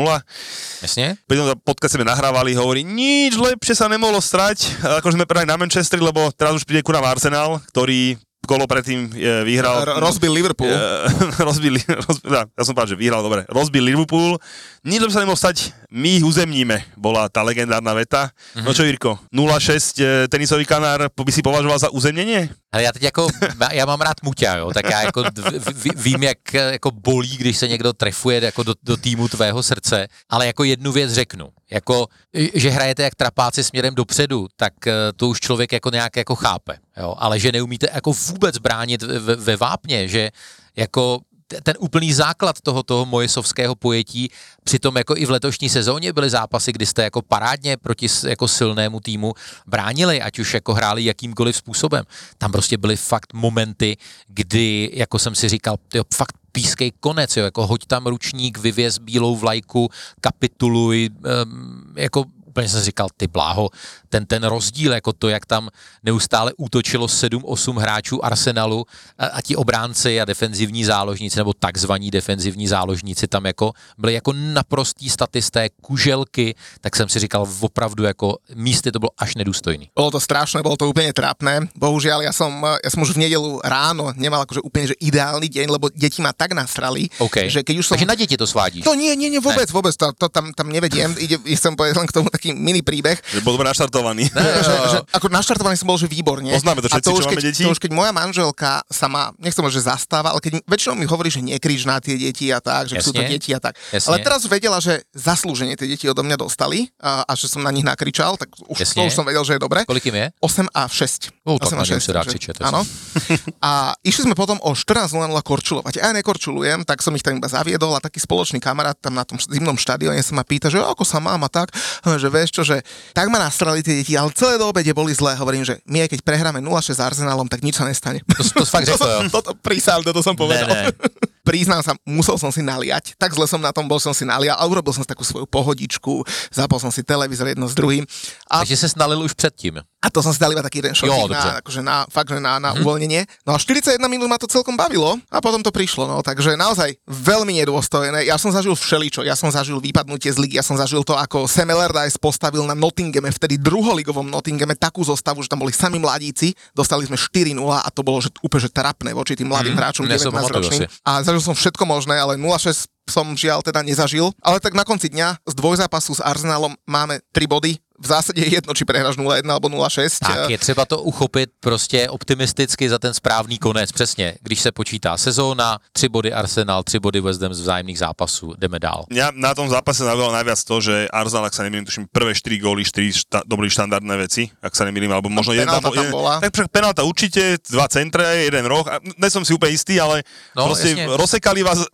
Jasně? 0.82 1.20
pri 1.28 1.36
tom 1.36 1.52
podcast 1.60 2.00
sme 2.00 2.08
nahrávali, 2.08 2.56
hovorí, 2.56 2.80
nič 2.88 3.36
lepšie 3.36 3.76
sa 3.76 3.84
nemohlo 3.92 4.24
strať, 4.24 4.80
ako 4.80 5.12
sme 5.12 5.28
prehali 5.28 5.44
na 5.44 5.60
Manchestri, 5.60 6.00
lebo 6.00 6.32
teraz 6.32 6.56
už 6.56 6.64
príde 6.64 6.80
ku 6.80 6.88
nám 6.96 7.04
Arsenal, 7.04 7.60
ktorý 7.68 8.16
kolo 8.46 8.64
predtým 8.70 9.10
e, 9.12 9.42
vyhral. 9.44 9.82
Rozbil 9.98 10.32
Liverpool. 10.32 10.70
E, 10.70 10.78
rozbil, 11.48 11.76
rozbil, 11.82 12.30
ja 12.58 12.62
som 12.62 12.72
povedal, 12.72 12.94
že 12.94 12.98
vyhral, 12.98 13.20
dobre. 13.20 13.44
Rozbil 13.50 13.82
Liverpool. 13.82 14.38
Nič 14.86 15.02
lepšie 15.02 15.18
sa 15.18 15.22
nemohlo 15.26 15.34
stať, 15.34 15.74
my 15.90 16.22
ich 16.22 16.22
uzemníme, 16.22 16.78
bola 16.94 17.26
tá 17.26 17.42
legendárna 17.42 17.90
veta. 17.90 18.30
No 18.54 18.70
čo, 18.70 18.86
Jirko, 18.86 19.18
0-6 19.34 19.98
e, 19.98 20.30
tenisový 20.30 20.62
kanár 20.62 21.10
by 21.10 21.32
si 21.34 21.42
považoval 21.42 21.74
za 21.78 21.90
uzemnenie? 21.90 22.54
Ale 22.70 22.82
já 22.86 22.92
teď 22.92 23.02
jako, 23.02 23.26
já 23.72 23.82
mám 23.86 24.00
rád 24.00 24.22
muťa, 24.22 24.56
jo, 24.56 24.70
tak 24.74 24.84
já 24.90 25.02
jako 25.02 25.22
v- 25.58 25.96
vím, 25.96 26.22
jak 26.22 26.38
jako 26.54 26.90
bolí, 26.90 27.36
když 27.36 27.56
se 27.58 27.68
někdo 27.68 27.92
trefuje 27.92 28.44
jako 28.44 28.62
do, 28.62 28.74
do 28.82 28.96
týmu 28.96 29.28
tvého 29.28 29.62
srdce, 29.62 30.06
ale 30.30 30.46
jako 30.46 30.64
jednu 30.64 30.92
věc 30.92 31.12
řeknu, 31.12 31.48
jako, 31.70 32.06
že 32.54 32.70
hrajete 32.70 33.02
jak 33.02 33.14
trapáci 33.14 33.64
směrem 33.64 33.94
dopředu, 33.94 34.46
tak 34.56 34.86
eh, 34.86 34.92
to 35.16 35.28
už 35.28 35.40
člověk 35.40 35.72
jako 35.72 35.90
nějak 35.90 36.16
jako 36.16 36.34
chápe, 36.34 36.78
jo, 36.96 37.14
ale 37.18 37.40
že 37.40 37.52
neumíte 37.52 37.88
jako 37.94 38.12
vůbec 38.12 38.58
bránit 38.58 39.02
ve, 39.02 39.34
ve- 39.36 39.56
vápně, 39.56 40.08
že 40.08 40.30
jako 40.76 41.18
ten 41.62 41.74
úplný 41.78 42.12
základ 42.12 42.60
toho, 42.60 42.82
toho 42.82 43.06
mojesovského 43.06 43.74
pojetí, 43.74 44.30
přitom 44.64 44.96
jako 44.96 45.16
i 45.16 45.26
v 45.26 45.30
letošní 45.30 45.68
sezóně 45.68 46.12
byly 46.12 46.30
zápasy, 46.30 46.72
kdy 46.72 46.86
jste 46.86 47.02
jako 47.02 47.22
parádně 47.22 47.76
proti 47.76 48.06
jako 48.26 48.48
silnému 48.48 49.00
týmu 49.00 49.34
bránili, 49.66 50.22
ať 50.22 50.38
už 50.38 50.54
jako 50.54 50.74
hráli 50.74 51.04
jakýmkoliv 51.04 51.56
způsobem. 51.56 52.04
Tam 52.38 52.52
prostě 52.52 52.76
byly 52.78 52.96
fakt 52.96 53.32
momenty, 53.32 53.96
kdy, 54.28 54.90
jako 54.94 55.18
jsem 55.18 55.34
si 55.34 55.48
říkal, 55.48 55.76
tyjo, 55.88 56.04
fakt 56.14 56.36
pískej 56.52 56.92
konec, 57.00 57.36
jo, 57.36 57.44
jako 57.44 57.66
hoď 57.66 57.86
tam 57.86 58.06
ručník, 58.06 58.58
vyvěz 58.58 58.98
bílou 58.98 59.36
vlajku, 59.36 59.90
kapituluj, 60.20 61.10
um, 61.44 61.92
jako 61.96 62.24
úplně 62.56 62.68
jsem 62.68 62.80
říkal, 62.80 63.08
ty 63.16 63.26
bláho, 63.26 63.68
ten, 64.16 64.26
ten 64.26 64.42
rozdíl, 64.44 64.92
jako 64.92 65.12
to, 65.12 65.28
jak 65.28 65.46
tam 65.46 65.68
neustále 66.02 66.52
útočilo 66.56 67.06
7-8 67.06 67.78
hráčů 67.78 68.24
Arsenalu 68.24 68.84
a, 69.18 69.26
a 69.26 69.40
ti 69.40 69.56
obránci 69.56 70.20
a 70.20 70.24
defenzivní 70.24 70.84
záložníci, 70.84 71.36
nebo 71.38 71.52
takzvaní 71.52 72.10
defenzivní 72.10 72.68
záložníci 72.68 73.26
tam 73.28 73.44
jako 73.46 73.72
byli 73.98 74.14
jako 74.14 74.32
naprostí 74.32 75.10
statisté, 75.10 75.68
kuželky, 75.82 76.54
tak 76.80 76.96
jsem 76.96 77.08
si 77.08 77.18
říkal, 77.18 77.48
opravdu 77.60 78.04
jako 78.04 78.38
místy 78.54 78.92
to 78.92 78.98
bylo 78.98 79.10
až 79.18 79.34
nedůstojný. 79.34 79.90
Bolo 79.96 80.10
to 80.10 80.20
strašné, 80.20 80.62
bolo 80.62 80.76
to 80.76 80.88
úplne 80.88 81.12
trápne. 81.12 81.68
Bohužiaľ, 81.76 82.24
ja 82.24 82.32
som, 82.32 82.52
ja 82.62 82.88
som 82.88 83.02
už 83.02 83.12
v 83.12 83.28
nedelu 83.28 83.60
ráno 83.60 84.14
nemal 84.16 84.46
akože 84.48 84.64
úplne 84.64 84.86
že 84.86 84.96
ideálny 85.02 85.48
deň, 85.50 85.66
lebo 85.68 85.92
deti 85.92 86.22
ma 86.22 86.32
tak 86.32 86.56
nasrali, 86.56 87.10
OK. 87.20 87.52
že 87.52 87.60
keď 87.60 87.74
už 87.82 87.84
som... 87.84 87.94
Takže 87.98 88.08
na 88.08 88.16
děti 88.16 88.36
to 88.36 88.46
svádíš. 88.46 88.84
To 88.86 88.94
nie, 88.94 89.12
nie, 89.18 89.28
nie, 89.28 89.42
vôbec, 89.42 89.68
vôbec, 89.68 89.92
to, 89.92 90.14
to 90.16 90.30
tam, 90.32 90.54
tam 90.56 90.72
nevediem. 90.72 91.12
Ide, 91.24 91.36
chcem 91.58 91.76
povedať 91.76 92.00
len 92.00 92.08
k 92.08 92.14
tomu 92.14 92.28
taký 92.30 92.54
mini 92.54 92.80
príbeh. 92.80 93.18
Že 93.34 93.44
bol 93.44 93.58
dobre 93.58 93.68
naštartovaný. 94.06 94.22
že, 94.62 94.74
že, 94.92 94.98
ako 95.10 95.26
naštartovaný 95.32 95.74
som 95.78 95.88
bol, 95.88 95.98
že 95.98 96.06
výborne. 96.06 96.50
Poznáme 96.54 96.80
to 96.84 96.88
A 96.90 96.98
všetci, 96.98 97.10
už 97.10 97.24
čo 97.24 97.30
keď, 97.30 97.42
deti. 97.42 97.62
To 97.66 97.70
už 97.74 97.80
keď 97.80 97.90
moja 97.94 98.12
manželka 98.14 98.82
sa 98.86 99.06
má, 99.10 99.34
nechcem 99.40 99.64
že 99.66 99.82
zastáva, 99.82 100.30
ale 100.30 100.38
keď 100.38 100.62
väčšinou 100.62 100.94
mi 100.94 101.06
hovorí, 101.08 101.28
že 101.32 101.42
nekrič 101.42 101.82
na 101.88 101.98
tie 101.98 102.14
deti 102.14 102.46
a 102.54 102.62
tak, 102.62 102.86
že 102.86 103.02
sú 103.02 103.10
to 103.10 103.18
Jasne. 103.18 103.32
deti 103.34 103.50
a 103.50 103.58
tak. 103.58 103.74
Jasne. 103.90 104.06
Ale 104.06 104.16
teraz 104.22 104.46
vedela, 104.46 104.78
že 104.78 105.02
zaslúžene 105.10 105.74
tie 105.74 105.90
deti 105.90 106.06
odo 106.06 106.22
mňa 106.22 106.36
dostali 106.38 106.86
a, 107.02 107.26
a 107.26 107.32
že 107.34 107.50
som 107.50 107.64
na 107.64 107.74
nich 107.74 107.82
nakričal, 107.82 108.38
tak 108.38 108.54
už, 108.70 108.78
to 108.78 108.82
Jasne. 108.86 109.10
už 109.10 109.14
som 109.14 109.26
vedel, 109.26 109.42
že 109.42 109.58
je 109.58 109.60
dobre. 109.60 109.82
Kolik 109.88 110.06
im 110.06 110.16
je? 110.16 110.26
8 110.38 110.70
a 110.70 110.82
6. 110.86 111.34
No, 111.42 111.58
tak 111.58 111.74
8 111.74 111.80
na 111.80 111.84
ňom 111.86 112.00
sa 112.02 112.12
dá 112.14 112.22
kričať, 112.22 112.54
to 112.58 112.62
je 112.62 112.66
Áno. 112.66 112.80
A 113.66 113.94
išli 114.06 114.26
sme 114.26 114.34
potom 114.38 114.58
o 114.62 114.70
14.00 114.74 115.14
korčulovať. 115.42 115.98
Ja 115.98 116.10
nekorčulujem, 116.14 116.86
tak 116.86 117.02
som 117.02 117.14
ich 117.14 117.22
tam 117.22 117.38
iba 117.38 117.48
zaviedol 117.50 117.94
a 117.94 118.00
taký 118.02 118.22
spoločný 118.22 118.58
kamarát 118.62 118.98
tam 118.98 119.14
na 119.14 119.26
tom 119.26 119.38
zimnom 119.38 119.78
štadióne 119.78 120.20
sa 120.22 120.34
ma 120.34 120.44
pýta, 120.46 120.70
že 120.70 120.82
ako 120.82 121.02
sa 121.06 121.18
mám 121.22 121.40
a 121.46 121.50
tak, 121.50 121.70
že 122.04 122.28
vieš 122.30 122.50
čo, 122.52 122.62
že 122.66 122.82
tak 123.14 123.30
ma 123.30 123.38
nastrali 123.40 123.80
tie 123.86 124.02
deti, 124.02 124.18
ale 124.18 124.34
celé 124.34 124.58
do 124.58 124.66
obede 124.66 124.90
boli 124.90 125.14
zlé. 125.14 125.38
Hovorím, 125.38 125.62
že 125.62 125.78
my 125.86 126.02
aj 126.02 126.18
keď 126.18 126.20
prehráme 126.26 126.58
0-6 126.58 126.98
s 126.98 127.00
Arsenálom, 127.00 127.46
tak 127.46 127.62
nič 127.62 127.78
sa 127.78 127.86
nestane. 127.86 128.26
To, 128.26 128.42
to 128.42 128.66
fakt 128.66 128.86
řekl, 128.90 129.06
jo. 129.06 129.20
Toto 129.30 129.54
prísam, 129.54 130.02
toto 130.02 130.18
som 130.26 130.34
povedal. 130.34 130.66
Ne, 130.66 130.90
ne. 130.90 130.94
Priznám 131.46 131.78
sa, 131.78 131.94
musel 132.02 132.34
som 132.42 132.50
si 132.50 132.58
naliať. 132.58 133.14
Tak 133.14 133.30
zle 133.30 133.46
som 133.46 133.62
na 133.62 133.70
tom 133.70 133.86
bol, 133.86 134.02
som 134.02 134.10
si 134.10 134.26
nalial 134.26 134.58
a 134.58 134.66
urobil 134.66 134.90
som 134.90 135.06
si 135.06 135.10
takú 135.14 135.22
svoju 135.22 135.46
pohodičku, 135.46 136.26
zapol 136.50 136.82
som 136.82 136.90
si 136.90 137.06
televízor 137.06 137.46
jedno 137.46 137.70
s 137.70 137.74
druhým. 137.78 138.02
A 138.50 138.66
Takže 138.66 138.74
se 138.74 138.88
snalil 138.90 139.22
už 139.22 139.38
předtím. 139.38 139.78
A 140.06 140.08
to 140.10 140.22
som 140.22 140.32
si 140.32 140.40
dal 140.40 140.50
iba 140.50 140.62
taký 140.62 140.82
jeden 140.82 140.94
Jo, 140.94 141.06
šotík 141.06 141.30
na, 141.30 141.58
akože 141.62 141.80
na, 141.82 141.96
fakt, 142.10 142.30
že 142.32 142.40
na, 142.42 142.58
na 142.58 142.72
mm-hmm. 142.72 142.82
uvoľnenie. 142.82 143.20
No 143.46 143.54
a 143.54 143.58
41 143.58 144.02
minút 144.10 144.26
ma 144.30 144.38
to 144.38 144.50
celkom 144.50 144.74
bavilo 144.74 145.14
a 145.30 145.38
potom 145.38 145.62
to 145.62 145.70
prišlo, 145.70 146.10
no. 146.10 146.18
Takže 146.26 146.58
naozaj 146.58 146.98
veľmi 147.06 147.62
nedôstojné. 147.62 148.26
Ja 148.26 148.40
som 148.40 148.50
zažil 148.50 148.74
všeličo. 148.74 149.22
Ja 149.22 149.38
som 149.38 149.50
zažil 149.54 149.78
vypadnutie 149.78 150.34
z 150.34 150.38
ligy, 150.42 150.58
ja 150.58 150.66
som 150.66 150.74
zažil 150.74 151.06
to, 151.06 151.14
ako 151.14 151.46
Sam 151.46 151.70
Allardyce 151.70 152.18
postavil 152.18 152.66
na 152.66 152.74
Nottinghame, 152.74 153.30
vtedy 153.30 153.60
druholigovom 153.62 154.26
Nottinghame, 154.26 154.74
takú 154.74 155.06
zostavu, 155.06 155.44
že 155.44 155.50
tam 155.50 155.62
boli 155.62 155.70
sami 155.70 156.02
mladíci. 156.02 156.56
Dostali 156.74 157.06
sme 157.06 157.14
4-0 157.14 157.58
a 157.62 157.88
to 157.94 158.02
bolo 158.02 158.18
že, 158.18 158.34
úplne 158.42 158.66
že 158.66 158.70
trapné 158.72 159.14
voči 159.14 159.38
tým 159.38 159.50
mladým 159.50 159.76
Mhm, 159.76 159.80
hráčom 159.84 160.04
ja 160.08 160.16
si 160.16 160.26
to 160.26 160.32
19 160.32 160.40
pamatuju 160.40 160.56
ročným. 160.64 160.80
A 161.04 161.10
zažil 161.20 161.42
som 161.44 161.54
všetko 161.54 161.84
možné, 161.84 162.16
ale 162.16 162.40
0-6 162.40 162.88
som 163.06 163.26
žiaľ 163.38 163.62
teda 163.62 163.86
nezažil. 163.86 164.34
Ale 164.42 164.58
tak 164.58 164.74
na 164.74 164.82
konci 164.82 165.06
dňa 165.12 165.46
z 165.46 165.54
dvojzápasu 165.54 166.18
s 166.18 166.24
Arsenalom 166.24 166.74
máme 166.88 167.22
3 167.30 167.46
body. 167.46 167.78
V 167.98 168.06
zásade 168.06 168.40
je 168.42 168.54
jedno, 168.60 168.74
či 168.74 168.84
prehráš 168.84 169.16
0-1 169.16 169.44
alebo 169.48 169.68
0-6. 169.68 170.20
Tak 170.20 170.50
je 170.50 170.58
třeba 170.58 170.84
to 170.84 171.02
uchopit 171.02 171.50
prostě 171.60 172.08
optimisticky 172.08 172.88
za 172.88 172.98
ten 172.98 173.14
správný 173.14 173.58
konec. 173.58 173.92
Přesně, 173.92 174.34
když 174.42 174.60
se 174.60 174.72
počítá 174.72 175.16
sezóna, 175.16 175.78
tři 175.92 176.08
body 176.08 176.32
Arsenal, 176.32 176.82
tři 176.82 176.98
body 176.98 177.20
West 177.20 177.42
Ham 177.42 177.54
z 177.54 177.60
vzájemných 177.60 177.98
zápasů, 177.98 178.54
jdeme 178.58 178.78
dál. 178.78 179.04
Mňa 179.10 179.30
na 179.34 179.54
tom 179.54 179.68
zápase 179.68 180.04
zaujalo 180.04 180.32
najviac 180.32 180.60
to, 180.64 180.80
že 180.80 181.08
Arsenal, 181.08 181.48
ak 181.48 181.54
sa 181.54 181.62
nemýlim, 181.62 181.86
tuším, 181.86 182.06
prvé 182.12 182.34
4 182.34 182.58
góly, 182.58 182.84
4 182.84 183.12
šta, 183.12 183.38
dobrý 183.46 183.70
štandardné 183.70 184.14
veci, 184.16 184.50
ak 184.62 184.76
sa 184.76 184.84
nemýlim, 184.84 185.12
alebo 185.12 185.28
možno 185.32 185.56
jedna... 185.56 185.78
penálta 185.80 185.90
tam 185.94 186.06
bola. 186.10 186.34
Tak 186.40 186.50
však 186.52 186.68
penálta 186.68 187.02
určite, 187.06 187.58
dva 187.70 187.86
centre, 187.88 188.24
jeden 188.44 188.64
roh, 188.66 188.84
a 188.88 189.00
ne 189.00 189.28
som 189.30 189.44
si 189.44 189.54
úplne 189.54 189.72
istý, 189.72 189.96
ale 190.00 190.22
No, 190.56 190.72
jasne. 190.72 191.06
rozsekali 191.16 191.60
vás, 191.62 191.84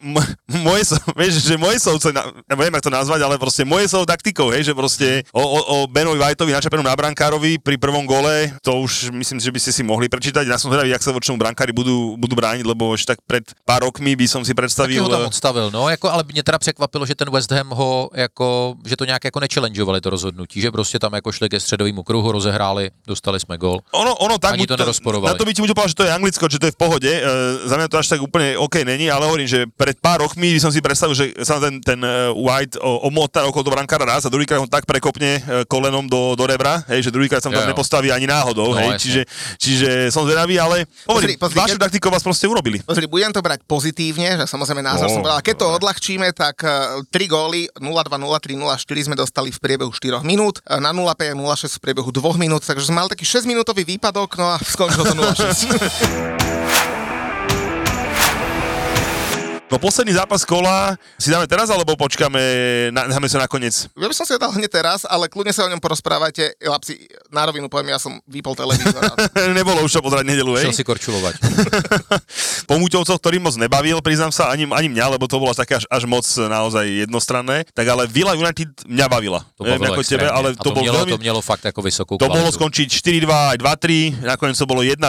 moje, 0.49 0.83
vieš, 1.19 1.43
že 1.43 1.55
moje 1.59 1.79
na, 2.15 2.23
neviem, 2.51 2.73
jak 2.75 2.85
to 2.85 2.93
nazvať, 2.93 3.21
ale 3.23 3.39
proste 3.39 3.63
moje 3.67 3.89
sov 3.91 4.07
taktikou, 4.07 4.51
hej, 4.55 4.71
že 4.71 4.73
proste 4.75 5.23
o, 5.35 5.43
o, 5.43 5.61
o 5.63 5.77
Benovi 5.93 6.17
Whiteovi 6.17 6.57
načapenom 6.57 6.89
na 6.89 6.97
brankárovi 6.97 7.61
pri 7.61 7.77
prvom 7.77 8.09
gole, 8.09 8.49
to 8.65 8.81
už 8.81 9.13
myslím, 9.13 9.37
že 9.37 9.53
by 9.53 9.61
ste 9.61 9.73
si 9.77 9.83
mohli 9.85 10.09
prečítať. 10.09 10.49
Ja 10.49 10.57
som 10.57 10.73
zvedavý, 10.73 10.89
jak 10.89 11.05
sa 11.05 11.13
voči 11.13 11.29
tomu 11.29 11.37
brankári 11.37 11.69
budú, 11.77 12.17
budú 12.17 12.33
brániť, 12.33 12.65
lebo 12.65 12.97
ešte 12.97 13.13
tak 13.13 13.21
pred 13.29 13.45
pár 13.69 13.85
rokmi 13.85 14.17
by 14.17 14.25
som 14.25 14.41
si 14.41 14.57
Taky 14.57 14.65
predstavil... 14.65 15.05
ho 15.05 15.13
tam 15.13 15.29
eh, 15.29 15.29
odstavil, 15.29 15.69
no, 15.69 15.93
jako, 15.93 16.09
ale 16.09 16.25
mě 16.33 16.43
teda 16.43 16.59
překvapilo, 16.59 17.05
že 17.05 17.15
ten 17.15 17.29
West 17.29 17.53
Ham 17.53 17.69
ho, 17.77 18.09
jako, 18.15 18.75
že 18.87 18.97
to 18.97 19.05
nějak 19.05 19.25
jako 19.25 19.41
nechallengeovali 19.41 20.01
to 20.01 20.11
rozhodnutí, 20.11 20.61
že 20.61 20.71
prostě 20.71 20.99
tam 20.99 21.13
jako 21.13 21.33
šli 21.33 21.49
ke 21.49 21.61
středovému 21.61 22.03
kruhu, 22.03 22.33
rozehráli, 22.33 22.91
dostali 23.07 23.41
jsme 23.41 23.59
gol. 23.59 23.79
Ono, 23.93 24.17
ono 24.17 24.39
tak 24.39 24.53
Ani 24.53 24.65
buď 24.65 24.69
to 24.69 24.77
nerozporovali. 24.77 25.29
Na 25.33 25.39
to 25.39 25.45
by 25.45 25.55
ti 25.55 25.63
že 25.63 25.95
to 25.95 26.05
je 26.05 26.13
Anglicko, 26.13 26.49
že 26.49 26.59
to 26.59 26.67
je 26.67 26.73
v 26.73 26.81
pohode. 26.81 27.13
E, 27.13 27.21
za 27.69 27.77
mňa 27.77 27.89
to 27.93 27.99
až 28.01 28.09
tak 28.09 28.21
úplne 28.23 28.57
OK 28.57 28.81
není, 28.81 29.11
ale 29.11 29.29
hovorím, 29.29 29.49
že 29.51 29.69
pred 29.77 30.01
pár 30.01 30.25
rokmi 30.25 30.57
by 30.57 30.61
som 30.61 30.73
si 30.73 30.81
predstavil, 30.81 31.13
že 31.13 31.37
sa 31.45 31.61
ten, 31.61 31.85
ten 31.85 32.01
e, 32.01 32.33
White 32.33 32.81
omotá 32.81 33.45
okolo 33.45 33.67
toho 33.67 33.77
brankára 33.77 34.09
raz 34.09 34.25
a 34.25 34.33
druhýkrát 34.33 34.57
ho 34.57 34.71
tak 34.71 34.89
prekopne 34.89 35.43
e, 35.43 35.65
kolenom 35.83 36.07
do, 36.07 36.33
do 36.33 36.45
rebra, 36.45 36.87
hej, 36.87 37.03
že 37.03 37.11
druhýkrát 37.11 37.43
sa 37.43 37.51
mu 37.51 37.57
tam 37.57 37.67
nepostaví 37.67 38.09
ani 38.09 38.25
náhodou, 38.25 38.71
No, 38.71 38.79
hej, 38.79 38.87
jasne. 38.89 39.01
čiže, 39.01 39.23
čiže 39.59 39.89
som 40.09 40.23
zvedavý, 40.23 40.55
ale 40.57 40.87
hovorím, 41.05 41.35
Pozri, 41.35 41.35
pozri, 41.37 41.59
vašu 41.59 41.75
keď- 41.75 41.85
taktikou 41.85 42.09
vás 42.09 42.23
proste 42.23 42.47
urobili. 42.47 42.79
Pozri, 42.81 43.05
budem 43.05 43.29
to 43.29 43.41
brať 43.41 43.61
pozitívne, 43.65 44.37
že 44.37 44.47
samozrejme 44.47 44.79
názor 44.81 45.11
No, 45.11 45.11
som 45.11 45.21
povedal, 45.21 45.37
ale 45.37 45.45
keď 45.45 45.55
to 45.57 45.67
dobre. 45.67 45.77
odľahčíme, 45.77 46.27
tak 46.31 46.63
3 47.05 47.27
góly 47.27 47.67
0-2, 47.77 48.15
0-3, 48.15 48.55
0-4 48.55 48.79
sme 49.03 49.17
dostali 49.17 49.51
v 49.51 49.59
priebehu 49.59 49.91
4 49.91 50.23
minút, 50.23 50.61
e, 50.61 50.79
na 50.79 50.91
0-5 50.91 51.03
a 51.27 51.35
0-6 51.35 51.75
v 51.75 51.83
priebehu 51.83 52.09
2 52.09 52.39
minút, 52.39 52.63
takže 52.63 52.87
sme 52.87 53.01
mali 53.01 53.11
taký 53.11 53.25
6 53.25 53.43
minútový 53.43 53.83
výpadok, 53.83 54.37
no 54.37 54.47
a 54.49 54.63
skončilo 54.63 55.03
to 55.05 55.15
0-6. 55.15 55.67
No 59.73 59.81
posledný 59.81 60.13
zápas 60.13 60.45
kola 60.45 61.01
si 61.17 61.33
dáme 61.33 61.49
teraz, 61.49 61.73
alebo 61.73 61.97
počkáme, 61.97 62.37
na, 62.93 63.09
dáme 63.09 63.25
sa 63.25 63.41
nakoniec? 63.41 63.89
Ja 63.97 64.05
by 64.05 64.13
som 64.13 64.29
si 64.29 64.37
ho 64.37 64.39
dal 64.39 64.53
hneď 64.53 64.69
teraz, 64.69 65.09
ale 65.09 65.33
kľudne 65.33 65.49
sa 65.49 65.65
o 65.65 65.73
ňom 65.73 65.81
porozprávajte. 65.81 66.61
Lapsi, 66.61 67.09
na 67.33 67.49
rovinu 67.49 67.73
poviem, 67.73 67.97
ja 67.97 67.97
som 67.97 68.21
vypol 68.29 68.53
televízor. 68.53 69.01
Nebolo 69.57 69.81
už 69.81 69.97
čo 69.97 70.05
pozerať 70.05 70.29
nedelu, 70.29 70.61
hej? 70.61 70.69
Šel 70.69 70.77
si 70.77 70.85
korčulovat. 70.85 71.41
po 72.69 72.77
Muťovcoch, 72.77 73.17
ktorý 73.17 73.41
moc 73.41 73.57
nebavil, 73.57 74.05
priznám 74.05 74.29
sa, 74.29 74.53
ani, 74.53 74.69
ani 74.69 74.93
mňa, 74.93 75.17
lebo 75.17 75.25
to 75.25 75.41
bolo 75.41 75.57
také 75.57 75.81
až, 75.81 75.89
až 75.89 76.05
moc 76.05 76.29
naozaj 76.29 77.09
jednostranné. 77.09 77.65
Tak 77.73 77.89
ale 77.89 78.05
Villa 78.05 78.37
United 78.37 78.69
mňa 78.85 79.07
bavila. 79.09 79.41
To 79.57 79.65
Neviem, 79.65 79.89
bavilo 79.89 79.95
ako 79.97 80.03
tebe, 80.05 80.29
ale 80.29 80.49
to, 80.53 80.69
to, 80.69 80.71
bol 80.77 80.85
mělo, 80.85 80.99
veľmi... 81.01 81.13
to 81.17 81.25
mělo 81.25 81.41
fakt 81.41 81.65
jako 81.65 81.81
vysokou 81.81 82.21
To 82.21 82.29
mohlo 82.29 82.53
kvalitu. 82.53 82.61
skončiť 82.61 82.89
4-2 83.25 83.57
aj 83.57 83.59
2-3, 84.21 84.21
nakoniec 84.21 84.57
to 84.61 84.69
bolo 84.69 84.85
1-2 84.85 85.01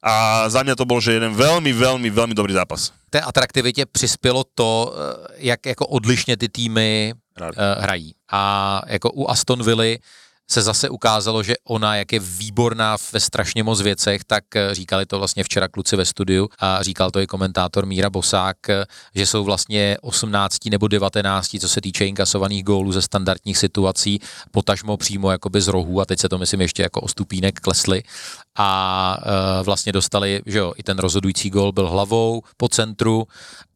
a 0.00 0.14
za 0.48 0.60
mňa 0.64 0.72
to 0.72 0.88
bol, 0.88 1.04
že 1.04 1.20
jeden 1.20 1.36
veľmi, 1.36 1.68
veľmi, 1.76 2.08
veľmi 2.08 2.32
dobrý 2.32 2.56
zápas. 2.56 2.96
Té 3.10 3.20
atraktivitě 3.20 3.86
přispělo 3.86 4.44
to, 4.54 4.94
eh, 4.94 5.34
jak 5.36 5.66
jako 5.66 5.86
odlišně 5.86 6.36
ty 6.36 6.48
týmy 6.48 7.14
eh, 7.42 7.74
hrají. 7.80 8.14
A 8.32 8.82
jako 8.86 9.10
u 9.10 9.30
Aston 9.30 9.64
Villa 9.64 9.98
se 10.50 10.62
zase 10.62 10.88
ukázalo, 10.88 11.42
že 11.42 11.54
ona, 11.64 11.96
jak 11.96 12.12
je 12.12 12.20
výborná 12.20 12.96
ve 13.12 13.20
strašně 13.20 13.62
moc 13.62 13.80
věcech, 13.80 14.24
tak 14.24 14.56
eh, 14.56 14.74
říkali 14.74 15.06
to 15.06 15.18
vlastně 15.18 15.44
včera 15.44 15.68
kluci 15.68 15.96
ve 15.96 16.04
studiu 16.04 16.48
a 16.58 16.82
říkal 16.82 17.10
to 17.10 17.20
i 17.20 17.26
komentátor 17.26 17.86
Míra 17.86 18.10
Bosák, 18.10 18.56
eh, 18.68 18.84
že 19.14 19.26
jsou 19.26 19.44
vlastně 19.44 19.96
18 20.00 20.70
nebo 20.70 20.88
19, 20.88 21.58
co 21.60 21.68
se 21.68 21.80
týče 21.80 22.06
inkasovaných 22.06 22.64
gólů 22.64 22.92
ze 22.92 23.02
standardních 23.02 23.58
situací, 23.58 24.20
potažmo 24.50 24.96
přímo 24.96 25.30
jakoby 25.30 25.60
z 25.60 25.68
rohů 25.68 26.00
a 26.00 26.04
teď 26.04 26.20
se 26.20 26.28
to 26.28 26.38
myslím 26.38 26.60
ještě 26.60 26.82
jako 26.82 27.00
o 27.00 27.08
stupínek 27.08 27.60
klesly 27.60 28.02
a 28.58 29.18
e, 29.22 29.62
vlastně 29.62 29.92
dostali, 29.92 30.42
že 30.46 30.58
jo, 30.58 30.72
i 30.76 30.82
ten 30.82 30.98
rozhodující 30.98 31.50
gól 31.50 31.72
byl 31.72 31.88
hlavou 31.88 32.42
po 32.56 32.68
centru, 32.68 33.26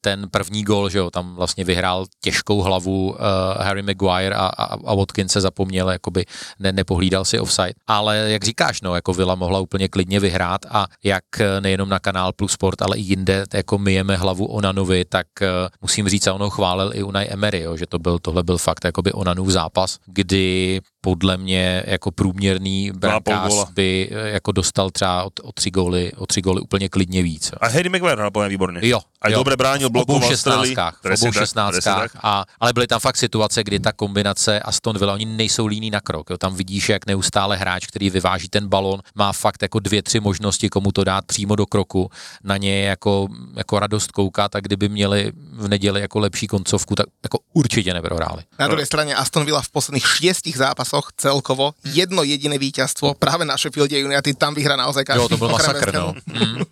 ten 0.05 0.29
první 0.31 0.63
gól, 0.63 0.91
že 0.91 0.99
jo, 0.99 1.11
tam 1.11 1.35
vlastně 1.35 1.65
vyhrál 1.65 2.07
těžkou 2.21 2.61
hlavu 2.61 3.11
uh, 3.11 3.17
Harry 3.57 3.83
Maguire 3.83 4.37
a, 4.37 4.47
a, 4.47 4.65
a 4.85 4.95
Watkins 4.95 5.33
se 5.33 5.41
zapomněl, 5.41 5.91
jakoby 5.91 6.25
ne, 6.61 6.73
nepohlídal 6.73 7.25
si 7.25 7.41
offside. 7.41 7.73
Ale 7.87 8.17
jak 8.17 8.45
říkáš, 8.45 8.83
no, 8.83 8.95
jako 8.95 9.15
Villa 9.15 9.35
mohla 9.35 9.61
úplně 9.61 9.89
klidně 9.89 10.21
vyhrát 10.21 10.67
a 10.69 10.87
jak 11.05 11.25
eh, 11.41 11.61
nejenom 11.61 11.89
na 11.89 11.99
kanál 11.99 12.33
Plus 12.37 12.53
Sport, 12.53 12.83
ale 12.83 12.97
i 12.97 13.01
jinde, 13.01 13.45
jako 13.55 13.79
myjeme 13.79 14.17
hlavu 14.17 14.47
Onanovi, 14.47 15.05
tak 15.05 15.27
uh, 15.41 15.49
musím 15.81 16.09
říct, 16.09 16.27
a 16.27 16.35
ono 16.35 16.51
chválil 16.51 16.91
i 16.95 17.03
Unai 17.03 17.27
Emery, 17.31 17.61
jo, 17.61 17.77
že 17.77 17.87
to 17.87 17.99
byl, 17.99 18.19
tohle 18.19 18.43
byl 18.43 18.59
fakt 18.59 18.85
jakoby 18.85 19.13
Onanův 19.13 19.49
zápas, 19.49 19.99
kdy 20.07 20.81
podle 21.01 21.37
mě 21.37 21.83
jako 21.87 22.11
průměrný 22.11 22.91
brankář 22.97 23.53
by 23.75 24.09
eh, 24.13 24.29
jako 24.29 24.53
dostal 24.53 24.91
třeba 24.91 25.25
o, 25.25 25.31
o, 25.43 25.53
tři 25.53 25.71
góly, 25.71 26.13
o 26.17 26.27
tři 26.27 26.41
góly 26.41 26.61
úplně 26.61 26.89
klidně 26.89 27.23
víc. 27.23 27.51
Jo. 27.53 27.59
A 27.61 27.69
Harry 27.69 27.89
Maguire 27.89 28.17
hral 28.17 28.31
poviem 28.31 28.51
výborne. 28.51 28.81
Jo, 28.83 29.01
Aj 29.25 29.33
jo. 29.33 29.41
dobre 29.41 29.57
bránil, 29.57 29.89
blokoval 29.89 30.21
strely. 30.21 30.37
šestnáctkách, 30.37 30.95
v 30.95 31.01
obou 31.01 31.01
tak, 31.01 31.03
presne 31.03 31.31
šestnáctkách 31.33 32.13
tak. 32.13 32.21
a, 32.21 32.45
ale 32.61 32.71
byly 32.73 32.87
tam 32.87 33.01
fakt 33.01 33.17
situace, 33.17 33.65
kdy 33.65 33.81
ta 33.81 33.93
kombinace 33.93 34.61
Aston 34.61 34.99
Villa, 34.99 35.17
oni 35.17 35.25
nejsou 35.25 35.67
líní 35.67 35.91
na 35.91 36.01
krok, 36.01 36.31
jo. 36.31 36.37
tam 36.37 36.53
vidíš, 36.53 36.89
jak 36.89 37.07
neustále 37.07 37.57
hráč, 37.57 37.87
který 37.87 38.11
vyváží 38.11 38.49
ten 38.49 38.69
balon, 38.69 39.01
má 39.15 39.33
fakt 39.33 39.63
jako 39.63 39.81
dvě, 39.81 40.03
tři 40.03 40.21
možnosti, 40.21 40.69
komu 40.69 40.93
to 40.93 41.05
dát 41.05 41.25
přímo 41.25 41.57
do 41.57 41.67
kroku, 41.67 42.11
na 42.45 42.57
ně 42.57 42.77
je 42.77 42.85
jako, 42.85 43.29
jako 43.57 43.79
radost 43.79 44.13
koukat 44.13 44.57
a 44.57 44.61
kdyby 44.61 44.89
měli 44.89 45.33
v 45.53 45.69
neděli 45.69 46.01
jako 46.01 46.19
lepší 46.19 46.47
koncovku, 46.47 46.95
tak 46.95 47.07
jako 47.25 47.39
určitě 47.53 47.95
neprohráli. 47.95 48.43
Na 48.59 48.69
druhej 48.69 48.87
strane 48.87 49.15
Aston 49.15 49.45
Villa 49.45 49.63
v 49.63 49.69
posledných 49.69 50.05
šiestich 50.07 50.57
zápasoch 50.57 51.17
celkovo 51.17 51.73
jedno 51.85 52.23
jediné 52.23 52.59
víťazstvo 52.59 53.15
práve 53.17 53.45
na 53.49 53.57
Sheffielde 53.57 53.97
United, 53.97 54.37
tam 54.37 54.53
vyhrá 54.55 54.77
naozaj 54.77 55.05
každý. 55.05 55.23
Jo, 55.23 55.29
to 55.29 55.37
byl 55.37 55.49
masakr, 55.49 55.95
no. 55.95 56.15
Mm, 56.27 56.45
mm, 56.45 56.65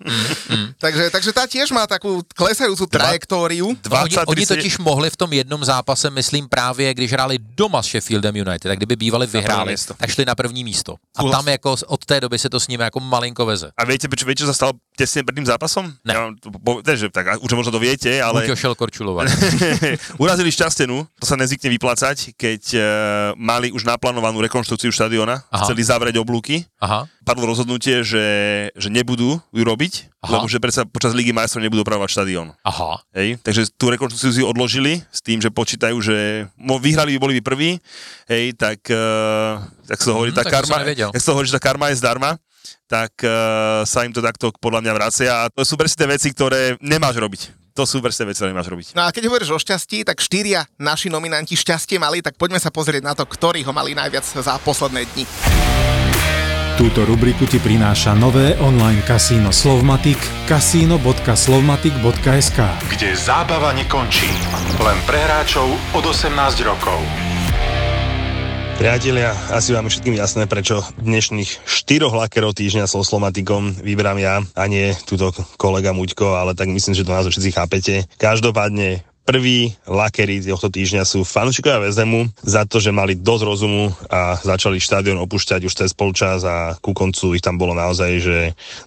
mm. 0.49 0.69
Takže, 0.83 1.15
takže 1.15 1.31
tá 1.31 1.47
tiež 1.47 1.71
má 1.71 1.87
takú 1.87 2.27
klesajúcu 2.45 2.85
trajektóriu. 2.87 3.67
No, 3.73 4.01
oni, 4.03 4.11
23 4.11 4.27
oni 4.27 4.45
totiž 4.47 4.75
mohli 4.79 5.09
v 5.11 5.17
tom 5.17 5.31
jednom 5.33 5.63
zápase, 5.65 6.11
myslím 6.11 6.49
právě, 6.49 6.95
když 6.95 7.13
hráli 7.13 7.39
doma 7.39 7.83
s 7.83 7.87
Sheffieldem 7.87 8.37
United, 8.37 8.69
tak 8.69 8.79
kdyby 8.79 8.97
bývali 8.97 9.27
vyhráli, 9.27 9.75
tak 9.97 10.11
šli 10.11 10.25
na 10.25 10.35
první 10.35 10.65
místo. 10.65 10.97
A 11.17 11.23
tam 11.31 11.49
jako 11.49 11.77
od 11.87 12.05
té 12.05 12.21
doby 12.21 12.39
se 12.39 12.51
to 12.51 12.61
s 12.61 12.69
nimi 12.69 12.85
jako 12.85 13.01
malinko 13.01 13.47
veze. 13.47 13.71
A 13.77 13.85
čo, 13.85 14.27
viete, 14.27 14.45
čo 14.45 14.51
sa 14.51 14.55
stalo 14.55 14.73
tesne 14.93 15.25
pred 15.25 15.41
tým 15.41 15.49
zápasom? 15.49 15.89
Ne. 16.05 16.13
Ja 16.13 16.19
vám 16.29 16.33
to 16.37 16.49
po- 16.53 16.83
že, 16.85 17.09
tak 17.09 17.41
už 17.41 17.51
možno 17.57 17.73
to 17.73 17.81
viete, 17.81 18.13
ale 18.21 18.45
Buď 18.45 18.59
šel 18.59 18.75
korčulovat. 18.77 19.31
urazili 20.23 20.53
šťastenu, 20.53 21.09
to 21.17 21.25
sa 21.25 21.41
nezvykne 21.41 21.73
vyplácať, 21.73 22.37
keď 22.37 22.63
uh, 22.77 22.83
mali 23.41 23.73
už 23.73 23.89
naplánovanú 23.89 24.45
rekonštrukciu 24.45 24.93
štadiona, 24.93 25.41
Aha. 25.49 25.65
chceli 25.65 25.83
zavrieť 25.83 26.21
oblúky, 26.21 26.69
Aha. 26.83 27.09
padlo 27.25 27.49
rozhodnutie, 27.49 28.05
že, 28.05 28.27
že 28.77 28.89
nebudú 28.93 29.41
ju 29.51 29.63
robiť, 29.65 30.12
Aha. 30.23 30.39
lebo 30.39 30.47
že 30.47 30.63
predsa 30.63 30.87
počas 30.87 31.19
Ligy 31.19 31.35
majstrov 31.35 31.67
nebudú 31.67 31.83
opravovať 31.83 32.15
štadión. 32.15 32.55
Aha. 32.63 33.03
Hej, 33.11 33.43
takže 33.43 33.75
tú 33.75 33.91
rekonštrukciu 33.91 34.31
si 34.31 34.43
odložili 34.47 35.03
s 35.11 35.19
tým, 35.19 35.43
že 35.43 35.51
počítajú, 35.51 35.99
že 35.99 36.47
mo- 36.55 36.79
vyhrali 36.79 37.15
by 37.15 37.19
boli 37.19 37.33
by 37.39 37.43
prví, 37.43 37.71
hej, 38.31 38.55
tak, 38.55 38.87
uh, 38.87 39.59
tak 39.83 39.99
sa 39.99 40.07
to 40.07 40.15
hovorí, 40.15 40.31
Hm, 40.31 40.39
tá 40.39 40.47
tak 40.47 40.63
karma, 40.63 40.77
tak 41.11 41.19
sa 41.19 41.27
to 41.27 41.35
hovorí, 41.35 41.47
že 41.51 41.57
tá 41.59 41.63
karma 41.63 41.91
je 41.91 41.99
zdarma, 41.99 42.39
tak 42.87 43.11
uh, 43.27 43.83
sa 43.83 44.07
im 44.07 44.15
to 44.15 44.23
takto 44.23 44.55
podľa 44.63 44.87
mňa 44.87 44.93
vracia 44.95 45.31
a 45.43 45.51
to 45.51 45.67
sú 45.67 45.75
presne 45.75 46.07
tie 46.07 46.09
veci, 46.15 46.29
ktoré 46.31 46.79
nemáš 46.79 47.19
robiť. 47.19 47.75
To 47.75 47.83
sú 47.83 47.99
presne 47.99 48.29
veci, 48.29 48.39
ktoré 48.45 48.53
nemáš 48.53 48.69
robiť. 48.69 48.87
No 48.93 49.09
a 49.09 49.11
keď 49.11 49.27
hovoríš 49.27 49.51
o 49.51 49.59
šťastí, 49.59 50.05
tak 50.05 50.21
štyria 50.21 50.63
naši 50.79 51.09
nominanti 51.11 51.57
šťastie 51.57 51.99
mali, 51.99 52.23
tak 52.23 52.39
poďme 52.39 52.61
sa 52.61 52.71
pozrieť 52.71 53.03
na 53.03 53.17
to, 53.17 53.25
ktorí 53.25 53.65
ho 53.65 53.73
mali 53.73 53.97
najviac 53.97 54.23
za 54.23 54.55
posledné 54.61 55.03
dni. 55.09 55.25
Túto 56.83 57.07
rubriku 57.07 57.47
ti 57.47 57.63
prináša 57.63 58.11
nové 58.11 58.59
online 58.59 59.07
kasíno 59.07 59.55
Slovmatic 59.55 60.19
kasino.slovmatic.sk 60.51 62.59
Kde 62.91 63.15
zábava 63.15 63.71
nekončí. 63.71 64.27
Len 64.83 64.99
pre 65.07 65.23
hráčov 65.23 65.71
od 65.95 66.03
18 66.03 66.35
rokov. 66.67 66.99
Priatelia, 68.83 69.31
asi 69.55 69.71
vám 69.71 69.87
je 69.87 69.95
všetkým 69.95 70.19
jasné, 70.19 70.51
prečo 70.51 70.83
dnešných 70.99 71.63
štyroch 71.63 72.19
lakerov 72.19 72.59
týždňa 72.59 72.91
so 72.91 73.07
Slomatikom 73.07 73.79
vyberám 73.79 74.19
ja 74.19 74.43
a 74.43 74.63
nie 74.67 74.91
túto 75.07 75.31
kolega 75.55 75.95
Muďko, 75.95 76.35
ale 76.35 76.59
tak 76.59 76.67
myslím, 76.67 76.99
že 76.99 77.07
to 77.07 77.15
nás 77.15 77.31
všetci 77.31 77.51
chápete. 77.55 78.11
Každopádne 78.19 79.07
prví 79.23 79.73
lakery 79.87 80.43
tohto 80.43 80.69
týždňa 80.69 81.07
sú 81.07 81.23
fanúšikovia 81.23 81.83
Vezemu 81.83 82.27
za 82.43 82.67
to, 82.67 82.83
že 82.83 82.95
mali 82.95 83.15
dosť 83.15 83.43
rozumu 83.47 83.85
a 84.11 84.39
začali 84.43 84.83
štadión 84.83 85.19
opúšťať 85.23 85.61
už 85.67 85.75
cez 85.75 85.91
polčas 85.95 86.43
a 86.43 86.75
ku 86.83 86.93
koncu 86.93 87.39
ich 87.39 87.45
tam 87.45 87.57
bolo 87.57 87.73
naozaj, 87.73 88.11
že 88.19 88.39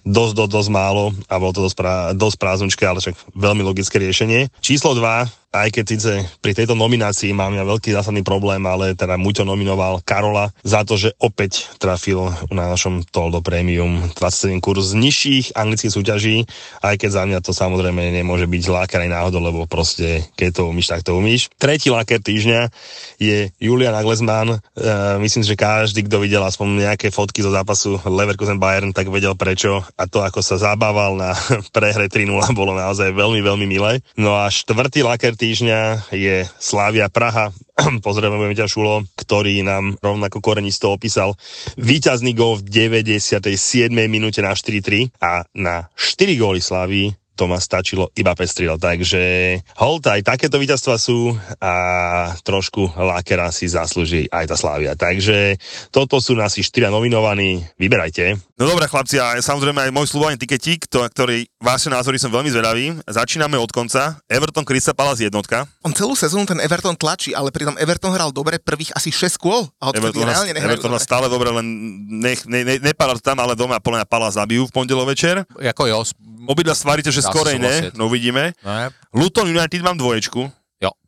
dosť, 0.04 0.32
dosť, 0.36 0.52
dosť 0.52 0.70
málo 0.70 1.04
a 1.26 1.34
bolo 1.40 1.52
to 1.56 1.64
dosť, 1.64 1.76
prá, 1.76 1.96
dosť 2.12 2.36
prázdnočké, 2.36 2.84
ale 2.84 3.00
však 3.00 3.16
veľmi 3.32 3.62
logické 3.64 3.96
riešenie. 3.96 4.52
Číslo 4.60 4.92
2, 4.92 5.45
aj 5.64 5.68
keď 5.72 5.84
síce 5.88 6.12
pri 6.44 6.52
tejto 6.52 6.76
nominácii 6.76 7.32
mám 7.32 7.56
ja 7.56 7.64
veľký 7.64 7.94
zásadný 7.94 8.20
problém, 8.20 8.60
ale 8.68 8.92
teda 8.92 9.16
Muťo 9.16 9.48
nominoval 9.48 10.04
Karola 10.04 10.52
za 10.60 10.84
to, 10.84 11.00
že 11.00 11.16
opäť 11.16 11.72
trafil 11.80 12.28
na 12.52 12.68
našom 12.68 13.06
Toldo 13.08 13.40
Premium 13.40 14.12
27 14.16 14.60
kurz 14.60 14.92
z 14.92 15.00
nižších 15.00 15.46
anglických 15.56 15.94
súťaží, 15.94 16.36
aj 16.84 16.94
keď 17.00 17.10
za 17.10 17.22
mňa 17.24 17.38
to 17.40 17.52
samozrejme 17.56 18.12
nemôže 18.12 18.44
byť 18.44 18.62
láker 18.68 18.98
aj 19.06 19.10
náhodou, 19.10 19.40
lebo 19.40 19.64
proste 19.64 20.26
keď 20.36 20.60
to 20.60 20.62
umíš, 20.68 20.92
tak 20.92 21.02
to 21.06 21.16
umíš. 21.16 21.48
Tretí 21.56 21.88
láker 21.88 22.20
týždňa 22.20 22.68
je 23.16 23.48
Julian 23.62 23.96
Nagelsmann. 23.96 24.56
E, 24.56 24.58
myslím, 25.22 25.44
že 25.46 25.54
každý, 25.56 26.04
kto 26.04 26.20
videl 26.20 26.44
aspoň 26.44 26.90
nejaké 26.90 27.08
fotky 27.08 27.40
zo 27.40 27.54
zápasu 27.54 27.96
Leverkusen 28.04 28.60
Bayern, 28.60 28.92
tak 28.92 29.08
vedel 29.08 29.32
prečo 29.38 29.80
a 29.96 30.04
to, 30.04 30.20
ako 30.20 30.44
sa 30.44 30.60
zabával 30.60 31.16
na 31.16 31.32
prehre 31.76 32.10
3-0, 32.10 32.28
bolo 32.52 32.76
naozaj 32.76 33.14
veľmi, 33.14 33.40
veľmi 33.40 33.66
milé. 33.68 34.02
No 34.18 34.36
a 34.36 34.50
štvrtý 34.52 35.06
laker 35.06 35.38
týždňa 35.46 36.10
je 36.10 36.42
Slavia 36.58 37.06
Praha. 37.06 37.54
Pozdravujeme 38.06 38.58
ťa, 38.58 38.66
Šulo, 38.66 39.06
ktorý 39.14 39.62
nám 39.62 39.94
rovnako 40.02 40.42
korenisto 40.42 40.90
opísal 40.90 41.38
víťazný 41.78 42.34
gól 42.34 42.58
v 42.58 42.90
97. 42.90 43.54
minúte 44.10 44.42
na 44.42 44.58
4-3 44.58 45.14
a 45.22 45.46
na 45.54 45.86
4 45.94 46.34
góly 46.34 46.58
Slavy 46.58 47.14
to 47.36 47.44
ma 47.44 47.60
stačilo 47.60 48.08
iba 48.16 48.32
pestril. 48.32 48.80
Takže 48.80 49.22
hold, 49.76 50.08
aj 50.08 50.24
takéto 50.24 50.56
víťazstva 50.56 50.96
sú 50.96 51.36
a 51.60 51.74
trošku 52.40 52.96
lákera 52.96 53.52
si 53.52 53.68
zaslúži 53.68 54.26
aj 54.32 54.48
tá 54.48 54.56
Slávia. 54.56 54.96
Takže 54.96 55.60
toto 55.92 56.16
sú 56.18 56.32
nasi 56.32 56.64
štyria 56.64 56.88
nominovaní. 56.88 57.60
Vyberajte. 57.76 58.40
No 58.56 58.64
dobré 58.64 58.88
chlapci, 58.88 59.20
a 59.20 59.36
samozrejme 59.36 59.84
aj 59.84 59.92
môj 59.92 60.08
slúbovaný 60.08 60.40
tiketík, 60.40 60.88
to, 60.88 61.04
ktorý 61.04 61.44
vaše 61.60 61.92
názory 61.92 62.16
som 62.16 62.32
veľmi 62.32 62.48
zvedavý. 62.48 62.96
Začíname 63.04 63.60
od 63.60 63.68
konca. 63.68 64.16
Everton 64.24 64.64
Crystal 64.64 64.96
Palace 64.96 65.28
jednotka. 65.28 65.68
On 65.84 65.92
celú 65.92 66.16
sezónu 66.16 66.48
ten 66.48 66.56
Everton 66.64 66.96
tlačí, 66.96 67.36
ale 67.36 67.52
pritom 67.52 67.76
Everton 67.76 68.16
hral 68.16 68.32
dobre 68.32 68.56
prvých 68.56 68.96
asi 68.96 69.12
6 69.12 69.36
kôl 69.36 69.68
a 69.76 69.92
odtedy 69.92 70.08
Everton, 70.08 70.24
reálne 70.24 70.52
nehrajú 70.56 70.72
Everton 70.72 70.92
dobre. 70.96 71.04
stále 71.04 71.26
dobre, 71.28 71.48
len 71.52 71.66
nech, 72.16 72.48
ne, 72.48 72.64
ne, 72.64 72.80
nepadá 72.80 73.12
to 73.18 73.20
tam, 73.20 73.36
ale 73.44 73.52
doma 73.52 73.76
podľa 73.76 74.00
mňa 74.00 74.08
Palace 74.08 74.40
zabijú 74.40 74.64
v 74.68 74.72
pondelok 74.72 75.12
večer. 75.12 75.44
Jako 75.60 75.82
jo, 75.92 76.00
Obidva 76.46 76.78
stvárite, 76.78 77.10
že 77.10 77.25
skorej 77.30 77.58
ne, 77.58 77.90
no 77.94 78.06
uvidíme. 78.06 78.52
ne? 78.64 78.90
Luton 79.14 79.48
United 79.48 79.82
mám 79.82 79.98
dvoječku, 79.98 80.52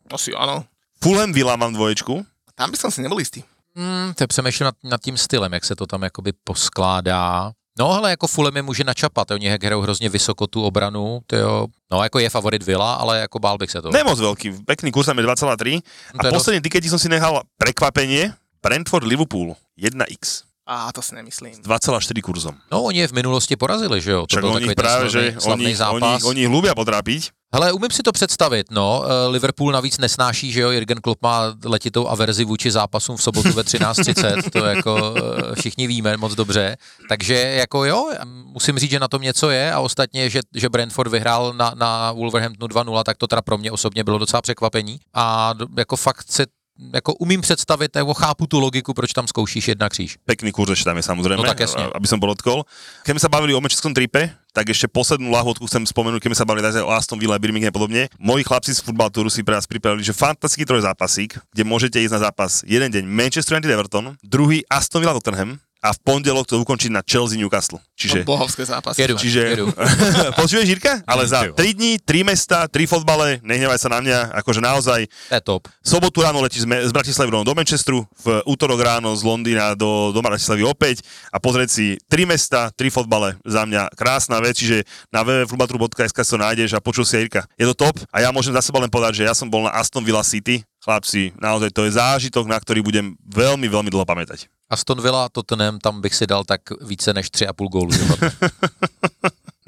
Asi 0.09 0.33
áno. 0.33 0.65
Fulham 1.05 1.29
Villa 1.37 1.53
mám 1.61 1.69
dvoječku, 1.77 2.25
Tam 2.57 2.73
by 2.73 2.77
som 2.81 2.89
si 2.91 3.05
nebol 3.05 3.21
istý. 3.21 3.45
Hmm, 3.77 4.17
teď 4.17 4.29
přemýšlím 4.29 4.65
nad, 4.65 4.77
nad 4.85 5.01
tím 5.01 5.17
stylem, 5.17 5.53
jak 5.53 5.65
se 5.65 5.77
to 5.77 5.87
tam 5.87 6.03
jakoby 6.03 6.33
poskládá. 6.45 7.53
No 7.79 7.93
ale 7.93 8.11
jako 8.11 8.27
Fulham 8.27 8.57
je 8.57 8.63
může 8.63 8.85
načapat, 8.85 9.31
oni 9.31 9.47
jak 9.47 9.63
hrajou 9.65 9.81
hrozně 9.81 10.09
vysoko 10.09 10.47
tu 10.47 10.65
obranu, 10.65 11.21
jo. 11.33 11.67
No 11.93 12.03
jako 12.03 12.19
je 12.19 12.31
favorit 12.31 12.63
Villa, 12.63 12.95
ale 12.95 13.19
jako 13.19 13.39
bál 13.39 13.59
bych 13.59 13.71
se 13.71 13.83
toho. 13.83 13.93
nemoc 13.93 14.19
veľký, 14.19 14.65
pekný 14.67 14.91
kurz 14.91 15.07
tam 15.07 15.19
je 15.19 15.25
2,3. 15.25 15.83
No 16.15 16.19
to 16.19 16.27
A 16.27 16.27
je 16.27 16.33
posledný 16.33 16.61
tiketi 16.65 16.89
som 16.89 16.99
si 16.99 17.07
nechal 17.09 17.45
prekvapenie, 17.61 18.33
Brentford 18.65 19.07
Liverpool 19.07 19.55
1x 19.79 20.48
A 20.69 20.93
to 20.93 21.01
si 21.03 21.15
nemyslím. 21.17 21.55
s 21.55 21.61
2,4 21.65 22.21
kurzom. 22.21 22.53
No 22.73 22.83
oni 22.85 22.99
je 22.99 23.09
v 23.09 23.13
minulosti 23.13 23.57
porazili, 23.57 24.01
že 24.01 24.11
jo? 24.13 24.21
To 24.21 24.27
Však 24.29 24.41
byl 24.45 24.51
oni 24.51 24.55
takový 24.55 24.75
ten 24.75 24.83
práve, 24.85 25.11
slavný, 25.11 25.33
že 25.33 25.41
slavný 25.41 25.65
oni, 25.65 25.77
zápas. 25.77 26.23
oni, 26.23 26.25
oni 26.29 26.41
ich 26.45 26.53
ľúbia 26.53 26.75
potrápiť. 26.77 27.33
Hele, 27.49 27.73
umím 27.73 27.89
si 27.91 28.03
to 28.05 28.13
představit, 28.13 28.67
no. 28.71 29.05
Eh, 29.09 29.29
Liverpool 29.33 29.73
navíc 29.73 29.99
nesnáší, 29.99 30.53
že 30.53 30.61
jo, 30.61 30.71
Jürgen 30.71 31.01
Klopp 31.01 31.23
má 31.23 31.57
letitou 31.65 32.05
averzi 32.09 32.45
vůči 32.45 32.71
zápasům 32.71 33.17
v 33.17 33.23
sobotu 33.23 33.53
ve 33.53 33.63
13.30, 33.65 34.51
to 34.53 34.59
jako 34.65 35.15
eh, 35.17 35.55
všichni 35.57 35.87
víme 35.87 36.17
moc 36.17 36.35
dobře. 36.35 36.77
Takže 37.09 37.35
jako 37.35 37.85
jo, 37.85 38.11
musím 38.45 38.79
říct, 38.79 38.91
že 38.91 39.01
na 39.01 39.09
tom 39.09 39.23
něco 39.23 39.51
je 39.51 39.73
a 39.73 39.81
ostatně, 39.81 40.31
že, 40.31 40.41
že 40.55 40.69
Brentford 40.69 41.11
vyhrál 41.11 41.53
na, 41.57 41.73
na 41.77 42.13
Wolverhamptonu 42.13 42.69
2-0, 42.69 43.03
tak 43.05 43.17
to 43.17 43.27
teda 43.27 43.43
pro 43.43 43.59
mě 43.59 43.73
osobně 43.73 44.05
bylo 44.05 44.19
docela 44.19 44.43
překvapení. 44.43 45.01
A 45.15 45.55
jako 45.77 45.97
fakt 45.97 46.33
se 46.33 46.47
jako 46.95 47.15
umím 47.15 47.41
představit, 47.41 47.95
nebo 47.95 48.15
chápu 48.15 48.47
tu 48.47 48.61
logiku, 48.61 48.95
proč 48.95 49.13
tam 49.13 49.27
zkoušíš 49.27 49.69
jedna 49.69 49.89
kříž. 49.89 50.17
Pekný 50.25 50.53
kurz 50.53 50.85
tam 50.85 50.97
je 50.97 51.03
samozrejme, 51.03 51.43
No 51.43 51.49
tak 51.49 51.61
jasne. 51.61 51.91
aby 51.95 52.07
som 52.07 52.23
podotkol. 52.23 52.63
Keď 53.03 53.13
sme 53.19 53.23
sa 53.23 53.31
bavili 53.31 53.55
o 53.55 53.61
mečskom 53.61 53.91
tripe, 53.95 54.31
tak 54.55 54.71
ešte 54.71 54.87
poslednú 54.91 55.31
lahôdku 55.31 55.67
chcem 55.67 55.87
spomenúť, 55.87 56.23
keď 56.23 56.29
sme 56.35 56.41
sa 56.43 56.47
bavili 56.49 56.67
aj 56.67 56.83
o 56.87 56.91
Aston 56.95 57.19
Villa, 57.19 57.39
Birmingham 57.39 57.71
a 57.71 57.77
podobne. 57.77 58.03
Moji 58.19 58.43
chlapci 58.47 58.75
z 58.75 58.83
Touru 58.87 59.31
si 59.31 59.43
pre 59.43 59.55
vás 59.59 59.67
pripravili, 59.67 60.03
že 60.03 60.15
fantastický 60.15 60.67
trojzápasík, 60.67 61.39
kde 61.55 61.63
môžete 61.67 61.99
ísť 62.03 62.15
na 62.19 62.21
zápas 62.31 62.63
jeden 62.67 62.91
deň 62.91 63.05
Manchester 63.07 63.59
United 63.59 63.71
Everton, 63.75 64.15
druhý 64.23 64.63
Aston 64.71 65.03
Villa 65.03 65.15
Tottenham 65.15 65.59
a 65.79 65.95
v 65.95 65.99
pondelok 66.03 66.43
to 66.47 66.59
ukončiť 66.59 66.91
na 66.91 67.07
Chelsea 67.07 67.39
Newcastle. 67.39 67.79
Čiže... 67.95 68.27
No, 68.27 68.35
bohovské 68.35 68.67
zápasy. 68.67 68.99
Jedu. 68.99 69.15
Čiže, 69.15 69.41
Jedu. 69.55 69.67
počuješ 70.41 70.67
Jirka? 70.67 71.03
Ale 71.07 71.23
za 71.27 71.47
Jo. 71.47 71.55
3 71.55 71.79
dní, 71.79 71.93
3 72.03 72.27
mesta, 72.27 72.67
3 72.67 72.83
fotbale, 72.91 73.39
nehnevaj 73.47 73.79
sa 73.79 73.89
na 73.91 74.03
mňa, 74.03 74.35
akože 74.43 74.59
naozaj 74.59 75.07
To 75.31 75.35
je 75.39 75.43
top. 75.43 75.63
v 75.71 75.87
sobotu 75.87 76.19
ráno 76.23 76.43
letí 76.43 76.59
z, 76.59 76.67
Bratislavy 76.67 77.31
do 77.31 77.55
Manchesteru, 77.55 78.03
v 78.27 78.27
útorok 78.47 78.83
ráno 78.83 79.15
z 79.15 79.23
Londýna 79.23 79.79
do, 79.79 80.11
do 80.11 80.19
Bratislavy 80.19 80.67
opäť 80.67 81.07
a 81.31 81.39
pozrieť 81.39 81.71
si 81.71 81.87
tri 82.11 82.27
mesta, 82.27 82.75
tri 82.75 82.91
fotbale, 82.91 83.39
za 83.47 83.63
mňa 83.63 83.95
krásna 83.95 84.43
vec, 84.43 84.59
čiže 84.59 84.83
na 85.15 85.23
www.futbaltru.sk 85.23 86.19
si 86.19 86.31
to 86.35 86.39
nájdeš 86.39 86.71
a 86.75 86.83
počul 86.83 87.07
si 87.07 87.19
Jirka. 87.23 87.47
Je 87.55 87.67
to 87.71 87.75
top 87.75 88.03
a 88.11 88.19
ja 88.19 88.35
môžem 88.35 88.51
za 88.51 88.63
seba 88.63 88.83
len 88.83 88.91
povedať, 88.91 89.23
že 89.23 89.27
ja 89.31 89.35
som 89.35 89.47
bol 89.47 89.67
na 89.67 89.73
Aston 89.79 90.03
Villa 90.03 90.27
City, 90.27 90.67
chlapci, 90.89 91.37
naozaj 91.37 91.69
to 91.71 91.85
je 91.85 91.93
zážitok, 91.93 92.49
na 92.49 92.57
ktorý 92.57 92.81
budem 92.81 93.13
veľmi, 93.21 93.69
veľmi 93.69 93.93
dlho 93.93 94.09
pamätať. 94.09 94.49
Aston 94.67 94.97
Villa, 94.99 95.29
Tottenham, 95.29 95.77
tam 95.77 96.01
bych 96.01 96.15
si 96.15 96.25
dal 96.25 96.45
tak 96.45 96.61
více 96.81 97.13
než 97.13 97.29
3,5 97.29 97.53
gólu. 97.69 97.93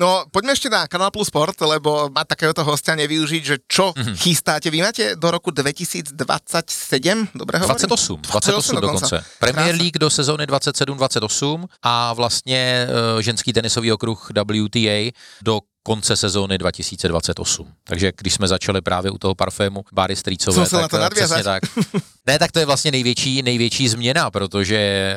No, 0.01 0.25
poďme 0.33 0.57
ešte 0.57 0.73
na 0.73 0.89
Kanal 0.89 1.13
Plus 1.13 1.29
Sport, 1.29 1.61
lebo 1.61 2.09
má 2.09 2.25
takéhoto 2.25 2.65
hostia 2.65 2.97
nevyužiť, 2.97 3.43
že 3.45 3.57
čo 3.69 3.93
Mhm. 3.93 4.17
chystáte. 4.17 4.73
Vy 4.73 4.81
máte 4.81 5.13
do 5.13 5.29
roku 5.29 5.53
2027, 5.53 7.29
dobre 7.37 7.61
hovorím? 7.61 7.85
28, 7.85 8.17
28 8.25 8.81
dokonce. 8.81 9.21
Premier 9.37 9.77
Krása. 9.77 9.83
League 9.85 10.01
do 10.01 10.09
sezóny 10.09 10.49
27-28 10.49 11.69
a 11.85 12.13
vlastně 12.17 12.89
uh, 12.89 13.21
ženský 13.21 13.53
tenisový 13.53 13.93
okruh 13.93 14.17
WTA 14.33 15.13
do 15.45 15.61
konce 15.83 16.17
sezóny 16.17 16.59
2028. 16.59 17.73
Takže 17.85 18.13
když 18.17 18.35
jsme 18.35 18.49
začali 18.49 18.81
právě 18.81 19.11
u 19.11 19.19
toho 19.19 19.35
parfému 19.35 19.85
Báry 19.93 20.17
Strýcové, 20.17 20.59
na 20.73 20.89
tak 20.89 20.91
to 20.91 20.97
eh, 20.97 21.11
přesně 21.11 21.45
tak. 21.45 21.63
Ne, 22.31 22.39
tak 22.39 22.53
to 22.53 22.59
je 22.59 22.67
vlastně 22.67 22.91
největší, 22.91 23.43
největší 23.43 23.89
změna, 23.89 24.31
protože 24.31 25.15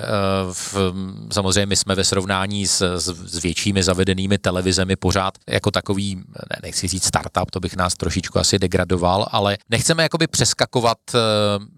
uh, 0.47 0.53
v, 0.53 0.75
samozřejmě 1.31 1.65
my 1.65 1.75
jsme 1.75 1.95
ve 1.95 2.03
srovnání 2.03 2.67
s, 2.67 2.81
s, 2.81 3.05
s 3.05 3.41
většími 3.43 3.83
zavedenými 3.83 4.37
televizemi 4.37 4.95
pořád 4.95 5.33
jako 5.49 5.71
takový, 5.71 6.15
ne, 6.15 6.57
nechci 6.63 6.87
říct 6.87 7.05
startup, 7.05 7.51
to 7.51 7.59
bych 7.59 7.75
nás 7.75 7.93
trošičku 7.93 8.39
asi 8.39 8.59
degradoval, 8.59 9.27
ale 9.31 9.57
nechceme 9.69 10.03
jakoby 10.03 10.27
přeskakovat 10.27 10.97
uh, 11.13 11.19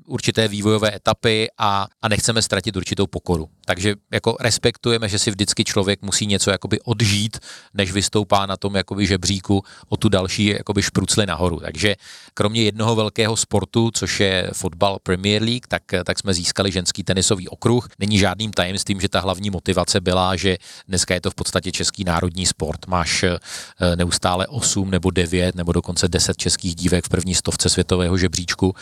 určité 0.06 0.48
vývojové 0.48 0.96
etapy 0.96 1.48
a, 1.58 1.88
a 2.02 2.08
nechceme 2.08 2.42
ztratit 2.42 2.76
určitou 2.76 3.08
pokoru. 3.08 3.50
Takže 3.66 3.96
jako 4.14 4.38
respektujeme, 4.40 5.10
že 5.10 5.20
si 5.20 5.32
vždycky 5.32 5.64
člověk 5.64 6.02
musí 6.02 6.28
něco 6.28 6.52
jakoby 6.52 6.80
odžít, 6.82 7.38
než 7.74 7.92
vystoupá 7.92 8.46
na 8.46 8.58
tom 8.58 8.76
jakoby 8.76 9.08
žebříku 9.08 9.64
o 9.90 9.98
tu 9.98 10.10
další 10.10 10.46
jakoby 10.46 10.82
šprucli 10.82 11.26
nahoru. 11.26 11.60
Takže 11.60 11.96
kromě 12.34 12.62
jednoho 12.62 12.96
velkého 12.96 13.36
sportu, 13.36 13.92
což 13.94 14.20
je 14.20 14.50
fotbal 14.54 15.00
Premier 15.04 15.25
League, 15.26 15.68
tak, 15.68 15.84
tak 16.06 16.20
jsme 16.20 16.34
získali 16.34 16.72
ženský 16.72 17.04
tenisový 17.04 17.48
okruh. 17.50 17.88
Není 18.00 18.18
žádným 18.18 18.52
tajemstvím, 18.52 19.02
že 19.02 19.10
ta 19.10 19.20
hlavní 19.20 19.50
motivace 19.50 20.02
byla, 20.02 20.36
že 20.36 20.58
dneska 20.88 21.14
je 21.14 21.22
to 21.22 21.32
v 21.32 21.36
podstatě 21.36 21.72
český 21.72 22.04
národní 22.04 22.46
sport. 22.46 22.88
Máš 22.88 23.24
eh, 23.24 23.40
neustále 23.96 24.48
8 24.48 24.92
nebo 24.92 25.12
9 25.12 25.56
nebo 25.56 25.72
dokonce 25.72 26.08
10 26.08 26.38
českých 26.38 26.76
dívek 26.76 27.06
v 27.06 27.10
první 27.10 27.36
stovce 27.36 27.70
světového 27.70 28.18
žebříčku, 28.18 28.76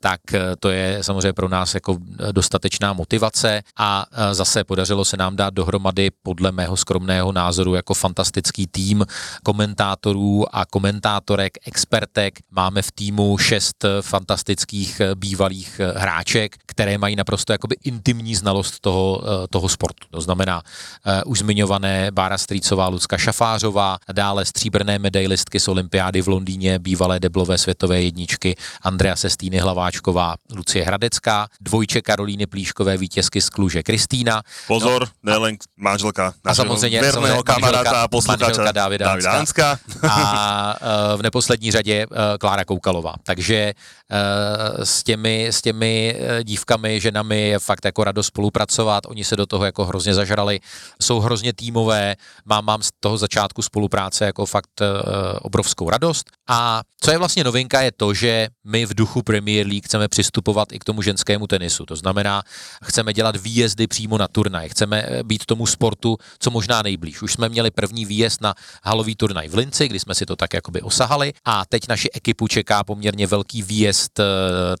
tak 0.00 0.20
eh, 0.34 0.40
to 0.60 0.70
je 0.70 0.98
samozřejmě 1.02 1.32
pro 1.32 1.48
nás 1.48 1.74
jako 1.74 1.98
dostatečná 2.32 2.92
motivace 2.92 3.62
a 3.76 4.06
eh, 4.12 4.34
zase 4.34 4.64
podařilo 4.64 5.04
se 5.04 5.16
nám 5.16 5.36
dát 5.36 5.54
dohromady 5.54 6.10
podle 6.22 6.52
mého 6.52 6.76
skromného 6.76 7.32
názoru 7.32 7.74
jako 7.74 7.94
fantastický 7.94 8.66
tým 8.66 9.06
komentátorů 9.42 10.54
a 10.56 10.66
komentátorek, 10.66 11.58
expertek. 11.66 12.38
Máme 12.50 12.82
v 12.82 12.92
týmu 12.92 13.38
šest 13.38 13.84
fantastických 14.00 15.00
bývalých 15.14 15.79
hráček, 15.94 16.56
které 16.66 16.98
mají 16.98 17.16
naprosto 17.16 17.52
jakoby 17.52 17.76
intimní 17.84 18.34
znalost 18.34 18.80
toho, 18.80 19.22
toho 19.50 19.68
sportu. 19.68 20.06
To 20.10 20.20
znamená 20.20 20.62
uh, 20.62 21.12
už 21.32 21.38
zmiňované 21.38 22.10
Bára 22.10 22.38
Strýcová, 22.38 22.88
Lucka 22.88 23.18
Šafářová, 23.18 23.98
dále 24.12 24.44
stříbrné 24.44 24.98
medailistky 24.98 25.60
z 25.60 25.68
olympiády 25.68 26.22
v 26.22 26.28
Londýně, 26.28 26.78
bývalé 26.78 27.20
deblové 27.20 27.58
světové 27.58 28.02
jedničky 28.02 28.56
Andrea 28.82 29.16
Sestýny 29.16 29.58
Hlaváčková, 29.58 30.34
Lucie 30.54 30.84
Hradecká, 30.84 31.48
dvojče 31.60 32.02
Karolíny 32.02 32.46
Plíškové, 32.46 32.96
vítězky 32.96 33.40
z 33.40 33.48
Kluže 33.48 33.82
Kristýna. 33.82 34.42
Pozor, 34.66 35.08
no, 35.22 35.32
nelen 35.32 35.56
manželka 35.76 36.34
a 36.44 36.54
samozřejmě, 36.54 37.00
verného 37.00 37.42
kamaráta 37.42 38.02
a 38.02 38.08
posluchača 38.08 38.72
Davida, 38.72 39.16
Hanska. 39.30 39.78
A 40.10 40.74
uh, 40.80 41.20
v 41.20 41.22
neposlední 41.22 41.70
řadě 41.70 42.06
uh, 42.06 42.16
Klára 42.40 42.64
Koukalová. 42.64 43.14
Takže 43.24 43.72
s 44.82 45.02
těmi, 45.02 45.46
s 45.46 45.62
těmi 45.62 46.16
dívkami, 46.42 47.00
ženami 47.00 47.48
je 47.48 47.58
fakt 47.58 47.84
jako 47.84 48.04
radost 48.04 48.26
spolupracovat. 48.26 49.06
Oni 49.06 49.24
se 49.24 49.36
do 49.36 49.46
toho 49.46 49.64
jako 49.64 49.84
hrozně 49.84 50.14
zažrali, 50.14 50.60
jsou 51.02 51.20
hrozně 51.20 51.52
týmové, 51.52 52.16
mám, 52.44 52.64
mám 52.64 52.82
z 52.82 52.88
toho 53.00 53.18
začátku 53.18 53.62
spolupráce 53.62 54.24
jako 54.24 54.46
fakt 54.46 54.80
uh, 54.80 54.86
obrovskou 55.42 55.90
radost. 55.90 56.30
A 56.48 56.82
co 57.00 57.10
je 57.10 57.18
vlastně 57.18 57.44
novinka 57.44 57.80
je 57.80 57.92
to, 57.92 58.14
že 58.14 58.48
my 58.64 58.86
v 58.86 58.94
duchu 58.94 59.22
Premier 59.22 59.66
League 59.66 59.84
chceme 59.84 60.08
přistupovat 60.08 60.72
i 60.72 60.78
k 60.78 60.84
tomu 60.84 61.02
ženskému 61.02 61.46
tenisu. 61.46 61.86
To 61.86 61.96
znamená, 61.96 62.42
chceme 62.84 63.12
dělat 63.12 63.36
výjezdy 63.36 63.86
přímo 63.86 64.18
na 64.18 64.28
turnaj, 64.28 64.68
chceme 64.68 65.06
být 65.22 65.46
tomu 65.46 65.66
sportu 65.66 66.16
co 66.38 66.50
možná 66.50 66.82
nejblíž. 66.82 67.22
Už 67.22 67.32
jsme 67.32 67.48
měli 67.48 67.70
první 67.70 68.04
výjezd 68.04 68.40
na 68.40 68.54
halový 68.84 69.16
turnaj 69.16 69.48
v 69.48 69.54
Linci, 69.54 69.88
kdy 69.88 69.98
jsme 70.00 70.14
si 70.14 70.26
to 70.26 70.36
tak 70.36 70.54
jakoby 70.54 70.82
osahali 70.82 71.32
a 71.44 71.66
teď 71.68 71.88
naši 71.88 72.08
ekipu 72.12 72.48
čeká 72.48 72.84
poměrně 72.84 73.26
velký 73.26 73.62
výjezd, 73.62 73.99
eh, 74.18 74.24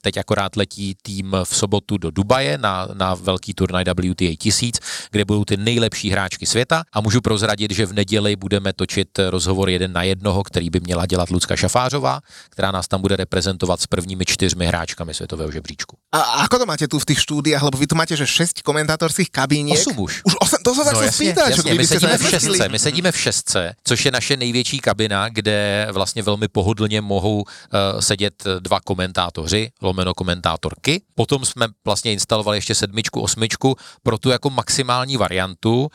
teď 0.02 0.16
akorát 0.16 0.56
letí 0.56 0.96
tým 1.02 1.36
v 1.44 1.56
sobotu 1.56 1.98
do 1.98 2.10
Dubaje 2.10 2.58
na, 2.58 2.88
na 2.94 3.14
velký 3.14 3.54
turnaj 3.54 3.84
WTA 3.84 4.36
1000, 4.38 4.78
kde 5.10 5.24
budou 5.24 5.44
ty 5.44 5.56
nejlepší 5.56 6.10
hráčky 6.10 6.46
světa 6.46 6.82
a 6.92 7.00
můžu 7.00 7.20
prozradit, 7.20 7.70
že 7.70 7.86
v 7.86 7.92
neděli 7.92 8.36
budeme 8.36 8.72
točit 8.72 9.08
rozhovor 9.18 9.70
jeden 9.70 9.92
na 9.92 10.02
jednoho, 10.02 10.42
který 10.42 10.70
by 10.70 10.80
měla 10.80 11.06
dělat 11.06 11.30
Lucka 11.30 11.56
Šafářová, 11.56 12.20
která 12.50 12.70
nás 12.70 12.88
tam 12.88 13.00
bude 13.00 13.16
reprezentovat 13.16 13.80
s 13.80 13.86
prvními 13.86 14.24
čtyřmi 14.24 14.66
hráčkami 14.66 15.14
světového 15.14 15.50
žebříčku. 15.52 15.96
A 16.12 16.20
ako 16.20 16.58
to 16.58 16.66
máte 16.66 16.88
tu 16.88 16.98
v 16.98 17.06
tých 17.06 17.20
štúdiách, 17.22 17.62
lebo 17.62 17.78
vy 17.78 17.86
tu 17.86 17.94
máte, 17.94 18.16
že 18.16 18.26
6 18.26 18.62
komentátorských 18.62 19.30
kabíniek. 19.30 19.78
8 19.78 19.98
už. 19.98 20.12
Už 20.24 20.34
8, 20.40 20.58
to 20.64 20.74
tak 20.84 20.94
no, 20.94 21.02
jasně, 21.02 21.32
spýtať, 21.32 21.50
jasně, 21.50 21.74
my 21.74 21.86
sedíme 21.86 22.18
v 22.18 22.30
šestce, 22.30 22.68
my 22.68 22.78
sedíme 22.78 23.12
v 23.12 23.18
šestce, 23.18 23.74
což 23.84 24.04
je 24.04 24.10
naše 24.10 24.36
největší 24.36 24.78
kabina, 24.78 25.28
kde 25.28 25.88
vlastně 25.92 26.22
velmi 26.22 26.48
pohodlně 26.48 27.00
mohou 27.00 27.42
uh, 27.42 28.00
sedět 28.00 28.44
dva 28.60 28.80
komentátoři, 29.10 29.70
lomeno 29.82 30.14
komentátorky. 30.14 31.02
Potom 31.14 31.44
jsme 31.44 31.68
vlastně 31.84 32.12
instalovali 32.12 32.58
ještě 32.58 32.74
sedmičku, 32.74 33.20
osmičku 33.20 33.76
pro 34.02 34.18
tu 34.18 34.30
jako 34.30 34.50
maximální 34.50 35.16
variantu, 35.16 35.90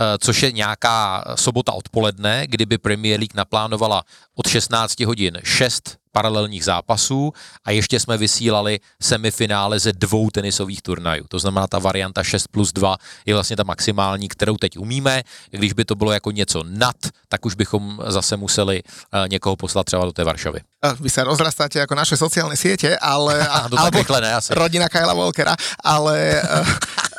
Eh, 0.00 0.18
což 0.20 0.42
je 0.42 0.52
nějaká 0.52 1.24
sobota 1.34 1.72
odpoledne, 1.72 2.46
kdyby 2.46 2.78
Premier 2.78 3.20
League 3.20 3.34
naplánovala 3.34 4.02
od 4.34 4.48
16 4.48 5.00
hodin 5.00 5.38
6 5.44 5.96
paralelních 6.12 6.64
zápasů 6.64 7.32
a 7.64 7.70
ještě 7.70 8.00
jsme 8.00 8.16
vysílali 8.16 8.80
semifinále 9.02 9.78
ze 9.78 9.92
dvou 9.92 10.30
tenisových 10.30 10.82
turnajů. 10.82 11.24
To 11.28 11.38
znamená, 11.38 11.66
ta 11.66 11.78
varianta 11.78 12.22
6 12.22 12.48
plus 12.48 12.72
2 12.72 12.96
je 13.26 13.34
vlastně 13.34 13.56
ta 13.56 13.62
maximální, 13.62 14.28
kterou 14.28 14.56
teď 14.56 14.78
umíme. 14.78 15.22
Když 15.50 15.72
by 15.72 15.84
to 15.84 15.94
bylo 15.94 16.12
jako 16.12 16.30
něco 16.30 16.62
nad, 16.66 16.96
tak 17.28 17.46
už 17.46 17.54
bychom 17.54 17.98
zase 18.06 18.36
museli 18.36 18.82
uh, 18.82 19.28
někoho 19.28 19.56
poslat 19.56 19.84
třeba 19.84 20.04
do 20.04 20.12
té 20.12 20.24
Varšavy. 20.24 20.60
Vy 21.00 21.10
se 21.10 21.24
rozrastáte 21.24 21.78
jako 21.78 21.94
naše 21.94 22.16
sociální 22.16 22.56
sítě, 22.56 22.98
ale... 23.00 23.48
to 23.70 23.76
tak 23.76 23.94
rychle 23.94 24.20
ne, 24.20 24.34
asi. 24.34 24.54
Rodina 24.54 24.88
Kyla 24.88 25.14
Walkera, 25.14 25.56
ale... 25.84 26.42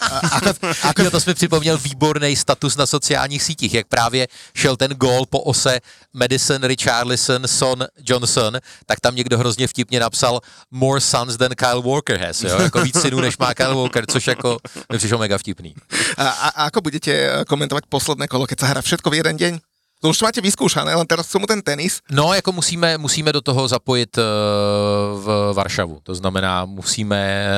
Ako... 0.84 1.04
Jo, 1.04 1.12
to 1.12 1.20
jsme 1.20 1.34
připomněl 1.34 1.78
výborný 1.78 2.36
status 2.36 2.78
na 2.78 2.86
sociálních 2.86 3.44
sítích, 3.44 3.74
jak 3.74 3.88
právě 3.88 4.28
šel 4.56 4.78
ten 4.78 4.92
gól 4.92 5.26
po 5.26 5.40
ose 5.40 5.80
Madison, 6.14 6.64
Richarlison, 6.64 7.48
Son, 7.48 7.86
Johnson, 8.06 8.58
tak 8.86 9.00
tam 9.00 9.16
někdo 9.16 9.38
hrozně 9.38 9.68
vtipně 9.68 10.00
napsal 10.00 10.40
more 10.72 11.02
sons 11.02 11.38
than 11.38 11.52
Kyle 11.56 11.82
Walker 11.82 12.18
has, 12.18 12.42
jo? 12.44 12.62
jako 12.62 12.82
víc 12.82 13.02
synů 13.02 13.20
než 13.20 13.38
má 13.38 13.54
Kyle 13.54 13.76
Walker, 13.76 14.06
což 14.06 14.28
jako 14.28 14.58
mi 14.92 14.98
přišlo 14.98 15.18
mega 15.18 15.38
vtipný. 15.38 15.76
A, 16.18 16.30
a, 16.30 16.48
a 16.50 16.64
ako 16.66 16.82
budete 16.82 17.44
komentovat 17.48 17.84
posledné 17.90 18.28
kolo, 18.28 18.48
keď 18.48 18.60
se 18.60 18.66
hra 18.66 18.82
všetko 18.82 19.10
v 19.10 19.14
jeden 19.14 19.38
deň? 19.38 19.71
To 20.02 20.10
už 20.10 20.22
máte 20.22 20.42
vyzkoušané, 20.42 20.94
ale 20.94 21.06
teraz 21.06 21.30
mu 21.38 21.46
ten 21.46 21.62
tenis. 21.62 22.02
No, 22.12 22.34
jako 22.34 22.52
musíme, 22.52 22.98
musíme 22.98 23.34
do 23.34 23.42
toho 23.42 23.68
zapojit 23.68 24.18
uh, 24.18 24.24
v 25.22 25.54
Varšavu. 25.54 26.00
To 26.04 26.16
znamená, 26.16 26.66
musíme, 26.66 27.50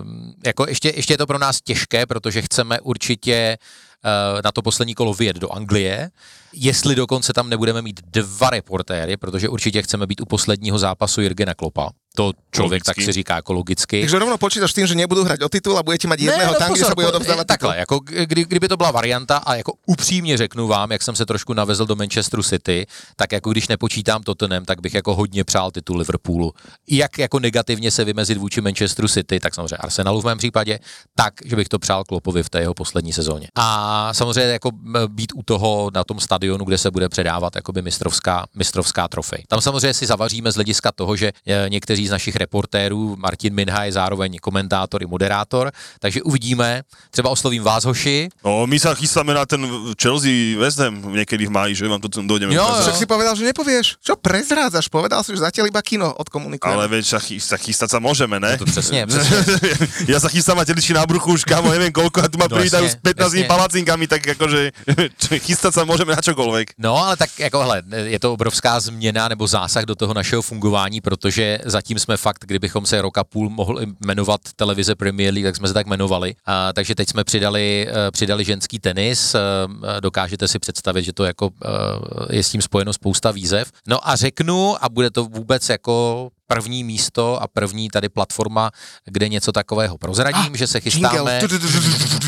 uh, 0.00 0.08
jako 0.46 0.68
ještě, 0.68 0.92
ještě 0.96 1.12
je 1.14 1.18
to 1.18 1.26
pro 1.26 1.38
nás 1.38 1.60
těžké, 1.60 2.06
protože 2.06 2.42
chceme 2.42 2.80
určitě 2.80 3.58
uh, 3.60 4.40
na 4.44 4.52
to 4.52 4.62
poslední 4.62 4.94
kolo 4.94 5.14
vyjet 5.14 5.36
do 5.36 5.52
Anglie, 5.52 6.10
jestli 6.52 6.94
dokonce 6.94 7.32
tam 7.32 7.50
nebudeme 7.50 7.82
mít 7.82 8.00
dva 8.06 8.50
reportéry, 8.50 9.16
protože 9.16 9.48
určitě 9.48 9.82
chceme 9.82 10.06
být 10.06 10.20
u 10.20 10.24
posledního 10.24 10.78
zápasu 10.78 11.20
Jirgena 11.20 11.54
Klopa. 11.54 11.90
To 12.20 12.32
člověk 12.52 12.82
logicky. 12.82 13.00
tak 13.00 13.04
si 13.04 13.12
říká 13.12 13.34
jako 13.36 13.52
logicky. 13.52 14.00
Takže 14.00 14.18
rovno 14.18 14.38
počítaš 14.38 14.72
tím, 14.72 14.86
že 14.86 14.94
nebudu 14.94 15.24
hrát 15.24 15.42
o 15.42 15.48
titul 15.48 15.78
a 15.78 15.82
budete 15.82 16.08
mít 16.08 16.20
jedného 16.20 16.52
ne, 16.52 16.52
no, 16.52 16.58
tam, 16.58 16.72
kde 16.72 16.84
se 16.84 16.94
bude 16.94 17.06
odovzdávat 17.06 17.46
Takhle, 17.46 17.78
jako 17.78 18.00
kdy, 18.04 18.44
kdyby 18.44 18.68
to 18.68 18.76
byla 18.76 18.90
varianta 18.90 19.36
a 19.36 19.54
jako 19.54 19.72
upřímně 19.86 20.36
řeknu 20.36 20.66
vám, 20.66 20.92
jak 20.92 21.02
jsem 21.02 21.16
se 21.16 21.26
trošku 21.26 21.54
navezl 21.54 21.86
do 21.86 21.96
Manchesteru 21.96 22.42
City, 22.42 22.86
tak 23.16 23.32
jako 23.32 23.50
když 23.50 23.68
nepočítám 23.68 24.22
Tottenham, 24.22 24.64
tak 24.64 24.80
bych 24.80 24.94
jako 24.94 25.14
hodně 25.14 25.44
přál 25.44 25.70
titul 25.70 25.96
Liverpoolu. 25.96 26.52
Jak 26.90 27.18
jako 27.18 27.38
negativně 27.38 27.90
se 27.90 28.04
vymezit 28.04 28.38
vůči 28.38 28.60
Manchesteru 28.60 29.08
City, 29.08 29.40
tak 29.40 29.54
samozřejmě 29.54 29.76
Arsenalu 29.76 30.20
v 30.20 30.24
mém 30.24 30.38
případě, 30.38 30.78
tak, 31.14 31.34
že 31.44 31.56
bych 31.56 31.68
to 31.68 31.78
přál 31.78 32.04
Klopovi 32.04 32.42
v 32.42 32.50
té 32.50 32.60
jeho 32.60 32.74
poslední 32.74 33.12
sezóně. 33.12 33.48
A 33.54 34.14
samozřejmě 34.14 34.52
jako 34.52 34.70
být 35.08 35.32
u 35.34 35.42
toho 35.42 35.90
na 35.94 36.04
tom 36.04 36.20
stadionu, 36.20 36.64
kde 36.64 36.78
se 36.78 36.90
bude 36.90 37.08
předávat 37.08 37.56
jakoby 37.56 37.82
mistrovská, 37.82 38.46
mistrovská 38.54 39.08
trofej. 39.08 39.44
Tam 39.48 39.60
samozřejmě 39.60 39.94
si 39.94 40.06
zavaříme 40.06 40.52
z 40.52 40.54
hlediska 40.54 40.92
toho, 40.92 41.16
že 41.16 41.32
eh, 41.46 41.66
někteří 41.68 42.09
z 42.10 42.18
našich 42.18 42.36
reportérů, 42.36 43.16
Martin 43.18 43.54
Minha 43.54 43.84
je 43.84 43.92
zároveň 43.92 44.38
komentátor 44.42 45.02
i 45.02 45.06
moderátor, 45.06 45.72
takže 46.02 46.22
uvidíme, 46.22 46.82
třeba 47.10 47.30
oslovím 47.30 47.62
vás, 47.62 47.84
hoši. 47.84 48.28
No, 48.44 48.66
my 48.66 48.78
se 48.78 48.94
chystáme 48.94 49.34
na 49.34 49.46
ten 49.46 49.70
Chelsea 50.02 50.58
West 50.58 50.78
Ham 50.78 51.14
někdy 51.14 51.46
v 51.46 51.50
máji, 51.50 51.74
že 51.74 51.88
vám 51.88 52.00
to 52.00 52.08
dojdeme. 52.22 52.54
Jo, 52.54 52.66
však 52.80 52.96
si 52.96 53.06
povedal, 53.06 53.36
že 53.36 53.44
nepovieš. 53.44 54.02
Čo 54.02 54.16
prezrádzaš? 54.18 54.90
Povedal 54.90 55.22
si, 55.22 55.32
že 55.32 55.46
zatiaľ 55.46 55.70
iba 55.70 55.82
kino 55.82 56.10
odkomunikujeme. 56.10 56.74
Ale 56.74 56.90
veď 56.90 57.22
sa, 57.38 57.56
chystať 57.56 57.88
sa 57.90 57.98
môžeme, 58.02 58.42
ne? 58.42 58.58
No 58.58 58.66
to 58.66 58.66
přesně, 58.66 59.06
přesně. 59.10 59.38
ja 60.08 60.18
sa 60.20 60.28
chystám 60.28 60.58
na 60.58 61.06
bruchu 61.06 61.32
už, 61.32 61.44
kámo, 61.44 61.70
neviem 61.70 61.92
koľko, 61.92 62.24
a 62.24 62.28
tu 62.28 62.38
ma 62.38 62.50
no, 62.50 62.56
privítajú 62.56 62.86
s 62.88 62.96
15 62.98 63.46
palacinkami, 63.46 64.04
tak 64.10 64.26
akože 64.34 64.74
chystať 65.46 65.72
sa 65.74 65.82
môžeme 65.86 66.16
na 66.16 66.22
čokoľvek. 66.22 66.74
No, 66.78 66.96
ale 66.96 67.16
tak 67.16 67.30
jako 67.38 67.58
hele, 67.62 67.82
je 68.10 68.18
to 68.18 68.32
obrovská 68.32 68.80
změna 68.80 69.28
nebo 69.28 69.46
zásah 69.46 69.84
do 69.84 69.94
toho 69.94 70.14
našeho 70.14 70.42
fungování, 70.42 71.00
protože 71.00 71.58
zatím 71.64 71.89
jsme 71.98 72.16
fakt, 72.16 72.44
kdybychom 72.46 72.86
se 72.86 73.02
roka 73.02 73.24
půl 73.24 73.50
mohli 73.50 73.86
jmenovat 74.06 74.40
televize 74.56 74.94
Premier 74.94 75.34
League, 75.34 75.46
tak 75.46 75.56
jsme 75.56 75.68
se 75.68 75.74
tak 75.74 75.86
jmenovali. 75.86 76.34
A, 76.46 76.72
takže 76.72 76.94
teď 76.94 77.08
jsme 77.08 77.24
přidali, 77.24 77.86
uh, 77.88 77.96
přidali 78.10 78.44
ženský 78.44 78.78
tenis. 78.78 79.34
Uh, 79.34 79.40
dokážete 80.00 80.48
si 80.48 80.58
představit, 80.58 81.02
že 81.02 81.12
to 81.12 81.24
jako 81.24 81.50
je 82.30 82.42
s 82.42 82.50
tím 82.50 82.62
spojeno 82.62 82.92
spousta 82.92 83.30
výzev. 83.30 83.70
No 83.88 84.08
a 84.08 84.16
řeknu, 84.16 84.84
a 84.84 84.88
bude 84.88 85.10
to 85.10 85.24
vůbec 85.24 85.68
jako 85.68 86.28
první 86.46 86.84
místo 86.84 87.42
a 87.42 87.48
první 87.48 87.88
tady 87.88 88.08
platforma, 88.08 88.70
kde 89.04 89.28
něco 89.28 89.52
takového 89.52 89.98
prozradím, 89.98 90.56
že 90.56 90.66
se 90.66 90.80
chystáme. 90.80 91.40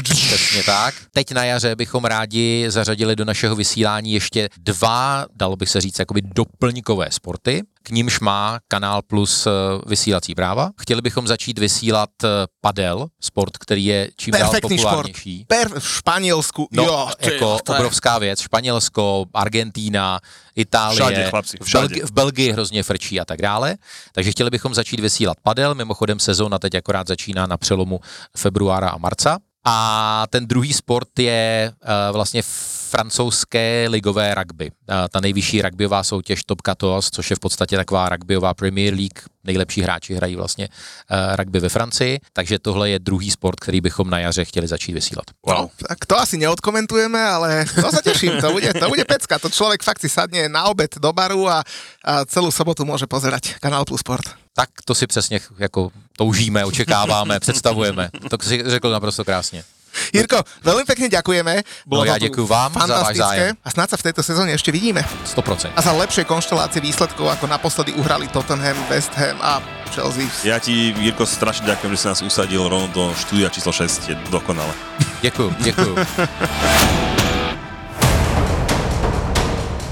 Přesně 0.02 0.62
tak. 0.62 0.94
Teď 1.12 1.32
na 1.32 1.44
jaře 1.44 1.76
bychom 1.76 2.04
rádi 2.04 2.66
zařadili 2.68 3.16
do 3.16 3.24
našeho 3.24 3.56
vysílání 3.56 4.12
ještě 4.12 4.48
dva, 4.58 5.26
dalo 5.36 5.56
by 5.56 5.66
se 5.66 5.80
říct, 5.80 5.98
jakoby 5.98 6.22
doplňkové 6.22 7.06
sporty. 7.10 7.62
K 7.82 7.90
nímž 7.90 8.20
má 8.20 8.58
Kanál 8.68 9.02
Plus 9.02 9.46
eh, 9.46 9.50
vysílací 9.86 10.34
práva. 10.34 10.70
Chtěli 10.80 11.00
bychom 11.02 11.26
začít 11.26 11.58
vysílat 11.58 12.10
eh, 12.24 12.28
padel, 12.60 13.06
sport, 13.20 13.58
který 13.58 13.84
je 13.84 14.10
čím 14.16 14.32
dál 14.32 14.40
Perfektný 14.40 14.78
šport. 14.78 14.90
populárnější. 14.90 15.44
Per, 15.48 15.78
v 15.80 15.88
Španielsku, 15.88 16.68
No, 16.72 16.84
jo, 16.84 17.08
ty, 17.20 17.32
jako 17.32 17.58
to 17.64 17.72
je- 17.72 17.78
obrovská 17.78 18.18
věc. 18.18 18.40
Španělsko, 18.40 19.24
Argentína, 19.34 20.20
Itálie, 20.56 20.94
Všade, 21.00 21.30
chlapci, 21.30 21.56
v, 21.60 21.64
všade. 21.64 21.86
Belgi- 21.86 22.06
v 22.06 22.10
Belgii 22.12 22.52
hrozně 22.52 22.82
frčí 22.82 23.20
a 23.20 23.24
tak 23.24 23.42
dále. 23.42 23.76
Takže 24.12 24.30
chtěli 24.32 24.50
bychom 24.50 24.74
začít 24.74 25.00
vysílat 25.00 25.36
padel. 25.42 25.74
Mimochodem 25.74 26.18
sezóna 26.20 26.58
teď 26.58 26.74
akorát 26.74 27.08
začíná 27.08 27.46
na 27.46 27.56
přelomu 27.56 28.00
februára 28.36 28.88
a 28.88 28.98
marca. 28.98 29.38
A 29.64 30.26
ten 30.30 30.46
druhý 30.46 30.72
sport 30.72 31.18
je 31.18 31.72
uh, 31.72 31.88
vlastně 32.12 32.42
francouzské 32.90 33.86
ligové 33.88 34.34
rugby. 34.34 34.70
Uh, 34.70 34.96
ta 35.10 35.20
nejvyšší 35.20 35.62
rugbyová 35.62 36.02
soutěž 36.02 36.44
Top 36.44 36.58
14, 36.62 37.08
což 37.14 37.30
je 37.30 37.36
v 37.36 37.40
podstatě 37.40 37.76
taková 37.76 38.08
rugbyová 38.08 38.54
Premier 38.54 38.94
League. 38.94 39.20
Nejlepší 39.44 39.82
hráči 39.82 40.14
hrají 40.14 40.36
vlastně 40.36 40.68
uh, 40.68 41.36
rugby 41.36 41.60
ve 41.60 41.68
Francii. 41.68 42.20
Takže 42.32 42.58
tohle 42.58 42.90
je 42.90 42.98
druhý 42.98 43.30
sport, 43.30 43.60
který 43.60 43.80
bychom 43.80 44.10
na 44.10 44.18
jaře 44.18 44.44
chtěli 44.44 44.68
začít 44.68 44.92
vysílat. 44.92 45.24
No, 45.46 45.70
tak 45.88 46.06
to 46.06 46.18
asi 46.18 46.38
neodkomentujeme, 46.38 47.24
ale 47.24 47.64
to 47.74 47.90
sa 47.90 48.02
teším, 48.02 48.40
to 48.40 48.52
bude, 48.52 48.72
to 48.74 48.88
bude 48.88 49.04
pecka. 49.04 49.38
To 49.38 49.50
človek 49.50 49.82
fakt 49.82 50.00
si 50.00 50.08
sadne 50.08 50.48
na 50.48 50.64
obed 50.70 50.94
do 50.98 51.12
baru 51.12 51.48
a, 51.48 51.62
a 52.04 52.24
celú 52.26 52.50
sobotu 52.50 52.84
môže 52.86 53.06
pozerať 53.06 53.58
Kanál 53.58 53.84
Plus 53.84 54.00
Sport. 54.00 54.26
Tak 54.54 54.68
to 54.84 54.94
si 54.94 55.06
přesně 55.06 55.40
jako 55.58 55.90
toužíme, 56.16 56.64
očekáváme, 56.64 57.40
představujeme. 57.40 58.10
To 58.30 58.36
si 58.42 58.62
řekl 58.66 58.90
naprosto 58.90 59.24
krásně. 59.24 59.64
Jirko, 60.12 60.40
veľmi 60.64 60.84
pekne 60.88 61.06
ďakujeme. 61.12 61.54
No 61.88 62.04
ja 62.04 62.16
tu 62.16 62.28
ďakujem 62.28 62.48
vám 62.48 62.72
za 62.72 62.80
váš 62.80 63.12
fantastické 63.12 63.20
zájem. 63.20 63.54
A 63.60 63.68
snáď 63.68 63.88
sa 63.92 63.96
v 64.00 64.04
tejto 64.08 64.22
sezóne 64.24 64.50
ešte 64.56 64.70
vidíme. 64.72 65.04
100%. 65.28 65.76
A 65.76 65.80
za 65.84 65.92
lepšie 65.92 66.24
konštelácie 66.24 66.80
výsledkov, 66.80 67.28
ako 67.28 67.44
naposledy 67.44 67.92
uhrali 68.00 68.28
Tottenham, 68.32 68.76
West 68.88 69.12
Ham 69.20 69.36
a 69.44 69.60
Chelsea. 69.92 70.28
Ja 70.48 70.56
ti, 70.56 70.96
Jirko, 70.96 71.28
strašne 71.28 71.68
ďakujem, 71.68 71.92
že 71.92 71.98
si 72.00 72.06
nás 72.08 72.20
usadil 72.24 72.64
rovno 72.64 72.88
do 72.88 73.12
štúdia 73.12 73.52
číslo 73.52 73.72
6, 73.72 74.08
je 74.08 74.14
dokonale. 74.32 74.72
Děkuju, 75.20 75.54
děkuju. 75.60 75.94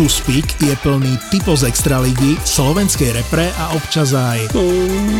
je 0.00 0.72
plný 0.80 1.12
typov 1.28 1.60
z 1.60 1.68
extraligy, 1.68 2.40
slovenskej 2.40 3.12
repre 3.12 3.52
a 3.60 3.76
občas 3.76 4.16
aj 4.16 4.48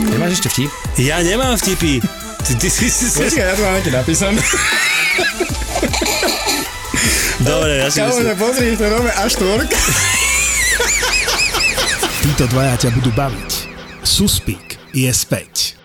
Nemáš 0.09 0.41
ešte 0.41 0.49
vtip? 0.49 0.71
Ja 0.97 1.21
nemám 1.21 1.61
vtipy. 1.61 2.01
Ty, 2.41 2.53
ty 2.57 2.69
si 2.73 2.89
si... 2.89 3.13
si... 3.13 3.37
ja 3.37 3.53
to 3.53 3.61
mám 3.61 3.77
ti 3.85 3.93
napísané. 3.93 4.41
Dobre, 7.45 7.85
ja 7.85 7.93
si 7.93 8.01
myslím. 8.01 8.33
pozri, 8.41 8.73
to 8.81 8.89
nové 8.89 9.13
A4. 9.21 9.69
títo 12.25 12.45
dvaja 12.49 12.81
ťa 12.81 12.89
budú 12.97 13.13
baviť. 13.13 13.51
Suspík 14.01 14.81
je 14.97 15.13
späť. 15.13 15.80